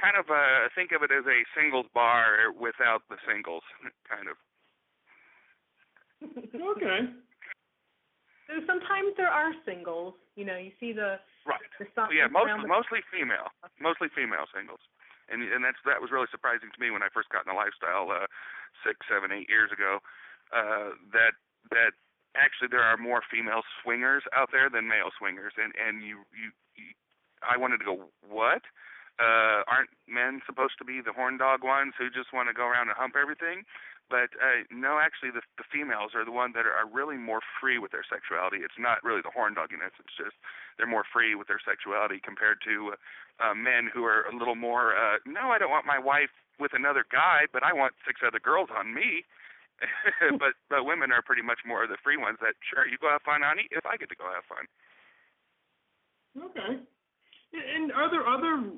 kind 0.00 0.16
of 0.16 0.30
uh, 0.30 0.68
think 0.74 0.92
of 0.92 1.02
it 1.02 1.10
as 1.10 1.26
a 1.26 1.44
singles 1.58 1.86
bar 1.92 2.52
without 2.54 3.02
the 3.10 3.16
singles, 3.26 3.64
kind 4.08 4.28
of. 4.30 4.36
okay. 6.76 7.00
So 8.46 8.54
sometimes 8.66 9.12
there 9.18 9.30
are 9.30 9.52
singles. 9.66 10.14
You 10.38 10.44
know, 10.46 10.56
you 10.56 10.70
see 10.78 10.92
the 10.92 11.18
Right. 11.46 11.62
the 11.78 11.86
signs 11.94 12.10
Well, 12.10 12.18
yeah, 12.18 12.26
most, 12.26 12.50
the- 12.50 12.66
mostly 12.66 13.00
female, 13.10 13.54
mostly 13.78 14.08
female 14.10 14.46
singles, 14.50 14.82
and 15.30 15.42
and 15.42 15.62
that's 15.62 15.78
that 15.86 16.02
was 16.02 16.10
really 16.10 16.26
surprising 16.30 16.70
to 16.74 16.80
me 16.82 16.90
when 16.90 17.02
I 17.02 17.08
first 17.14 17.30
got 17.30 17.46
in 17.46 17.50
the 17.50 17.58
lifestyle 17.58 18.10
uh, 18.10 18.26
six, 18.82 18.98
seven, 19.06 19.30
eight 19.30 19.48
years 19.48 19.70
ago. 19.70 20.02
Uh, 20.54 20.94
that 21.12 21.34
that 21.70 21.92
actually 22.36 22.68
there 22.70 22.84
are 22.84 22.96
more 22.96 23.22
female 23.30 23.62
swingers 23.82 24.22
out 24.36 24.50
there 24.52 24.70
than 24.70 24.86
male 24.86 25.10
swingers, 25.18 25.52
and 25.56 25.72
and 25.74 26.02
you 26.02 26.22
you, 26.34 26.52
you 26.76 26.92
I 27.42 27.56
wanted 27.56 27.78
to 27.78 27.84
go 27.84 27.96
what? 28.28 28.62
Uh, 29.16 29.64
aren't 29.64 29.88
men 30.04 30.44
supposed 30.44 30.76
to 30.76 30.84
be 30.84 31.00
the 31.00 31.12
horn 31.12 31.40
dog 31.40 31.64
ones 31.64 31.96
who 31.96 32.12
just 32.12 32.36
want 32.36 32.48
to 32.48 32.54
go 32.54 32.68
around 32.68 32.92
and 32.92 32.96
hump 33.00 33.16
everything? 33.16 33.64
But 34.08 34.30
uh, 34.38 34.62
no, 34.70 35.02
actually, 35.02 35.34
the, 35.34 35.42
the 35.58 35.66
females 35.66 36.14
are 36.14 36.24
the 36.24 36.30
ones 36.30 36.54
that 36.54 36.62
are, 36.62 36.76
are 36.76 36.86
really 36.86 37.16
more 37.16 37.40
free 37.58 37.78
with 37.78 37.90
their 37.90 38.06
sexuality. 38.06 38.62
It's 38.62 38.78
not 38.78 39.02
really 39.02 39.20
the 39.24 39.34
horn 39.34 39.56
dogginess. 39.56 39.98
It's 39.98 40.14
just 40.14 40.36
they're 40.78 40.86
more 40.86 41.02
free 41.02 41.34
with 41.34 41.48
their 41.48 41.58
sexuality 41.58 42.20
compared 42.22 42.62
to 42.68 42.94
uh, 43.42 43.54
men 43.54 43.90
who 43.90 44.04
are 44.04 44.22
a 44.30 44.36
little 44.36 44.54
more. 44.54 44.94
Uh, 44.94 45.18
no, 45.26 45.50
I 45.50 45.58
don't 45.58 45.74
want 45.74 45.90
my 45.90 45.98
wife 45.98 46.30
with 46.60 46.70
another 46.72 47.04
guy, 47.10 47.50
but 47.52 47.64
I 47.64 47.72
want 47.72 47.94
six 48.06 48.20
other 48.24 48.38
girls 48.38 48.68
on 48.70 48.94
me. 48.94 49.26
but 50.40 50.56
but 50.70 50.84
women 50.84 51.12
are 51.12 51.22
pretty 51.22 51.42
much 51.42 51.60
more 51.66 51.84
of 51.84 51.90
the 51.90 52.00
free 52.02 52.16
ones. 52.16 52.38
That 52.40 52.54
sure 52.72 52.86
you 52.86 52.96
go 53.00 53.10
have 53.10 53.22
fun, 53.22 53.42
honey. 53.44 53.68
If 53.70 53.84
I 53.84 53.96
get 53.96 54.08
to 54.08 54.16
go 54.16 54.26
have 54.28 54.46
fun. 54.48 54.64
Okay. 56.36 56.80
And 57.56 57.92
are 57.92 58.10
there 58.10 58.26
other 58.26 58.76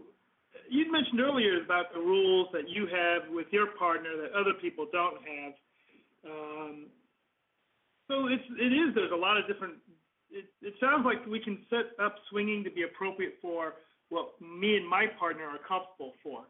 you'd 0.68 0.90
mentioned 0.90 1.20
earlier 1.20 1.62
about 1.62 1.92
the 1.92 2.00
rules 2.00 2.48
that 2.52 2.68
you 2.68 2.86
have 2.86 3.30
with 3.30 3.46
your 3.50 3.68
partner 3.78 4.10
that 4.22 4.32
other 4.32 4.52
people 4.60 4.86
don't 4.92 5.18
have. 5.22 5.52
Um, 6.26 6.86
so 8.08 8.26
it's 8.26 8.44
it 8.58 8.72
is 8.72 8.94
there's 8.94 9.12
a 9.12 9.16
lot 9.16 9.36
of 9.36 9.46
different. 9.46 9.74
It, 10.30 10.44
it 10.60 10.74
sounds 10.80 11.04
like 11.04 11.24
we 11.26 11.40
can 11.40 11.58
set 11.70 11.96
up 12.02 12.16
swinging 12.30 12.64
to 12.64 12.70
be 12.70 12.82
appropriate 12.82 13.34
for 13.40 13.74
what 14.08 14.32
me 14.40 14.76
and 14.76 14.88
my 14.88 15.06
partner 15.18 15.44
are 15.44 15.60
comfortable 15.66 16.14
for. 16.22 16.44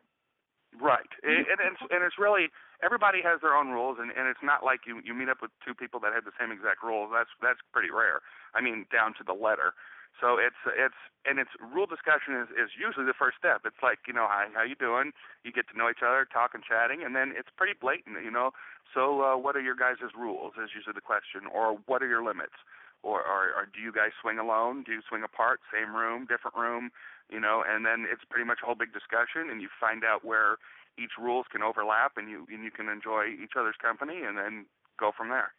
Right, 0.79 1.11
and, 1.27 1.43
and 1.43 1.59
it's 1.59 1.83
and 1.91 2.07
it's 2.07 2.19
really 2.23 2.55
everybody 2.83 3.19
has 3.27 3.43
their 3.43 3.59
own 3.59 3.75
rules, 3.75 3.99
and 3.99 4.15
and 4.15 4.31
it's 4.31 4.43
not 4.47 4.63
like 4.63 4.87
you 4.87 5.03
you 5.03 5.11
meet 5.13 5.29
up 5.29 5.43
with 5.43 5.51
two 5.67 5.75
people 5.75 5.99
that 6.07 6.15
have 6.15 6.23
the 6.23 6.35
same 6.39 6.55
exact 6.55 6.87
rules. 6.87 7.11
That's 7.11 7.31
that's 7.43 7.59
pretty 7.75 7.91
rare. 7.91 8.23
I 8.55 8.63
mean, 8.63 8.87
down 8.95 9.15
to 9.19 9.25
the 9.27 9.35
letter. 9.35 9.75
So 10.21 10.39
it's 10.39 10.59
it's 10.71 10.99
and 11.27 11.39
it's 11.39 11.51
rule 11.59 11.87
discussion 11.87 12.39
is 12.39 12.49
is 12.55 12.71
usually 12.79 13.07
the 13.07 13.17
first 13.17 13.39
step. 13.39 13.63
It's 13.67 13.83
like 13.83 14.07
you 14.07 14.15
know 14.15 14.27
hi 14.31 14.47
how 14.55 14.63
you 14.63 14.79
doing? 14.79 15.11
You 15.43 15.51
get 15.51 15.67
to 15.71 15.79
know 15.79 15.91
each 15.91 16.03
other, 16.03 16.27
talking, 16.31 16.63
chatting, 16.63 17.03
and 17.03 17.15
then 17.15 17.35
it's 17.35 17.51
pretty 17.55 17.75
blatant. 17.75 18.23
You 18.23 18.31
know, 18.31 18.55
so 18.95 19.23
uh, 19.23 19.37
what 19.39 19.55
are 19.59 19.63
your 19.63 19.79
guys' 19.79 20.03
rules? 20.15 20.55
Is 20.63 20.71
usually 20.75 20.95
the 20.95 21.05
question, 21.05 21.47
or 21.51 21.79
what 21.87 22.03
are 22.03 22.11
your 22.11 22.23
limits? 22.23 22.59
Or, 23.07 23.23
or 23.23 23.55
or 23.55 23.63
do 23.71 23.79
you 23.79 23.95
guys 23.95 24.11
swing 24.19 24.39
alone? 24.43 24.83
Do 24.83 24.91
you 24.91 25.03
swing 25.07 25.23
apart? 25.23 25.61
Same 25.71 25.95
room, 25.95 26.27
different 26.27 26.57
room? 26.59 26.91
You 27.31 27.41
know, 27.41 27.63
and 27.67 27.85
then 27.85 28.07
it's 28.11 28.25
pretty 28.29 28.47
much 28.47 28.59
a 28.63 28.67
whole 28.67 28.75
big 28.75 28.93
discussion, 28.93 29.51
and 29.51 29.61
you 29.61 29.69
find 29.81 30.03
out 30.03 30.25
where 30.25 30.57
each 30.97 31.21
rules 31.21 31.47
can 31.53 31.63
overlap, 31.63 32.17
and 32.17 32.29
you 32.29 32.47
and 32.49 32.65
you 32.65 32.71
can 32.71 32.89
enjoy 32.89 33.29
each 33.29 33.53
other's 33.59 33.77
company, 33.81 34.25
and 34.25 34.37
then 34.37 34.67
go 34.99 35.13
from 35.13 35.29
there. 35.29 35.53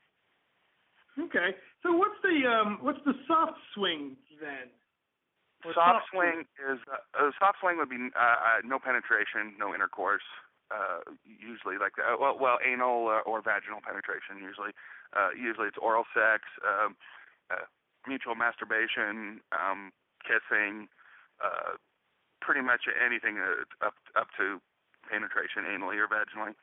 Okay. 1.18 1.56
So 1.84 1.94
what's 1.96 2.20
the 2.24 2.48
um 2.48 2.80
what's 2.82 3.00
the 3.06 3.14
soft 3.28 3.58
swing 3.74 4.18
then? 4.42 4.72
Soft, 5.64 5.76
soft 5.76 6.06
swing 6.12 6.48
is 6.56 6.80
uh, 6.88 7.04
uh, 7.14 7.32
soft 7.40 7.60
swing 7.60 7.78
would 7.78 7.90
be 7.92 8.00
uh, 8.16 8.20
uh, 8.20 8.60
no 8.64 8.80
penetration, 8.80 9.60
no 9.60 9.76
intercourse. 9.76 10.24
Uh, 10.70 11.02
usually 11.26 11.82
like 11.82 11.98
that. 11.98 12.22
Well, 12.22 12.38
well, 12.40 12.62
anal 12.62 13.10
uh, 13.10 13.26
or 13.26 13.42
vaginal 13.42 13.82
penetration. 13.82 14.38
Usually, 14.38 14.70
uh, 15.18 15.34
usually 15.34 15.66
it's 15.66 15.82
oral 15.82 16.06
sex, 16.14 16.46
um, 16.62 16.94
uh, 17.50 17.66
mutual 18.08 18.38
masturbation, 18.38 19.42
um, 19.50 19.92
kissing, 20.22 20.88
uh, 21.44 21.76
pretty 22.42 22.62
much 22.62 22.88
anything 22.94 23.40
uh, 23.40 23.64
up 23.86 23.96
up 24.16 24.28
to 24.38 24.60
penetration, 25.10 25.64
anally 25.66 25.98
or 25.98 26.08
vaginally. 26.08 26.54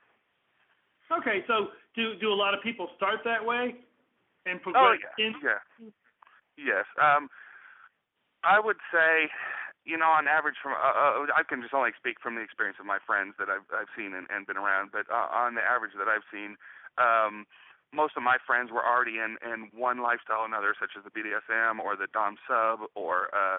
Okay, 1.10 1.44
so 1.46 1.68
do 1.94 2.14
do 2.18 2.32
a 2.32 2.38
lot 2.38 2.54
of 2.54 2.62
people 2.62 2.88
start 2.96 3.20
that 3.24 3.44
way? 3.44 3.76
and 4.46 4.62
progress 4.62 5.02
oh, 5.02 5.18
yeah. 5.18 5.26
in? 5.26 5.34
Yeah. 5.42 5.60
Yes. 6.56 6.86
Um, 6.96 7.28
I 8.46 8.62
would 8.62 8.78
say, 8.94 9.28
you 9.84 9.98
know, 9.98 10.08
on 10.08 10.30
average, 10.30 10.54
from 10.62 10.72
uh, 10.72 11.26
uh, 11.26 11.34
I 11.34 11.42
can 11.42 11.60
just 11.60 11.74
only 11.74 11.90
speak 11.98 12.22
from 12.22 12.38
the 12.38 12.46
experience 12.46 12.78
of 12.78 12.86
my 12.86 13.02
friends 13.02 13.34
that 13.42 13.50
I've 13.50 13.66
I've 13.74 13.90
seen 13.98 14.14
and, 14.14 14.30
and 14.30 14.46
been 14.46 14.56
around, 14.56 14.94
but 14.94 15.10
uh, 15.10 15.28
on 15.34 15.58
the 15.58 15.66
average 15.66 15.92
that 15.98 16.08
I've 16.08 16.24
seen, 16.30 16.54
um, 16.96 17.44
most 17.90 18.14
of 18.16 18.22
my 18.22 18.38
friends 18.46 18.70
were 18.70 18.86
already 18.86 19.18
in 19.18 19.36
in 19.42 19.68
one 19.74 20.00
lifestyle 20.00 20.46
or 20.46 20.48
another, 20.48 20.72
such 20.78 20.94
as 20.96 21.02
the 21.02 21.12
BDSM 21.12 21.82
or 21.82 21.98
the 21.98 22.08
Dom 22.14 22.38
sub 22.46 22.86
or 22.94 23.34
uh, 23.34 23.58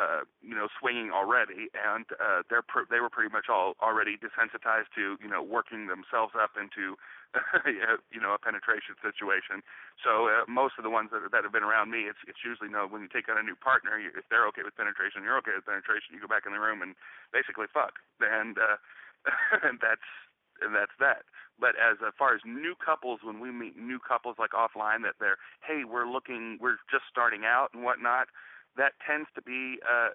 uh, 0.00 0.24
you 0.40 0.56
know, 0.56 0.72
swinging 0.80 1.12
already, 1.12 1.68
and 1.76 2.08
uh, 2.16 2.40
they're 2.48 2.64
pr- 2.64 2.88
they 2.88 3.00
were 3.00 3.12
pretty 3.12 3.28
much 3.28 3.52
all 3.52 3.76
already 3.84 4.16
desensitized 4.16 4.88
to 4.96 5.20
you 5.20 5.28
know 5.28 5.44
working 5.44 5.86
themselves 5.86 6.32
up 6.32 6.56
into 6.56 6.96
you 8.12 8.20
know 8.20 8.32
a 8.32 8.40
penetration 8.40 8.96
situation. 9.04 9.60
So 10.00 10.32
uh, 10.32 10.48
most 10.48 10.80
of 10.80 10.84
the 10.84 10.92
ones 10.92 11.12
that 11.12 11.28
that 11.28 11.44
have 11.44 11.52
been 11.52 11.66
around 11.66 11.92
me, 11.92 12.08
it's 12.08 12.20
it's 12.24 12.40
usually 12.40 12.72
no. 12.72 12.88
When 12.88 13.04
you 13.04 13.10
take 13.12 13.28
on 13.28 13.36
a 13.36 13.44
new 13.44 13.56
partner, 13.56 14.00
you, 14.00 14.08
if 14.16 14.24
they're 14.32 14.48
okay 14.56 14.64
with 14.64 14.76
penetration, 14.80 15.24
you're 15.28 15.36
okay 15.44 15.52
with 15.56 15.68
penetration. 15.68 16.16
You 16.16 16.24
go 16.24 16.30
back 16.30 16.48
in 16.48 16.56
the 16.56 16.62
room 16.62 16.80
and 16.80 16.96
basically 17.28 17.68
fuck, 17.68 18.00
and 18.24 18.56
uh, 18.56 18.80
and 19.68 19.76
that's 19.76 20.08
and 20.64 20.72
that's 20.72 20.96
that. 21.04 21.28
But 21.60 21.76
as, 21.76 22.00
as 22.00 22.16
far 22.18 22.34
as 22.34 22.40
new 22.48 22.74
couples, 22.80 23.20
when 23.22 23.38
we 23.38 23.52
meet 23.52 23.76
new 23.76 24.00
couples 24.00 24.40
like 24.40 24.56
offline, 24.56 25.04
that 25.04 25.20
they're 25.20 25.36
hey, 25.60 25.84
we're 25.84 26.08
looking, 26.08 26.56
we're 26.64 26.80
just 26.88 27.04
starting 27.12 27.44
out 27.44 27.70
and 27.76 27.84
whatnot 27.84 28.32
that 28.76 28.96
tends 29.04 29.28
to 29.34 29.42
be 29.42 29.78
uh, 29.84 30.10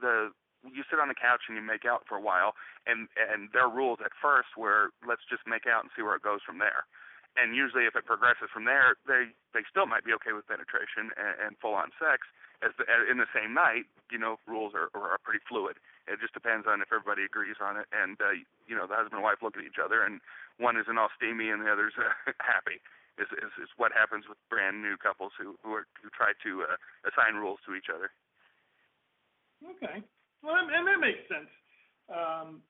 the 0.00 0.30
you 0.64 0.80
sit 0.88 0.96
on 0.96 1.12
the 1.12 1.18
couch 1.18 1.44
and 1.48 1.60
you 1.60 1.64
make 1.64 1.84
out 1.84 2.08
for 2.08 2.16
a 2.16 2.24
while, 2.24 2.56
and 2.88 3.08
and 3.16 3.52
their 3.52 3.68
rules 3.68 4.00
at 4.00 4.16
first 4.16 4.56
were 4.56 4.96
let's 5.04 5.24
just 5.28 5.44
make 5.44 5.68
out 5.68 5.84
and 5.84 5.90
see 5.92 6.00
where 6.00 6.16
it 6.16 6.24
goes 6.24 6.40
from 6.40 6.58
there. 6.58 6.88
And 7.34 7.58
usually, 7.58 7.84
if 7.84 7.98
it 7.98 8.06
progresses 8.06 8.48
from 8.54 8.64
there, 8.64 8.96
they 9.04 9.34
they 9.52 9.66
still 9.68 9.84
might 9.84 10.06
be 10.06 10.14
okay 10.22 10.32
with 10.32 10.46
penetration 10.46 11.12
and, 11.18 11.34
and 11.42 11.52
full 11.60 11.74
on 11.74 11.90
sex 12.00 12.24
as 12.62 12.70
the, 12.78 12.86
in 13.10 13.18
the 13.18 13.28
same 13.34 13.52
night. 13.52 13.90
You 14.08 14.22
know, 14.22 14.38
rules 14.46 14.72
are 14.72 14.88
are 14.94 15.20
pretty 15.20 15.42
fluid. 15.44 15.76
It 16.06 16.22
just 16.22 16.32
depends 16.32 16.64
on 16.70 16.80
if 16.80 16.88
everybody 16.94 17.26
agrees 17.26 17.58
on 17.60 17.76
it, 17.76 17.90
and 17.92 18.16
uh, 18.22 18.38
you 18.70 18.76
know, 18.78 18.86
the 18.86 18.96
husband 18.96 19.20
and 19.20 19.26
wife 19.26 19.42
look 19.42 19.58
at 19.58 19.66
each 19.66 19.82
other, 19.82 20.00
and 20.06 20.22
one 20.56 20.78
isn't 20.78 20.96
all 20.96 21.10
steamy 21.18 21.50
and 21.50 21.60
the 21.60 21.68
other's 21.68 21.98
uh, 21.98 22.32
happy 22.40 22.80
is, 23.18 23.30
is 23.38 23.52
is 23.62 23.70
what 23.76 23.92
happens 23.92 24.24
with 24.28 24.38
brand 24.50 24.82
new 24.82 24.96
couples 24.98 25.32
who 25.38 25.54
who, 25.62 25.72
are, 25.74 25.86
who 26.02 26.10
try 26.10 26.34
to 26.42 26.50
uh, 26.66 26.76
assign 27.06 27.38
rules 27.38 27.58
to 27.66 27.74
each 27.74 27.88
other. 27.92 28.10
Okay, 29.62 30.02
well, 30.42 30.58
and 30.58 30.84
that 30.86 31.00
makes 31.00 31.24
sense. 31.30 31.50
Um, 32.10 32.60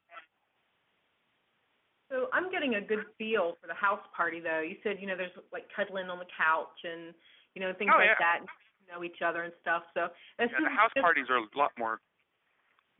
so 2.13 2.31
I'm 2.33 2.53
getting 2.53 2.77
a 2.77 2.83
good 2.85 3.09
feel 3.19 3.59
for 3.59 3.67
the 3.67 3.75
house 3.75 4.05
party, 4.15 4.39
though. 4.39 4.61
You 4.61 4.77
said 4.85 5.01
you 5.01 5.09
know 5.09 5.17
there's 5.17 5.35
like 5.53 5.67
cuddling 5.75 6.09
on 6.09 6.19
the 6.19 6.31
couch 6.37 6.79
and 6.85 7.15
you 7.57 7.61
know 7.65 7.73
things 7.75 7.91
oh, 7.93 7.99
like 7.99 8.15
yeah. 8.15 8.23
that, 8.23 8.37
and 8.45 8.49
know 8.89 9.03
each 9.03 9.23
other 9.25 9.43
and 9.43 9.53
stuff. 9.61 9.83
So 9.95 10.09
yeah, 10.39 10.47
the 10.47 10.71
house 10.71 10.93
parties 11.01 11.27
are 11.31 11.41
a 11.41 11.49
lot 11.57 11.73
more. 11.79 12.01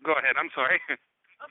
Go 0.03 0.13
ahead. 0.13 0.37
I'm 0.37 0.51
sorry. 0.55 0.81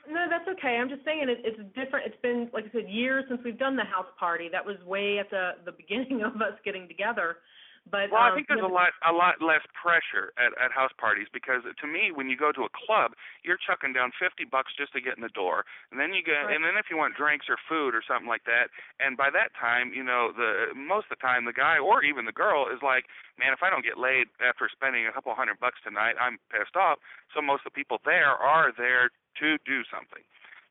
No, 0.08 0.26
that's 0.28 0.48
okay. 0.58 0.76
I'm 0.80 0.88
just 0.88 1.04
saying 1.04 1.28
it, 1.28 1.40
it's 1.44 1.60
different. 1.74 2.06
It's 2.06 2.20
been 2.20 2.50
like 2.52 2.64
I 2.64 2.72
said, 2.72 2.88
years 2.88 3.24
since 3.28 3.40
we've 3.44 3.58
done 3.58 3.76
the 3.76 3.84
house 3.84 4.10
party. 4.18 4.48
That 4.50 4.64
was 4.64 4.76
way 4.84 5.18
at 5.18 5.30
the 5.30 5.52
the 5.64 5.72
beginning 5.72 6.22
of 6.26 6.36
us 6.40 6.58
getting 6.64 6.88
together. 6.88 7.36
But 7.84 8.08
well, 8.08 8.24
um, 8.24 8.32
I 8.32 8.34
think 8.34 8.48
there's 8.48 8.64
you 8.64 8.68
know, 8.68 8.72
a 8.72 8.80
lot 8.80 8.96
a 9.04 9.12
lot 9.12 9.44
less 9.44 9.60
pressure 9.76 10.32
at 10.40 10.56
at 10.56 10.72
house 10.72 10.92
parties 10.96 11.28
because 11.28 11.68
to 11.68 11.86
me, 11.86 12.08
when 12.08 12.32
you 12.32 12.36
go 12.36 12.48
to 12.48 12.64
a 12.64 12.72
club, 12.72 13.12
you're 13.44 13.60
chucking 13.60 13.92
down 13.92 14.08
fifty 14.16 14.48
bucks 14.48 14.72
just 14.72 14.96
to 14.96 15.04
get 15.04 15.20
in 15.20 15.22
the 15.22 15.32
door, 15.36 15.68
and 15.92 16.00
then 16.00 16.16
you 16.16 16.24
get, 16.24 16.48
right. 16.48 16.56
and 16.56 16.64
then 16.64 16.80
if 16.80 16.88
you 16.88 16.96
want 16.96 17.12
drinks 17.12 17.44
or 17.52 17.60
food 17.68 17.92
or 17.92 18.00
something 18.00 18.28
like 18.28 18.48
that, 18.48 18.72
and 19.04 19.20
by 19.20 19.28
that 19.36 19.52
time, 19.52 19.92
you 19.92 20.00
know, 20.00 20.32
the 20.32 20.72
most 20.72 21.12
of 21.12 21.20
the 21.20 21.24
time 21.24 21.44
the 21.44 21.52
guy 21.52 21.76
or 21.76 22.00
even 22.00 22.24
the 22.24 22.32
girl 22.32 22.72
is 22.72 22.80
like, 22.80 23.04
man, 23.36 23.52
if 23.52 23.60
I 23.60 23.68
don't 23.68 23.84
get 23.84 24.00
laid 24.00 24.32
after 24.40 24.64
spending 24.72 25.04
a 25.04 25.12
couple 25.12 25.28
hundred 25.36 25.60
bucks 25.60 25.76
tonight, 25.84 26.16
I'm 26.16 26.40
pissed 26.48 26.80
off. 26.80 27.04
So 27.36 27.44
most 27.44 27.68
of 27.68 27.76
the 27.76 27.76
people 27.76 28.00
there 28.08 28.32
are 28.32 28.72
there 28.72 29.12
to 29.40 29.58
do 29.64 29.82
something. 29.88 30.22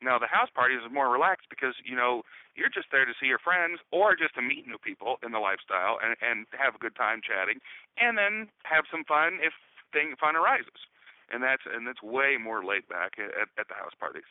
Now 0.03 0.19
the 0.19 0.27
house 0.27 0.51
parties 0.51 0.83
is 0.83 0.91
more 0.91 1.07
relaxed 1.07 1.47
because 1.47 1.79
you 1.87 1.95
know 1.95 2.27
you're 2.59 2.73
just 2.73 2.91
there 2.91 3.05
to 3.05 3.15
see 3.17 3.31
your 3.31 3.39
friends 3.39 3.79
or 3.91 4.15
just 4.19 4.35
to 4.35 4.43
meet 4.43 4.67
new 4.67 4.77
people 4.77 5.17
in 5.23 5.31
the 5.31 5.39
lifestyle 5.39 5.97
and 6.03 6.19
and 6.19 6.45
have 6.51 6.75
a 6.75 6.81
good 6.83 6.95
time 6.95 7.23
chatting, 7.23 7.63
and 7.97 8.19
then 8.19 8.51
have 8.67 8.83
some 8.91 9.07
fun 9.07 9.39
if 9.39 9.55
thing 9.95 10.13
fun 10.19 10.35
arises, 10.35 10.83
and 11.31 11.39
that's 11.41 11.63
and 11.63 11.87
that's 11.87 12.03
way 12.03 12.35
more 12.35 12.65
laid 12.67 12.83
back 12.91 13.15
at, 13.15 13.31
at 13.55 13.67
the 13.71 13.77
house 13.79 13.95
parties. 13.95 14.27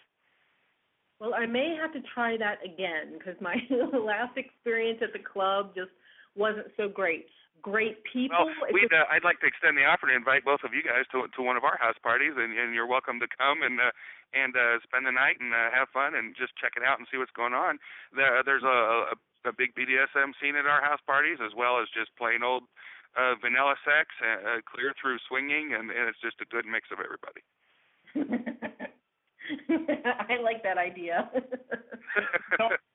Well, 1.22 1.38
I 1.38 1.46
may 1.46 1.78
have 1.78 1.94
to 1.94 2.02
try 2.02 2.36
that 2.36 2.58
again 2.66 3.14
because 3.14 3.38
my 3.40 3.54
last 3.94 4.36
experience 4.36 4.98
at 5.06 5.14
the 5.14 5.22
club 5.22 5.70
just 5.70 5.94
wasn't 6.34 6.66
so 6.76 6.90
great. 6.90 7.30
Great 7.62 8.02
people. 8.02 8.42
Well, 8.42 8.74
we'd, 8.74 8.90
uh, 8.90 9.06
I'd 9.06 9.22
like 9.22 9.38
to 9.38 9.46
extend 9.46 9.78
the 9.78 9.86
offer 9.86 10.10
to 10.10 10.16
invite 10.18 10.42
both 10.42 10.66
of 10.66 10.74
you 10.74 10.82
guys 10.82 11.06
to 11.14 11.30
to 11.30 11.40
one 11.46 11.54
of 11.54 11.62
our 11.62 11.78
house 11.78 11.94
parties, 12.02 12.34
and, 12.34 12.50
and 12.58 12.74
you're 12.74 12.90
welcome 12.90 13.22
to 13.22 13.30
come 13.38 13.62
and 13.62 13.78
uh, 13.78 13.94
and 14.32 14.56
uh, 14.56 14.80
spend 14.82 15.06
the 15.06 15.12
night 15.12 15.36
and 15.40 15.52
uh, 15.52 15.70
have 15.72 15.88
fun 15.92 16.16
and 16.16 16.34
just 16.36 16.56
check 16.56 16.72
it 16.76 16.82
out 16.82 16.98
and 16.98 17.06
see 17.08 17.16
what's 17.20 17.32
going 17.36 17.52
on. 17.52 17.78
There, 18.16 18.42
there's 18.44 18.64
a, 18.64 19.12
a, 19.12 19.16
a 19.48 19.52
big 19.52 19.76
BDSM 19.76 20.32
scene 20.40 20.56
at 20.56 20.66
our 20.66 20.80
house 20.80 21.00
parties 21.04 21.38
as 21.44 21.52
well 21.56 21.80
as 21.80 21.88
just 21.92 22.10
plain 22.16 22.42
old 22.42 22.64
uh, 23.16 23.34
vanilla 23.40 23.76
sex, 23.84 24.08
uh, 24.24 24.56
uh, 24.56 24.60
clear 24.64 24.94
through 24.96 25.18
swinging, 25.28 25.76
and, 25.76 25.92
and 25.92 26.08
it's 26.08 26.20
just 26.24 26.40
a 26.40 26.48
good 26.48 26.64
mix 26.64 26.88
of 26.88 26.98
everybody. 27.00 27.42
I 30.28 30.40
like 30.40 30.62
that 30.62 30.78
idea. 30.78 31.28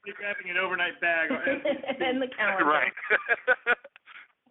You're 0.05 0.17
grabbing 0.17 0.49
an 0.49 0.57
overnight 0.57 0.99
bag 1.01 1.29
and 2.01 2.21
the 2.21 2.27
calendar. 2.33 2.65
Right. 2.65 2.93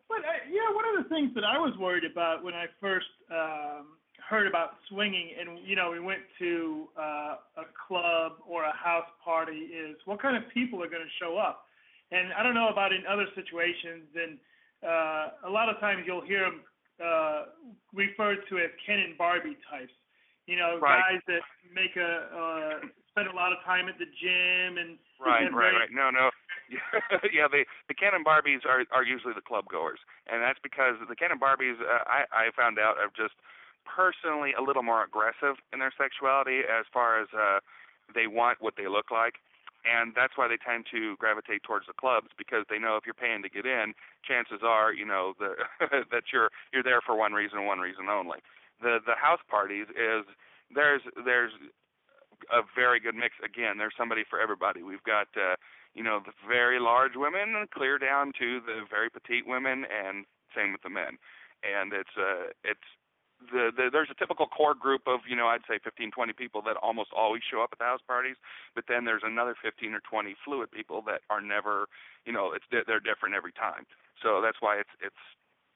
But 0.08 0.22
uh, 0.22 0.38
yeah, 0.46 0.70
one 0.70 0.86
of 0.86 1.02
the 1.02 1.08
things 1.10 1.34
that 1.34 1.42
I 1.42 1.58
was 1.58 1.74
worried 1.78 2.06
about 2.06 2.44
when 2.44 2.54
I 2.54 2.66
first 2.80 3.10
um, 3.26 3.98
heard 4.28 4.46
about 4.46 4.76
swinging, 4.88 5.30
and 5.38 5.58
you 5.64 5.76
know, 5.76 5.90
we 5.90 6.00
went 6.00 6.20
to 6.38 6.88
uh, 6.98 7.62
a 7.62 7.66
club 7.86 8.32
or 8.46 8.64
a 8.64 8.74
house 8.74 9.06
party, 9.24 9.70
is 9.70 9.96
what 10.04 10.20
kind 10.20 10.36
of 10.36 10.42
people 10.52 10.82
are 10.82 10.88
going 10.88 11.02
to 11.02 11.16
show 11.22 11.38
up. 11.38 11.66
And 12.10 12.32
I 12.34 12.42
don't 12.42 12.54
know 12.54 12.68
about 12.68 12.92
in 12.92 13.02
other 13.08 13.26
situations, 13.34 14.06
and 14.14 14.38
uh, 14.82 15.48
a 15.48 15.50
lot 15.50 15.68
of 15.68 15.78
times 15.80 16.02
you'll 16.06 16.26
hear 16.26 16.42
them 16.42 16.60
uh, 17.02 17.42
referred 17.94 18.38
to 18.48 18.58
as 18.58 18.70
Ken 18.84 18.98
and 18.98 19.18
Barbie 19.18 19.58
types. 19.70 19.92
You 20.46 20.56
know, 20.56 20.78
right. 20.78 21.02
guys 21.02 21.22
that 21.26 21.42
make 21.74 21.96
a 21.98 22.30
uh, 22.30 22.86
spend 23.10 23.26
a 23.26 23.34
lot 23.34 23.50
of 23.50 23.58
time 23.64 23.88
at 23.88 23.98
the 23.98 24.06
gym 24.06 24.78
and 24.78 24.98
right, 25.18 25.50
right, 25.50 25.74
right. 25.74 25.90
No, 25.90 26.10
no. 26.10 26.30
yeah, 27.34 27.46
the 27.50 27.66
the 27.88 27.94
Ken 27.94 28.14
and 28.14 28.26
Barbies 28.26 28.66
are 28.66 28.82
are 28.90 29.02
usually 29.02 29.34
the 29.34 29.42
club 29.42 29.66
goers, 29.70 29.98
and 30.26 30.42
that's 30.42 30.58
because 30.62 30.98
the 31.08 31.14
Ken 31.14 31.30
and 31.30 31.40
Barbies 31.40 31.78
uh, 31.78 32.02
I 32.06 32.26
I 32.30 32.44
found 32.54 32.78
out 32.78 32.98
are 32.98 33.10
just 33.14 33.34
personally 33.86 34.52
a 34.58 34.62
little 34.62 34.82
more 34.82 35.02
aggressive 35.04 35.56
in 35.72 35.78
their 35.78 35.92
sexuality 35.96 36.60
as 36.60 36.84
far 36.92 37.20
as 37.20 37.28
uh 37.32 37.58
they 38.14 38.26
want 38.26 38.60
what 38.60 38.74
they 38.76 38.86
look 38.86 39.10
like 39.10 39.34
and 39.86 40.12
that's 40.18 40.34
why 40.34 40.48
they 40.48 40.58
tend 40.58 40.86
to 40.90 41.16
gravitate 41.16 41.62
towards 41.62 41.86
the 41.86 41.94
clubs 41.94 42.28
because 42.36 42.66
they 42.68 42.78
know 42.78 42.96
if 42.98 43.06
you're 43.06 43.14
paying 43.14 43.42
to 43.42 43.48
get 43.48 43.64
in, 43.64 43.94
chances 44.26 44.60
are, 44.66 44.92
you 44.92 45.06
know, 45.06 45.34
the, 45.38 45.54
that 46.10 46.34
you're 46.34 46.50
you're 46.74 46.82
there 46.82 47.00
for 47.00 47.16
one 47.16 47.32
reason, 47.32 47.64
one 47.64 47.78
reason 47.78 48.10
only. 48.10 48.42
The 48.82 48.98
the 49.06 49.14
house 49.14 49.40
parties 49.48 49.86
is 49.94 50.26
there's 50.74 51.02
there's 51.24 51.52
a 52.50 52.62
very 52.74 52.98
good 52.98 53.14
mix. 53.14 53.38
Again, 53.42 53.78
there's 53.78 53.94
somebody 53.96 54.24
for 54.28 54.40
everybody. 54.40 54.82
We've 54.82 55.06
got 55.06 55.28
uh, 55.38 55.54
you 55.94 56.02
know 56.02 56.20
the 56.24 56.34
very 56.46 56.80
large 56.80 57.14
women, 57.14 57.66
clear 57.72 57.96
down 57.98 58.32
to 58.42 58.60
the 58.66 58.82
very 58.90 59.08
petite 59.08 59.46
women, 59.46 59.86
and 59.86 60.26
same 60.54 60.72
with 60.72 60.82
the 60.82 60.90
men. 60.90 61.16
And 61.62 61.92
it's 61.94 62.16
uh 62.18 62.50
it's 62.64 62.88
the, 63.52 63.70
the 63.76 63.88
there's 63.92 64.08
a 64.10 64.18
typical 64.18 64.46
core 64.46 64.74
group 64.74 65.02
of 65.06 65.20
you 65.28 65.36
know 65.36 65.46
I'd 65.46 65.66
say 65.68 65.78
15 65.82 66.10
20 66.10 66.32
people 66.32 66.62
that 66.62 66.76
almost 66.76 67.10
always 67.16 67.42
show 67.44 67.62
up 67.62 67.70
at 67.72 67.78
the 67.78 67.84
house 67.84 68.00
parties 68.06 68.36
but 68.74 68.84
then 68.88 69.04
there's 69.04 69.22
another 69.24 69.54
15 69.62 69.94
or 69.94 70.00
20 70.00 70.34
fluid 70.44 70.70
people 70.70 71.02
that 71.06 71.20
are 71.30 71.40
never 71.40 71.86
you 72.24 72.32
know 72.32 72.52
it's 72.52 72.64
they're 72.70 73.00
different 73.00 73.34
every 73.34 73.52
time. 73.52 73.86
So 74.22 74.40
that's 74.42 74.58
why 74.60 74.76
it's 74.76 74.94
it's 75.00 75.22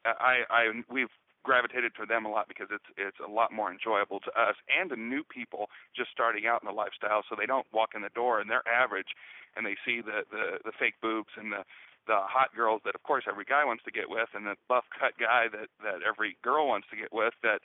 I 0.05 0.43
I 0.51 0.83
we've 0.91 1.13
gravitated 1.43 1.93
to 1.97 2.05
them 2.05 2.27
a 2.27 2.31
lot 2.31 2.49
because 2.49 2.69
it's 2.71 2.85
it's 2.97 3.17
a 3.25 3.31
lot 3.31 3.53
more 3.53 3.73
enjoyable 3.73 4.21
to 4.21 4.31
us 4.37 4.57
and 4.69 4.91
to 4.91 4.97
new 4.97 5.25
people 5.25 5.71
just 5.97 6.11
starting 6.11 6.47
out 6.47 6.61
in 6.63 6.67
the 6.67 6.75
lifestyle 6.75 7.23
so 7.29 7.37
they 7.37 7.47
don't 7.47 7.67
walk 7.73 7.91
in 7.95 8.03
the 8.03 8.13
door 8.15 8.41
and 8.41 8.51
they're 8.51 8.67
average 8.69 9.17
and 9.57 9.65
they 9.65 9.77
see 9.85 10.01
the 10.01 10.25
the 10.31 10.59
the 10.65 10.73
fake 10.79 11.01
boobs 11.01 11.33
and 11.37 11.53
the 11.53 11.65
the 12.07 12.21
hot 12.25 12.55
girls 12.55 12.81
that 12.85 12.95
of 12.95 13.03
course 13.03 13.25
every 13.29 13.45
guy 13.45 13.65
wants 13.65 13.85
to 13.85 13.91
get 13.91 14.09
with 14.09 14.29
and 14.35 14.47
the 14.47 14.57
buff 14.69 14.85
cut 14.97 15.13
guy 15.21 15.47
that 15.51 15.69
that 15.83 16.01
every 16.07 16.37
girl 16.43 16.69
wants 16.69 16.87
to 16.91 16.97
get 16.97 17.13
with 17.13 17.35
that 17.43 17.61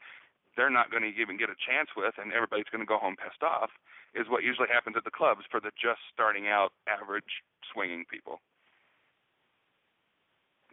they're 0.55 0.73
not 0.73 0.91
going 0.91 1.03
to 1.03 1.11
even 1.19 1.37
get 1.37 1.49
a 1.51 1.59
chance 1.67 1.89
with 1.95 2.13
and 2.17 2.31
everybody's 2.31 2.69
going 2.71 2.83
to 2.83 2.87
go 2.87 2.97
home 2.97 3.15
pissed 3.15 3.43
off 3.43 3.69
is 4.15 4.27
what 4.29 4.43
usually 4.43 4.71
happens 4.71 4.95
at 4.95 5.03
the 5.03 5.11
clubs 5.11 5.43
for 5.51 5.59
the 5.59 5.71
just 5.79 5.99
starting 6.13 6.47
out 6.47 6.71
average 6.87 7.43
swinging 7.71 8.03
people 8.11 8.39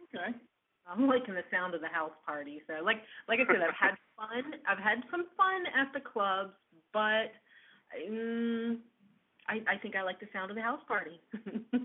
okay 0.07 0.35
I'm 0.83 1.07
liking 1.07 1.33
the 1.33 1.47
sound 1.49 1.75
of 1.75 1.79
the 1.79 1.87
house 1.87 2.11
party. 2.25 2.61
So, 2.67 2.83
like, 2.83 2.97
like 3.29 3.39
I 3.39 3.47
said, 3.47 3.63
I've 3.63 3.79
had 3.79 3.95
fun. 4.19 4.59
I've 4.67 4.83
had 4.83 4.99
some 5.09 5.25
fun 5.37 5.63
at 5.71 5.93
the 5.93 6.01
clubs, 6.03 6.51
but 6.91 7.31
um, 7.95 8.79
I, 9.47 9.61
I 9.67 9.77
think 9.77 9.95
I 9.95 10.03
like 10.03 10.19
the 10.19 10.27
sound 10.31 10.51
of 10.51 10.55
the 10.55 10.61
house 10.61 10.81
party. 10.87 11.19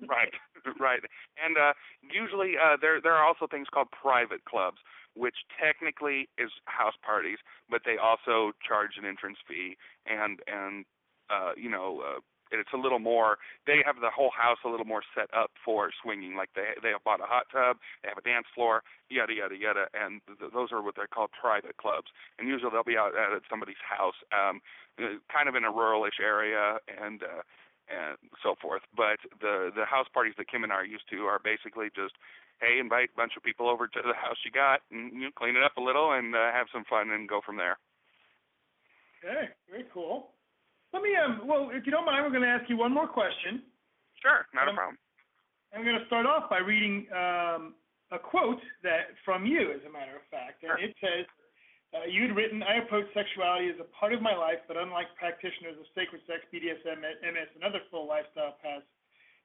right, 0.09 0.33
right. 0.81 1.01
And 1.43 1.57
uh, 1.57 1.73
usually 2.03 2.55
uh, 2.55 2.77
there 2.81 3.01
there 3.01 3.15
are 3.15 3.27
also 3.27 3.47
things 3.47 3.67
called 3.73 3.89
private 3.91 4.45
clubs, 4.45 4.79
which 5.15 5.37
technically 5.61 6.29
is 6.39 6.51
house 6.67 6.95
parties, 7.05 7.39
but 7.69 7.83
they 7.85 7.97
also 7.97 8.53
charge 8.67 8.93
an 8.99 9.05
entrance 9.05 9.39
fee 9.47 9.77
and 10.07 10.41
and 10.47 10.85
uh, 11.31 11.53
you 11.57 11.71
know. 11.71 12.03
Uh, 12.05 12.21
it's 12.51 12.73
a 12.73 12.77
little 12.77 12.99
more. 12.99 13.39
They 13.67 13.81
have 13.85 13.97
the 14.01 14.11
whole 14.11 14.31
house 14.31 14.59
a 14.65 14.69
little 14.69 14.87
more 14.87 15.03
set 15.15 15.29
up 15.35 15.51
for 15.65 15.91
swinging. 16.03 16.37
Like 16.37 16.51
they 16.55 16.77
they 16.83 16.91
have 16.91 17.05
bought 17.05 17.21
a 17.21 17.29
hot 17.29 17.47
tub, 17.53 17.79
they 18.03 18.09
have 18.09 18.19
a 18.19 18.27
dance 18.27 18.47
floor, 18.55 18.83
yada 19.09 19.33
yada 19.33 19.57
yada, 19.57 19.87
and 19.95 20.21
th- 20.27 20.53
those 20.53 20.73
are 20.73 20.83
what 20.83 20.97
they're 20.97 21.11
called 21.11 21.31
private 21.35 21.77
clubs. 21.77 22.09
And 22.39 22.49
usually 22.49 22.71
they'll 22.73 22.85
be 22.85 22.97
out 22.97 23.13
at 23.17 23.43
somebody's 23.51 23.81
house, 23.83 24.17
um, 24.33 24.61
uh, 24.99 25.21
kind 25.33 25.49
of 25.49 25.55
in 25.55 25.65
a 25.65 25.73
ruralish 25.73 26.21
area, 26.23 26.79
and 26.89 27.23
uh, 27.23 27.43
and 27.89 28.17
so 28.43 28.55
forth. 28.61 28.83
But 28.97 29.21
the 29.41 29.71
the 29.75 29.85
house 29.85 30.07
parties 30.13 30.35
that 30.39 30.49
Kim 30.49 30.65
and 30.65 30.73
I 30.73 30.77
are 30.77 30.85
used 30.85 31.09
to 31.11 31.25
are 31.25 31.41
basically 31.43 31.89
just, 31.95 32.15
hey, 32.61 32.79
invite 32.79 33.11
a 33.15 33.17
bunch 33.17 33.33
of 33.37 33.43
people 33.43 33.69
over 33.69 33.87
to 33.89 34.01
the 34.05 34.15
house 34.15 34.39
you 34.45 34.51
got, 34.51 34.81
and 34.91 35.13
you 35.13 35.29
know, 35.29 35.35
clean 35.37 35.57
it 35.57 35.63
up 35.63 35.77
a 35.77 35.83
little, 35.83 36.13
and 36.13 36.35
uh, 36.35 36.53
have 36.53 36.69
some 36.73 36.85
fun, 36.85 37.11
and 37.11 37.29
go 37.29 37.41
from 37.45 37.57
there. 37.57 37.79
Okay, 39.25 39.51
very 39.71 39.85
cool. 39.93 40.31
Let 40.93 41.03
me 41.03 41.11
um. 41.17 41.47
Well, 41.47 41.71
if 41.73 41.85
you 41.87 41.93
don't 41.93 42.07
mind, 42.07 42.25
we're 42.25 42.33
going 42.33 42.43
to 42.43 42.49
ask 42.49 42.69
you 42.69 42.77
one 42.77 42.93
more 42.93 43.07
question. 43.07 43.63
Sure, 44.23 44.47
not 44.55 44.69
um, 44.69 44.75
a 44.75 44.77
problem. 44.77 44.99
I'm 45.75 45.85
going 45.85 45.99
to 45.99 46.07
start 46.07 46.25
off 46.25 46.49
by 46.49 46.59
reading 46.59 47.07
um, 47.13 47.75
a 48.11 48.19
quote 48.19 48.61
that 48.83 49.13
from 49.25 49.45
you, 49.45 49.71
as 49.73 49.85
a 49.85 49.93
matter 49.93 50.17
of 50.17 50.25
fact, 50.33 50.65
and 50.65 50.73
sure. 50.73 50.81
it 50.81 50.97
says, 50.97 51.29
uh, 51.93 52.05
you'd 52.09 52.37
written, 52.37 52.63
I 52.63 52.85
approach 52.85 53.05
sexuality 53.13 53.69
as 53.69 53.77
a 53.81 53.89
part 53.93 54.13
of 54.13 54.21
my 54.21 54.37
life, 54.37 54.61
but 54.69 54.77
unlike 54.77 55.09
practitioners 55.17 55.77
of 55.77 55.85
sacred 55.93 56.21
sex, 56.25 56.45
BDSM, 56.53 57.01
MS, 57.01 57.49
and 57.57 57.65
other 57.65 57.81
full 57.91 58.09
lifestyle 58.09 58.57
paths, 58.61 58.85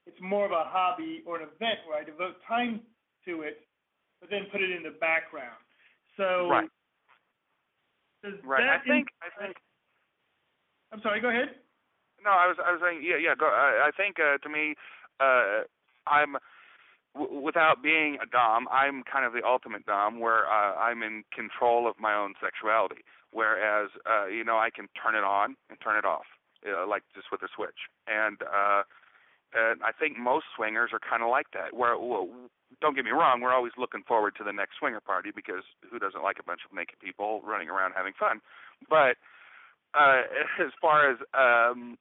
it's 0.07 0.19
more 0.19 0.45
of 0.45 0.51
a 0.51 0.67
hobby 0.67 1.23
or 1.25 1.39
an 1.39 1.47
event 1.47 1.79
where 1.87 1.99
I 1.99 2.03
devote 2.03 2.35
time 2.47 2.81
to 3.25 3.43
it, 3.43 3.63
but 4.19 4.29
then 4.29 4.47
put 4.51 4.59
it 4.59 4.71
in 4.71 4.83
the 4.83 4.95
background. 4.99 5.59
So, 6.15 6.47
right. 6.51 6.67
right. 8.43 8.67
I 8.67 8.79
think. 8.87 9.07
I 9.23 9.31
think. 9.39 9.55
I'm 10.93 11.01
sorry. 11.01 11.19
Go 11.19 11.29
ahead. 11.29 11.49
No, 12.23 12.29
I 12.29 12.45
was. 12.45 12.57
I 12.61 12.71
was 12.71 12.81
saying. 12.85 13.01
Yeah. 13.01 13.17
Yeah. 13.17 13.33
Go. 13.33 13.47
I, 13.47 13.89
I 13.89 13.91
think 13.97 14.17
uh, 14.21 14.37
to 14.37 14.49
me, 14.49 14.75
uh, 15.19 15.65
I'm 16.05 16.37
w- 17.17 17.41
without 17.41 17.81
being 17.81 18.17
a 18.21 18.29
dom, 18.29 18.67
I'm 18.69 19.03
kind 19.03 19.25
of 19.25 19.33
the 19.33 19.41
ultimate 19.43 19.85
dom, 19.85 20.19
where 20.19 20.45
uh, 20.45 20.77
I'm 20.77 21.01
in 21.01 21.23
control 21.33 21.89
of 21.89 21.97
my 21.99 22.13
own 22.13 22.33
sexuality. 22.37 23.01
Whereas, 23.33 23.89
uh, 24.05 24.27
you 24.27 24.45
know, 24.45 24.61
I 24.61 24.69
can 24.69 24.87
turn 24.93 25.15
it 25.15 25.25
on 25.25 25.57
and 25.69 25.81
turn 25.81 25.97
it 25.97 26.05
off, 26.05 26.29
uh, 26.61 26.85
like 26.87 27.01
just 27.15 27.33
with 27.33 27.41
a 27.41 27.49
switch. 27.49 27.89
And 28.05 28.37
uh, 28.45 28.85
and 29.53 29.81
I 29.81 29.91
think 29.91 30.17
most 30.17 30.45
swingers 30.55 30.91
are 30.93 31.01
kind 31.01 31.21
of 31.25 31.29
like 31.29 31.49
that. 31.53 31.73
Where, 31.73 31.97
well, 31.97 32.29
don't 32.81 32.95
get 32.95 33.05
me 33.05 33.11
wrong, 33.11 33.41
we're 33.41 33.53
always 33.53 33.73
looking 33.77 34.01
forward 34.05 34.33
to 34.37 34.43
the 34.43 34.53
next 34.53 34.77
swinger 34.77 35.01
party 35.01 35.29
because 35.33 35.65
who 35.89 35.97
doesn't 35.97 36.21
like 36.21 36.37
a 36.39 36.45
bunch 36.45 36.61
of 36.65 36.75
naked 36.75 36.97
people 37.01 37.41
running 37.45 37.69
around 37.69 37.93
having 37.97 38.13
fun? 38.17 38.41
But 38.89 39.17
uh, 39.93 40.21
as 40.65 40.71
far 40.81 41.09
as 41.11 41.17
um, 41.33 41.97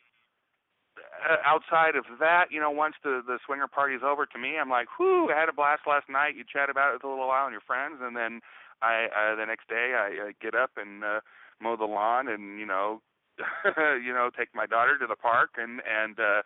uh, 1.29 1.37
outside 1.45 1.97
of 1.97 2.05
that, 2.21 2.47
you 2.51 2.61
know, 2.61 2.71
once 2.71 2.95
the 3.03 3.23
the 3.27 3.39
swinger 3.47 3.69
party's 3.69 4.03
over, 4.05 4.27
to 4.27 4.39
me, 4.39 4.59
I'm 4.61 4.71
like, 4.71 4.89
whoo, 4.99 5.31
I 5.31 5.39
had 5.39 5.49
a 5.49 5.53
blast 5.53 5.83
last 5.87 6.09
night. 6.09 6.37
You 6.37 6.45
chat 6.45 6.71
about 6.71 6.95
it 6.95 7.05
a 7.05 7.09
little 7.09 7.29
while 7.29 7.47
with 7.47 7.53
your 7.53 7.67
friends, 7.67 7.97
and 8.03 8.17
then 8.17 8.41
I 8.83 9.07
uh, 9.07 9.37
the 9.37 9.47
next 9.47 9.69
day 9.69 9.95
I 9.97 10.29
uh, 10.29 10.33
get 10.41 10.55
up 10.55 10.71
and 10.77 11.05
uh, 11.05 11.21
mow 11.61 11.77
the 11.77 11.85
lawn, 11.85 12.29
and 12.29 12.59
you 12.59 12.67
know, 12.67 13.01
you 14.05 14.13
know, 14.13 14.31
take 14.37 14.55
my 14.55 14.67
daughter 14.67 14.99
to 14.99 15.07
the 15.07 15.17
park, 15.17 15.51
and 15.57 15.81
and 15.87 16.19
uh, 16.19 16.43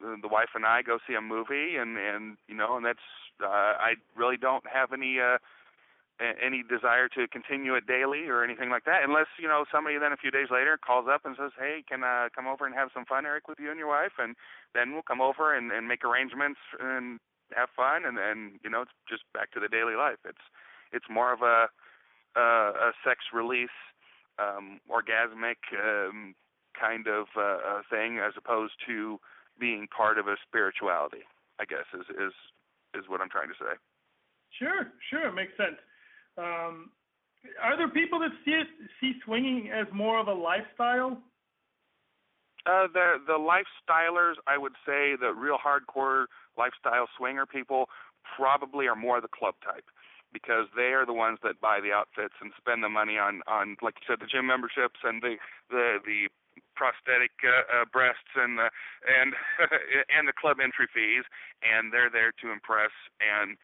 the, 0.00 0.16
the 0.22 0.28
wife 0.28 0.50
and 0.54 0.66
I 0.66 0.82
go 0.82 0.98
see 1.06 1.14
a 1.14 1.20
movie, 1.20 1.76
and 1.76 1.96
and 1.96 2.36
you 2.48 2.54
know, 2.54 2.76
and 2.76 2.84
that's 2.84 3.06
uh, 3.42 3.46
I 3.78 3.94
really 4.16 4.36
don't 4.36 4.64
have 4.66 4.92
any. 4.92 5.18
uh 5.20 5.38
any 6.20 6.62
desire 6.62 7.08
to 7.08 7.28
continue 7.28 7.74
it 7.74 7.86
daily 7.86 8.26
or 8.26 8.42
anything 8.42 8.70
like 8.70 8.84
that, 8.84 9.04
unless 9.04 9.26
you 9.38 9.46
know 9.46 9.64
somebody 9.70 9.98
then 9.98 10.12
a 10.12 10.16
few 10.16 10.30
days 10.30 10.48
later 10.50 10.76
calls 10.76 11.06
up 11.08 11.24
and 11.24 11.36
says, 11.38 11.52
"Hey, 11.58 11.84
can 11.88 12.02
I 12.02 12.28
come 12.34 12.46
over 12.46 12.66
and 12.66 12.74
have 12.74 12.90
some 12.92 13.04
fun, 13.04 13.24
Eric, 13.24 13.46
with 13.46 13.60
you 13.60 13.70
and 13.70 13.78
your 13.78 13.88
wife?" 13.88 14.18
And 14.18 14.34
then 14.74 14.92
we'll 14.92 15.06
come 15.06 15.20
over 15.20 15.54
and, 15.54 15.70
and 15.70 15.86
make 15.86 16.04
arrangements 16.04 16.58
and 16.80 17.20
have 17.54 17.70
fun, 17.74 18.04
and 18.04 18.18
then 18.18 18.58
you 18.62 18.70
know 18.70 18.82
it's 18.82 18.92
just 19.08 19.22
back 19.32 19.52
to 19.52 19.60
the 19.60 19.68
daily 19.68 19.94
life. 19.94 20.18
It's 20.24 20.42
it's 20.92 21.06
more 21.08 21.32
of 21.32 21.42
a 21.42 21.68
a, 22.36 22.40
a 22.40 22.92
sex 23.06 23.20
release, 23.32 23.74
um, 24.38 24.80
orgasmic 24.90 25.62
um, 25.78 26.34
kind 26.78 27.06
of 27.06 27.26
uh, 27.38 27.82
thing, 27.90 28.18
as 28.18 28.34
opposed 28.36 28.74
to 28.86 29.18
being 29.58 29.86
part 29.88 30.18
of 30.18 30.26
a 30.26 30.36
spirituality. 30.46 31.22
I 31.60 31.64
guess 31.64 31.86
is 31.94 32.06
is 32.10 32.34
is 32.94 33.08
what 33.08 33.20
I'm 33.20 33.30
trying 33.30 33.48
to 33.48 33.58
say. 33.58 33.78
Sure, 34.58 34.90
sure, 35.10 35.30
makes 35.30 35.56
sense. 35.56 35.76
Um, 36.38 36.90
are 37.62 37.76
there 37.76 37.88
people 37.88 38.18
that 38.20 38.30
see 38.44 38.52
it, 38.52 38.66
see 39.00 39.14
swinging 39.24 39.70
as 39.74 39.86
more 39.92 40.18
of 40.18 40.28
a 40.28 40.32
lifestyle? 40.32 41.18
Uh, 42.66 42.86
the 42.92 43.16
the 43.26 43.38
lifestylers, 43.38 44.34
I 44.46 44.58
would 44.58 44.74
say, 44.84 45.16
the 45.18 45.32
real 45.32 45.56
hardcore 45.58 46.26
lifestyle 46.56 47.08
swinger 47.16 47.46
people 47.46 47.88
probably 48.36 48.86
are 48.86 48.96
more 48.96 49.20
the 49.20 49.28
club 49.28 49.54
type 49.64 49.84
because 50.32 50.66
they 50.76 50.92
are 50.92 51.06
the 51.06 51.12
ones 51.12 51.38
that 51.42 51.60
buy 51.60 51.80
the 51.80 51.92
outfits 51.92 52.34
and 52.40 52.52
spend 52.58 52.84
the 52.84 52.88
money 52.88 53.16
on 53.16 53.40
on 53.46 53.76
like 53.80 53.94
you 54.00 54.04
said 54.06 54.20
the 54.20 54.28
gym 54.28 54.46
memberships 54.46 55.00
and 55.02 55.22
the 55.22 55.36
the 55.70 55.98
the 56.04 56.28
prosthetic 56.76 57.32
uh, 57.42 57.82
uh, 57.82 57.84
breasts 57.90 58.36
and 58.36 58.58
the 58.58 58.68
and 59.08 59.32
and 60.12 60.28
the 60.28 60.36
club 60.36 60.58
entry 60.62 60.86
fees 60.92 61.24
and 61.64 61.92
they're 61.92 62.10
there 62.10 62.32
to 62.36 62.52
impress 62.52 62.92
and 63.22 63.56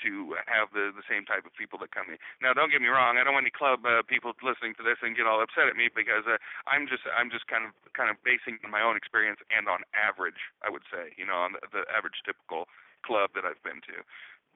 to 0.00 0.34
have 0.48 0.72
the 0.72 0.90
the 0.94 1.04
same 1.04 1.28
type 1.28 1.44
of 1.44 1.52
people 1.52 1.76
that 1.84 1.92
come 1.92 2.08
in. 2.08 2.18
Now, 2.40 2.56
don't 2.56 2.72
get 2.72 2.80
me 2.80 2.88
wrong. 2.88 3.20
I 3.20 3.24
don't 3.24 3.36
want 3.36 3.44
any 3.44 3.54
club 3.54 3.84
uh, 3.84 4.00
people 4.06 4.32
listening 4.40 4.72
to 4.80 4.84
this 4.84 4.98
and 5.04 5.16
get 5.16 5.28
all 5.28 5.44
upset 5.44 5.68
at 5.68 5.76
me 5.76 5.92
because 5.92 6.24
uh, 6.24 6.40
I'm 6.64 6.88
just 6.88 7.04
I'm 7.12 7.28
just 7.28 7.46
kind 7.46 7.68
of 7.68 7.76
kind 7.92 8.08
of 8.08 8.16
basing 8.24 8.58
my 8.64 8.80
own 8.80 8.96
experience 8.96 9.38
and 9.52 9.68
on 9.68 9.84
average, 9.92 10.40
I 10.64 10.72
would 10.72 10.86
say, 10.88 11.12
you 11.20 11.28
know, 11.28 11.36
on 11.44 11.54
the, 11.56 11.62
the 11.70 11.82
average 11.92 12.24
typical 12.24 12.66
club 13.04 13.36
that 13.36 13.44
I've 13.44 13.60
been 13.60 13.84
to. 13.92 13.96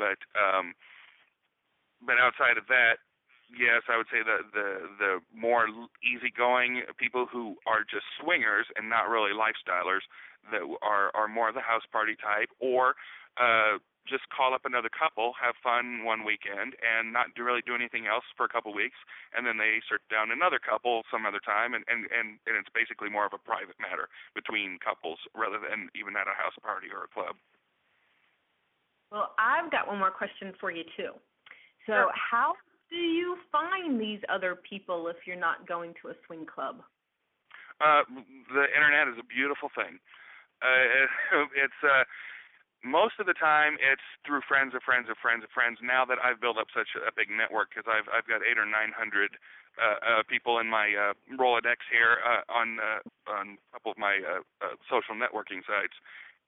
But 0.00 0.20
um, 0.36 0.72
but 2.00 2.20
outside 2.20 2.56
of 2.56 2.68
that, 2.68 3.00
yes, 3.52 3.86
I 3.88 3.96
would 3.96 4.10
say 4.10 4.20
the 4.24 4.44
the 4.52 4.68
the 4.98 5.12
more 5.34 5.68
easygoing 6.02 6.82
people 6.98 7.26
who 7.30 7.56
are 7.66 7.84
just 7.86 8.06
swingers 8.20 8.66
and 8.76 8.88
not 8.88 9.08
really 9.08 9.32
lifestylers 9.32 10.04
that 10.50 10.62
are 10.82 11.10
are 11.14 11.28
more 11.28 11.48
of 11.48 11.54
the 11.54 11.64
house 11.64 11.86
party 11.90 12.14
type 12.16 12.50
or 12.60 12.94
uh 13.36 13.78
just 14.08 14.24
call 14.30 14.54
up 14.54 14.64
another 14.64 14.88
couple, 14.88 15.34
have 15.36 15.58
fun 15.60 16.06
one 16.06 16.24
weekend, 16.24 16.78
and 16.80 17.12
not 17.12 17.34
do, 17.34 17.42
really 17.42 17.62
do 17.66 17.74
anything 17.74 18.06
else 18.06 18.24
for 18.38 18.46
a 18.46 18.52
couple 18.52 18.72
weeks, 18.72 18.96
and 19.34 19.44
then 19.44 19.58
they 19.58 19.82
search 19.84 20.02
down 20.08 20.30
another 20.30 20.58
couple 20.62 21.02
some 21.10 21.26
other 21.26 21.42
time, 21.42 21.74
and 21.74 21.84
and 21.90 22.06
and, 22.14 22.38
and 22.46 22.54
it's 22.54 22.70
basically 22.72 23.10
more 23.10 23.26
of 23.26 23.34
a 23.34 23.42
private 23.42 23.76
matter 23.82 24.08
between 24.32 24.78
couples 24.78 25.18
rather 25.34 25.58
than 25.58 25.90
even 25.98 26.14
at 26.14 26.30
a 26.30 26.36
house 26.38 26.56
party 26.62 26.88
or 26.88 27.04
a 27.04 27.10
club. 27.10 27.36
Well, 29.10 29.34
I've 29.38 29.70
got 29.70 29.86
one 29.86 29.98
more 29.98 30.10
question 30.10 30.54
for 30.58 30.70
you 30.70 30.82
too. 30.96 31.14
Sure. 31.86 32.10
So, 32.10 32.14
how 32.14 32.54
do 32.90 32.96
you 32.96 33.36
find 33.50 34.00
these 34.00 34.20
other 34.28 34.56
people 34.56 35.08
if 35.08 35.26
you're 35.26 35.38
not 35.38 35.66
going 35.66 35.94
to 36.02 36.10
a 36.10 36.14
swing 36.26 36.46
club? 36.46 36.82
Uh, 37.80 38.02
the 38.54 38.66
internet 38.72 39.08
is 39.12 39.18
a 39.20 39.26
beautiful 39.26 39.68
thing. 39.76 40.00
Uh, 40.62 41.44
it's 41.64 41.80
uh, 41.84 42.04
most 42.84 43.18
of 43.18 43.26
the 43.26 43.34
time 43.34 43.78
it's 43.80 44.04
through 44.26 44.42
friends 44.46 44.74
of 44.74 44.82
friends 44.82 45.08
of 45.10 45.16
friends 45.18 45.44
of 45.44 45.50
friends. 45.50 45.78
Now 45.82 46.04
that 46.04 46.18
I've 46.22 46.40
built 46.40 46.58
up 46.58 46.68
such 46.74 46.92
a 46.96 47.12
big 47.14 47.30
network, 47.30 47.70
because 47.70 47.88
I've 47.88 48.08
I've 48.12 48.28
got 48.28 48.42
eight 48.44 48.58
or 48.58 48.66
nine 48.66 48.92
hundred 48.92 49.36
uh, 49.76 49.98
uh, 50.00 50.22
people 50.28 50.58
in 50.58 50.68
my 50.68 50.92
uh, 50.94 51.12
Rolodex 51.36 51.84
here 51.90 52.20
uh, 52.24 52.44
on 52.48 52.78
uh, 52.80 53.00
on 53.28 53.58
a 53.58 53.68
couple 53.72 53.92
of 53.92 53.98
my 53.98 54.20
uh, 54.22 54.42
uh, 54.64 54.76
social 54.88 55.16
networking 55.16 55.60
sites, 55.66 55.96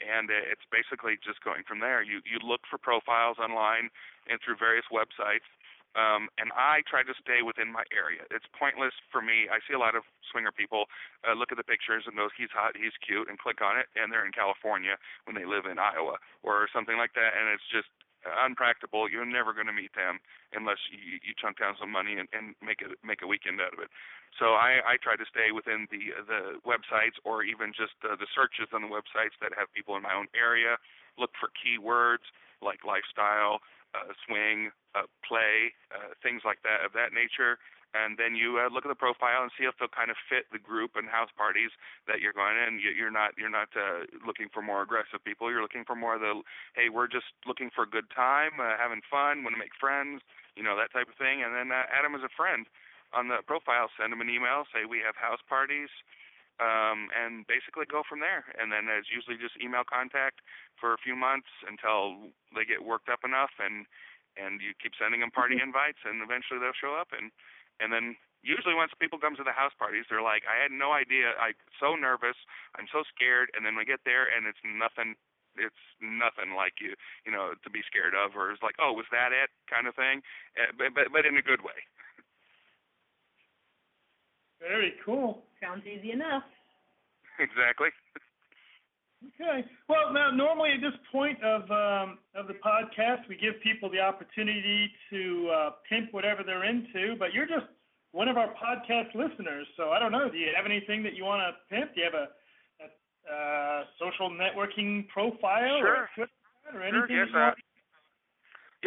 and 0.01 0.31
it's 0.31 0.65
basically 0.71 1.19
just 1.21 1.43
going 1.45 1.65
from 1.67 1.81
there. 1.81 2.03
You 2.03 2.21
you 2.25 2.39
look 2.41 2.63
for 2.71 2.79
profiles 2.79 3.37
online 3.39 3.91
and 4.29 4.41
through 4.45 4.57
various 4.61 4.87
websites. 4.93 5.49
Um, 5.97 6.29
and 6.37 6.53
I 6.53 6.85
try 6.85 7.03
to 7.03 7.15
stay 7.17 7.41
within 7.41 7.73
my 7.73 7.85
area. 7.91 8.23
It's 8.29 8.47
pointless 8.53 8.93
for 9.09 9.25
me. 9.25 9.49
I 9.49 9.59
see 9.65 9.73
a 9.73 9.81
lot 9.81 9.97
of 9.97 10.05
swinger 10.29 10.53
people 10.53 10.87
uh, 11.25 11.33
look 11.33 11.51
at 11.51 11.59
the 11.59 11.67
pictures 11.67 12.05
and 12.05 12.15
goes, 12.15 12.31
"He's 12.37 12.53
hot, 12.53 12.77
he's 12.77 12.95
cute," 13.01 13.29
and 13.29 13.41
click 13.41 13.65
on 13.65 13.81
it, 13.81 13.89
and 13.97 14.13
they're 14.13 14.27
in 14.27 14.33
California 14.33 15.01
when 15.25 15.35
they 15.35 15.49
live 15.49 15.65
in 15.65 15.81
Iowa 15.81 16.21
or 16.45 16.69
something 16.71 17.01
like 17.01 17.17
that, 17.17 17.33
and 17.35 17.49
it's 17.49 17.65
just 17.73 17.89
unpractical. 18.27 19.09
You're 19.09 19.29
never 19.29 19.55
going 19.55 19.71
to 19.71 19.77
meet 19.77 19.95
them 19.95 20.19
unless 20.53 20.79
you, 20.91 21.23
you 21.23 21.33
chunk 21.39 21.59
down 21.59 21.79
some 21.79 21.91
money 21.91 22.19
and, 22.19 22.27
and 22.35 22.55
make 22.59 22.83
a 22.83 22.91
make 23.07 23.23
a 23.23 23.29
weekend 23.29 23.61
out 23.61 23.73
of 23.73 23.81
it. 23.81 23.91
So 24.37 24.59
I, 24.59 24.83
I 24.85 24.95
try 25.01 25.17
to 25.17 25.27
stay 25.29 25.55
within 25.55 25.87
the 25.91 26.13
the 26.27 26.41
websites 26.67 27.17
or 27.25 27.43
even 27.43 27.73
just 27.73 27.95
uh, 28.03 28.17
the 28.19 28.29
searches 28.35 28.71
on 28.75 28.83
the 28.83 28.93
websites 28.93 29.39
that 29.41 29.55
have 29.55 29.71
people 29.73 29.97
in 29.97 30.03
my 30.03 30.15
own 30.15 30.27
area. 30.35 30.77
Look 31.17 31.33
for 31.39 31.51
keywords 31.55 32.27
like 32.59 32.83
lifestyle, 32.83 33.63
uh, 33.95 34.13
swing, 34.27 34.71
uh, 34.95 35.09
play, 35.25 35.73
uh, 35.93 36.13
things 36.23 36.43
like 36.45 36.61
that 36.63 36.85
of 36.85 36.93
that 36.93 37.13
nature. 37.13 37.59
And 37.97 38.21
then 38.21 38.37
you 38.37 38.61
uh, 38.61 38.69
look 38.69 38.85
at 38.85 38.93
the 38.93 39.01
profile 39.01 39.41
and 39.41 39.53
see 39.57 39.65
if 39.65 39.73
they'll 39.81 39.89
kind 39.89 40.13
of 40.13 40.21
fit 40.29 40.45
the 40.53 40.61
group 40.61 40.93
and 40.93 41.09
house 41.09 41.33
parties 41.33 41.73
that 42.05 42.21
you're 42.21 42.37
going 42.37 42.61
in. 42.61 42.77
You, 42.77 42.93
you're 42.93 43.15
not 43.15 43.33
you're 43.41 43.53
not 43.53 43.73
uh, 43.73 44.05
looking 44.29 44.53
for 44.53 44.61
more 44.61 44.85
aggressive 44.85 45.25
people. 45.25 45.49
You're 45.49 45.65
looking 45.65 45.89
for 45.89 45.97
more 45.97 46.21
of 46.21 46.21
the 46.21 46.45
hey, 46.77 46.93
we're 46.93 47.09
just 47.09 47.33
looking 47.49 47.73
for 47.73 47.89
a 47.89 47.89
good 47.89 48.13
time, 48.13 48.61
uh, 48.61 48.77
having 48.77 49.01
fun, 49.09 49.41
want 49.41 49.57
to 49.57 49.61
make 49.61 49.73
friends, 49.81 50.21
you 50.53 50.61
know 50.61 50.77
that 50.77 50.93
type 50.93 51.09
of 51.09 51.17
thing. 51.17 51.41
And 51.41 51.57
then 51.57 51.73
uh, 51.73 51.89
add 51.89 52.05
them 52.05 52.13
as 52.13 52.21
a 52.21 52.33
friend 52.37 52.69
on 53.17 53.33
the 53.33 53.41
profile. 53.49 53.89
Send 53.97 54.13
them 54.13 54.21
an 54.21 54.29
email. 54.29 54.69
Say 54.69 54.85
we 54.85 55.01
have 55.01 55.17
house 55.17 55.41
parties 55.49 55.89
um, 56.59 57.09
and 57.15 57.47
basically 57.47 57.87
go 57.87 58.03
from 58.03 58.21
there. 58.21 58.51
And 58.59 58.71
then 58.71 58.91
it's 58.91 59.11
usually 59.11 59.39
just 59.39 59.59
email 59.59 59.87
contact 59.87 60.43
for 60.79 60.95
a 60.95 61.01
few 61.01 61.15
months 61.15 61.51
until 61.67 62.31
they 62.55 62.67
get 62.67 62.83
worked 62.85 63.09
up 63.09 63.23
enough, 63.25 63.55
and 63.59 63.87
and 64.39 64.63
you 64.63 64.71
keep 64.79 64.95
sending 64.95 65.21
them 65.21 65.35
party 65.35 65.59
invites, 65.59 66.03
and 66.07 66.23
eventually 66.23 66.63
they'll 66.63 66.77
show 66.77 66.95
up. 66.95 67.11
And 67.15 67.31
and 67.83 67.91
then 67.91 68.19
usually 68.43 68.75
once 68.75 68.95
people 68.99 69.19
come 69.19 69.35
to 69.39 69.47
the 69.47 69.55
house 69.55 69.75
parties, 69.75 70.07
they're 70.07 70.23
like, 70.23 70.47
I 70.47 70.59
had 70.59 70.71
no 70.71 70.95
idea. 70.95 71.35
I'm 71.39 71.59
so 71.79 71.95
nervous. 71.99 72.39
I'm 72.79 72.87
so 72.91 73.03
scared. 73.11 73.51
And 73.55 73.67
then 73.67 73.75
we 73.75 73.87
get 73.87 74.03
there, 74.07 74.27
and 74.27 74.47
it's 74.47 74.63
nothing. 74.63 75.19
It's 75.59 75.83
nothing 75.99 76.55
like 76.55 76.79
you, 76.79 76.95
you 77.27 77.35
know, 77.35 77.59
to 77.67 77.71
be 77.71 77.83
scared 77.83 78.15
of, 78.15 78.39
or 78.39 78.55
it's 78.55 78.63
like, 78.63 78.79
oh, 78.79 78.95
was 78.95 79.11
that 79.11 79.35
it, 79.35 79.51
kind 79.67 79.91
of 79.91 79.99
thing, 79.99 80.23
uh, 80.55 80.71
but 80.79 80.95
but 80.95 81.11
but 81.11 81.27
in 81.27 81.35
a 81.35 81.43
good 81.43 81.67
way. 81.67 81.83
Very 84.61 84.95
cool. 85.05 85.43
Sounds 85.63 85.83
easy 85.87 86.13
enough. 86.13 86.43
exactly. 87.39 87.89
Okay. 89.35 89.67
Well, 89.89 90.13
now 90.13 90.31
normally 90.31 90.71
at 90.75 90.81
this 90.81 90.95
point 91.11 91.43
of 91.43 91.63
um, 91.71 92.19
of 92.37 92.47
the 92.47 92.55
podcast, 92.63 93.27
we 93.29 93.37
give 93.37 93.55
people 93.63 93.91
the 93.91 93.99
opportunity 93.99 94.91
to 95.11 95.51
uh, 95.51 95.71
pimp 95.89 96.13
whatever 96.15 96.43
they're 96.47 96.65
into. 96.65 97.17
But 97.19 97.33
you're 97.35 97.47
just 97.47 97.67
one 98.13 98.29
of 98.29 98.37
our 98.37 98.55
podcast 98.55 99.15
listeners, 99.15 99.67
so 99.77 99.91
I 99.91 99.99
don't 99.99 100.13
know. 100.13 100.31
Do 100.31 100.39
you 100.39 100.49
have 100.57 100.67
anything 100.67 101.03
that 101.03 101.15
you 101.15 101.25
want 101.25 101.43
to 101.43 101.51
pimp? 101.75 101.95
Do 101.95 102.01
you 102.01 102.07
have 102.07 102.15
a, 102.15 102.27
a 102.83 102.87
uh, 103.35 103.85
social 103.99 104.31
networking 104.31 105.09
profile 105.09 105.79
Sure. 105.83 105.97
or 105.97 106.05
a 106.05 106.09
Twitter 106.15 106.31
account 106.63 106.77
or 106.77 106.83
anything? 106.83 107.07
Sure, 107.09 107.19
yes, 107.27 107.29
that 107.35 107.55
you? 107.59 107.65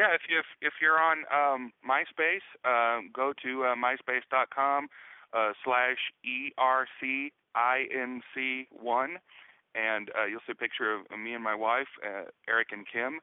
Yeah, 0.02 0.16
if 0.16 0.22
you 0.32 0.40
if, 0.40 0.46
if 0.62 0.74
you're 0.82 1.00
on 1.00 1.28
um, 1.28 1.74
MySpace, 1.84 2.48
um, 2.64 3.12
go 3.14 3.34
to 3.44 3.64
uh, 3.66 3.76
myspace.com 3.76 4.88
uh, 5.34 5.54
slash 5.64 5.98
ercinc 6.60 7.32
one, 8.72 9.18
and 9.76 10.10
uh, 10.18 10.26
you'll 10.26 10.42
see 10.46 10.52
a 10.52 10.56
picture 10.56 10.94
of 10.94 11.02
me 11.18 11.34
and 11.34 11.44
my 11.44 11.56
wife, 11.56 11.88
uh, 12.06 12.26
Eric 12.48 12.68
and 12.72 12.86
Kim, 12.92 13.20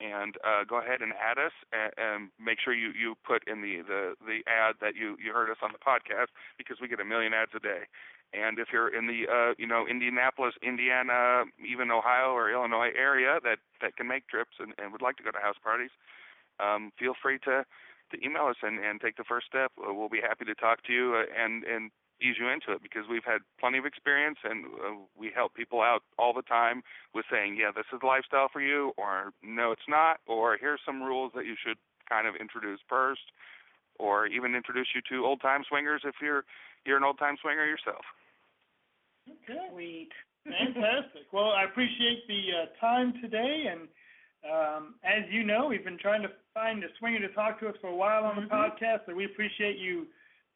and 0.00 0.36
uh, 0.44 0.64
go 0.68 0.78
ahead 0.78 1.00
and 1.00 1.12
add 1.16 1.38
us, 1.38 1.52
and, 1.72 1.92
and 1.96 2.30
make 2.38 2.58
sure 2.62 2.74
you 2.74 2.92
you 2.92 3.14
put 3.24 3.46
in 3.48 3.62
the 3.62 3.82
the 3.86 4.14
the 4.26 4.40
ad 4.46 4.76
that 4.80 4.94
you 4.94 5.16
you 5.22 5.32
heard 5.32 5.50
us 5.50 5.56
on 5.62 5.72
the 5.72 5.78
podcast 5.78 6.28
because 6.58 6.76
we 6.80 6.88
get 6.88 7.00
a 7.00 7.04
million 7.04 7.32
ads 7.32 7.52
a 7.56 7.60
day. 7.60 7.88
And 8.34 8.58
if 8.58 8.68
you're 8.72 8.92
in 8.92 9.06
the 9.06 9.24
uh, 9.30 9.54
you 9.56 9.66
know 9.66 9.86
Indianapolis, 9.88 10.54
Indiana, 10.62 11.44
even 11.64 11.90
Ohio 11.90 12.32
or 12.32 12.50
Illinois 12.50 12.90
area 12.96 13.38
that 13.44 13.58
that 13.80 13.96
can 13.96 14.06
make 14.06 14.28
trips 14.28 14.56
and, 14.58 14.74
and 14.78 14.92
would 14.92 15.02
like 15.02 15.16
to 15.16 15.22
go 15.22 15.30
to 15.30 15.38
house 15.38 15.56
parties, 15.62 15.90
um, 16.60 16.92
feel 16.98 17.14
free 17.20 17.38
to 17.44 17.64
to 18.16 18.24
email 18.24 18.46
us 18.46 18.56
and, 18.62 18.78
and 18.80 19.00
take 19.00 19.16
the 19.16 19.24
first 19.28 19.46
step. 19.46 19.72
Uh, 19.76 19.92
We'll 19.92 20.08
be 20.08 20.20
happy 20.20 20.44
to 20.46 20.54
talk 20.54 20.82
to 20.84 20.92
you 20.92 21.14
uh, 21.14 21.28
and 21.36 21.64
and 21.64 21.90
ease 22.20 22.36
you 22.40 22.48
into 22.48 22.72
it 22.72 22.82
because 22.82 23.04
we've 23.10 23.28
had 23.28 23.44
plenty 23.60 23.76
of 23.76 23.84
experience 23.84 24.38
and 24.42 24.64
uh, 24.64 24.96
we 25.18 25.30
help 25.34 25.52
people 25.52 25.82
out 25.82 26.00
all 26.18 26.32
the 26.32 26.40
time 26.42 26.80
with 27.12 27.26
saying, 27.30 27.58
yeah, 27.60 27.70
this 27.76 27.84
is 27.92 28.00
lifestyle 28.02 28.48
for 28.50 28.62
you, 28.62 28.92
or 28.96 29.32
no, 29.42 29.70
it's 29.70 29.84
not, 29.86 30.16
or 30.26 30.56
here's 30.56 30.80
some 30.86 31.02
rules 31.02 31.32
that 31.34 31.44
you 31.44 31.56
should 31.60 31.76
kind 32.08 32.26
of 32.26 32.34
introduce 32.40 32.80
first, 32.88 33.20
or 33.98 34.26
even 34.26 34.54
introduce 34.54 34.88
you 34.94 35.02
to 35.10 35.26
old 35.26 35.42
time 35.42 35.62
swingers 35.68 36.02
if 36.04 36.14
you're 36.22 36.44
you're 36.84 36.96
an 36.96 37.04
old 37.04 37.18
time 37.18 37.36
swinger 37.40 37.66
yourself. 37.66 38.04
Okay. 39.28 39.58
Sweet. 39.72 40.12
Fantastic. 40.44 41.26
Well, 41.32 41.50
I 41.50 41.64
appreciate 41.64 42.26
the 42.28 42.42
uh, 42.54 42.80
time 42.80 43.14
today, 43.20 43.66
and 43.70 43.88
um, 44.50 44.94
as 45.04 45.24
you 45.30 45.42
know, 45.44 45.66
we've 45.68 45.84
been 45.84 45.98
trying 45.98 46.22
to 46.22 46.30
find 46.54 46.82
a 46.84 46.88
swinger 46.98 47.20
to 47.20 47.28
talk 47.34 47.58
to 47.60 47.68
us 47.68 47.74
for 47.80 47.88
a 47.88 47.94
while 47.96 48.24
on 48.24 48.36
the 48.36 48.42
Mhm. 48.42 48.50
podcast, 48.50 49.06
so 49.06 49.14
we 49.14 49.24
appreciate 49.24 49.76
you 49.78 50.06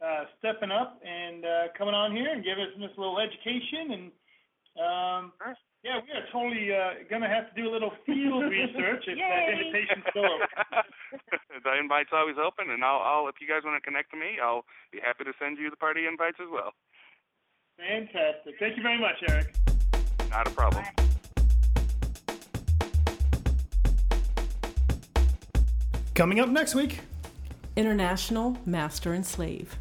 uh, 0.00 0.24
stepping 0.38 0.70
up 0.70 0.98
and 1.04 1.44
uh, 1.44 1.68
coming 1.76 1.92
on 1.94 2.16
here 2.16 2.30
and 2.32 2.42
giving 2.42 2.64
us 2.64 2.72
this 2.78 2.96
little 2.96 3.18
education. 3.20 3.92
And 3.92 4.12
um, 4.80 5.32
Sure. 5.42 5.54
yeah, 5.82 6.00
we 6.00 6.10
are 6.12 6.26
totally 6.32 6.74
uh, 6.74 7.04
going 7.10 7.20
to 7.20 7.28
have 7.28 7.52
to 7.52 7.54
do 7.62 7.68
a 7.68 7.72
little 7.72 7.90
field 8.06 8.44
research 8.50 9.04
if 9.08 9.18
that 9.18 9.48
Yay. 9.48 9.52
invitation's 9.60 10.04
still 10.08 10.24
open. 10.24 10.48
the 11.64 11.78
invite's 11.78 12.12
always 12.14 12.36
open, 12.38 12.70
and 12.70 12.82
I'll, 12.82 13.00
I'll 13.00 13.28
if 13.28 13.40
you 13.42 13.46
guys 13.48 13.60
want 13.64 13.76
to 13.76 13.84
connect 13.86 14.10
to 14.12 14.16
me, 14.16 14.38
I'll 14.42 14.64
be 14.90 15.00
happy 15.04 15.24
to 15.24 15.32
send 15.38 15.58
you 15.58 15.68
the 15.68 15.76
party 15.76 16.06
invites 16.06 16.38
as 16.40 16.48
well. 16.50 16.72
Fantastic. 17.76 18.54
Thank 18.58 18.76
you 18.78 18.82
very 18.82 18.98
much, 18.98 19.16
Eric. 19.28 19.54
Not 20.30 20.46
a 20.46 20.50
problem. 20.50 20.84
Coming 26.20 26.38
up 26.38 26.50
next 26.50 26.74
week, 26.74 27.00
International 27.76 28.54
Master 28.66 29.14
and 29.14 29.24
Slave. 29.24 29.78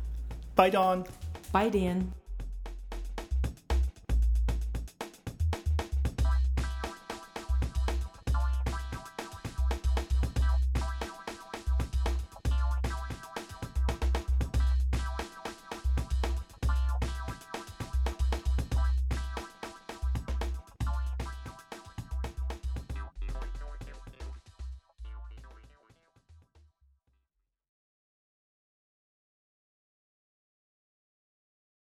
bye, 0.56 0.70
Dawn. 0.70 1.04
Bye, 1.52 1.68
Dan. 1.68 2.14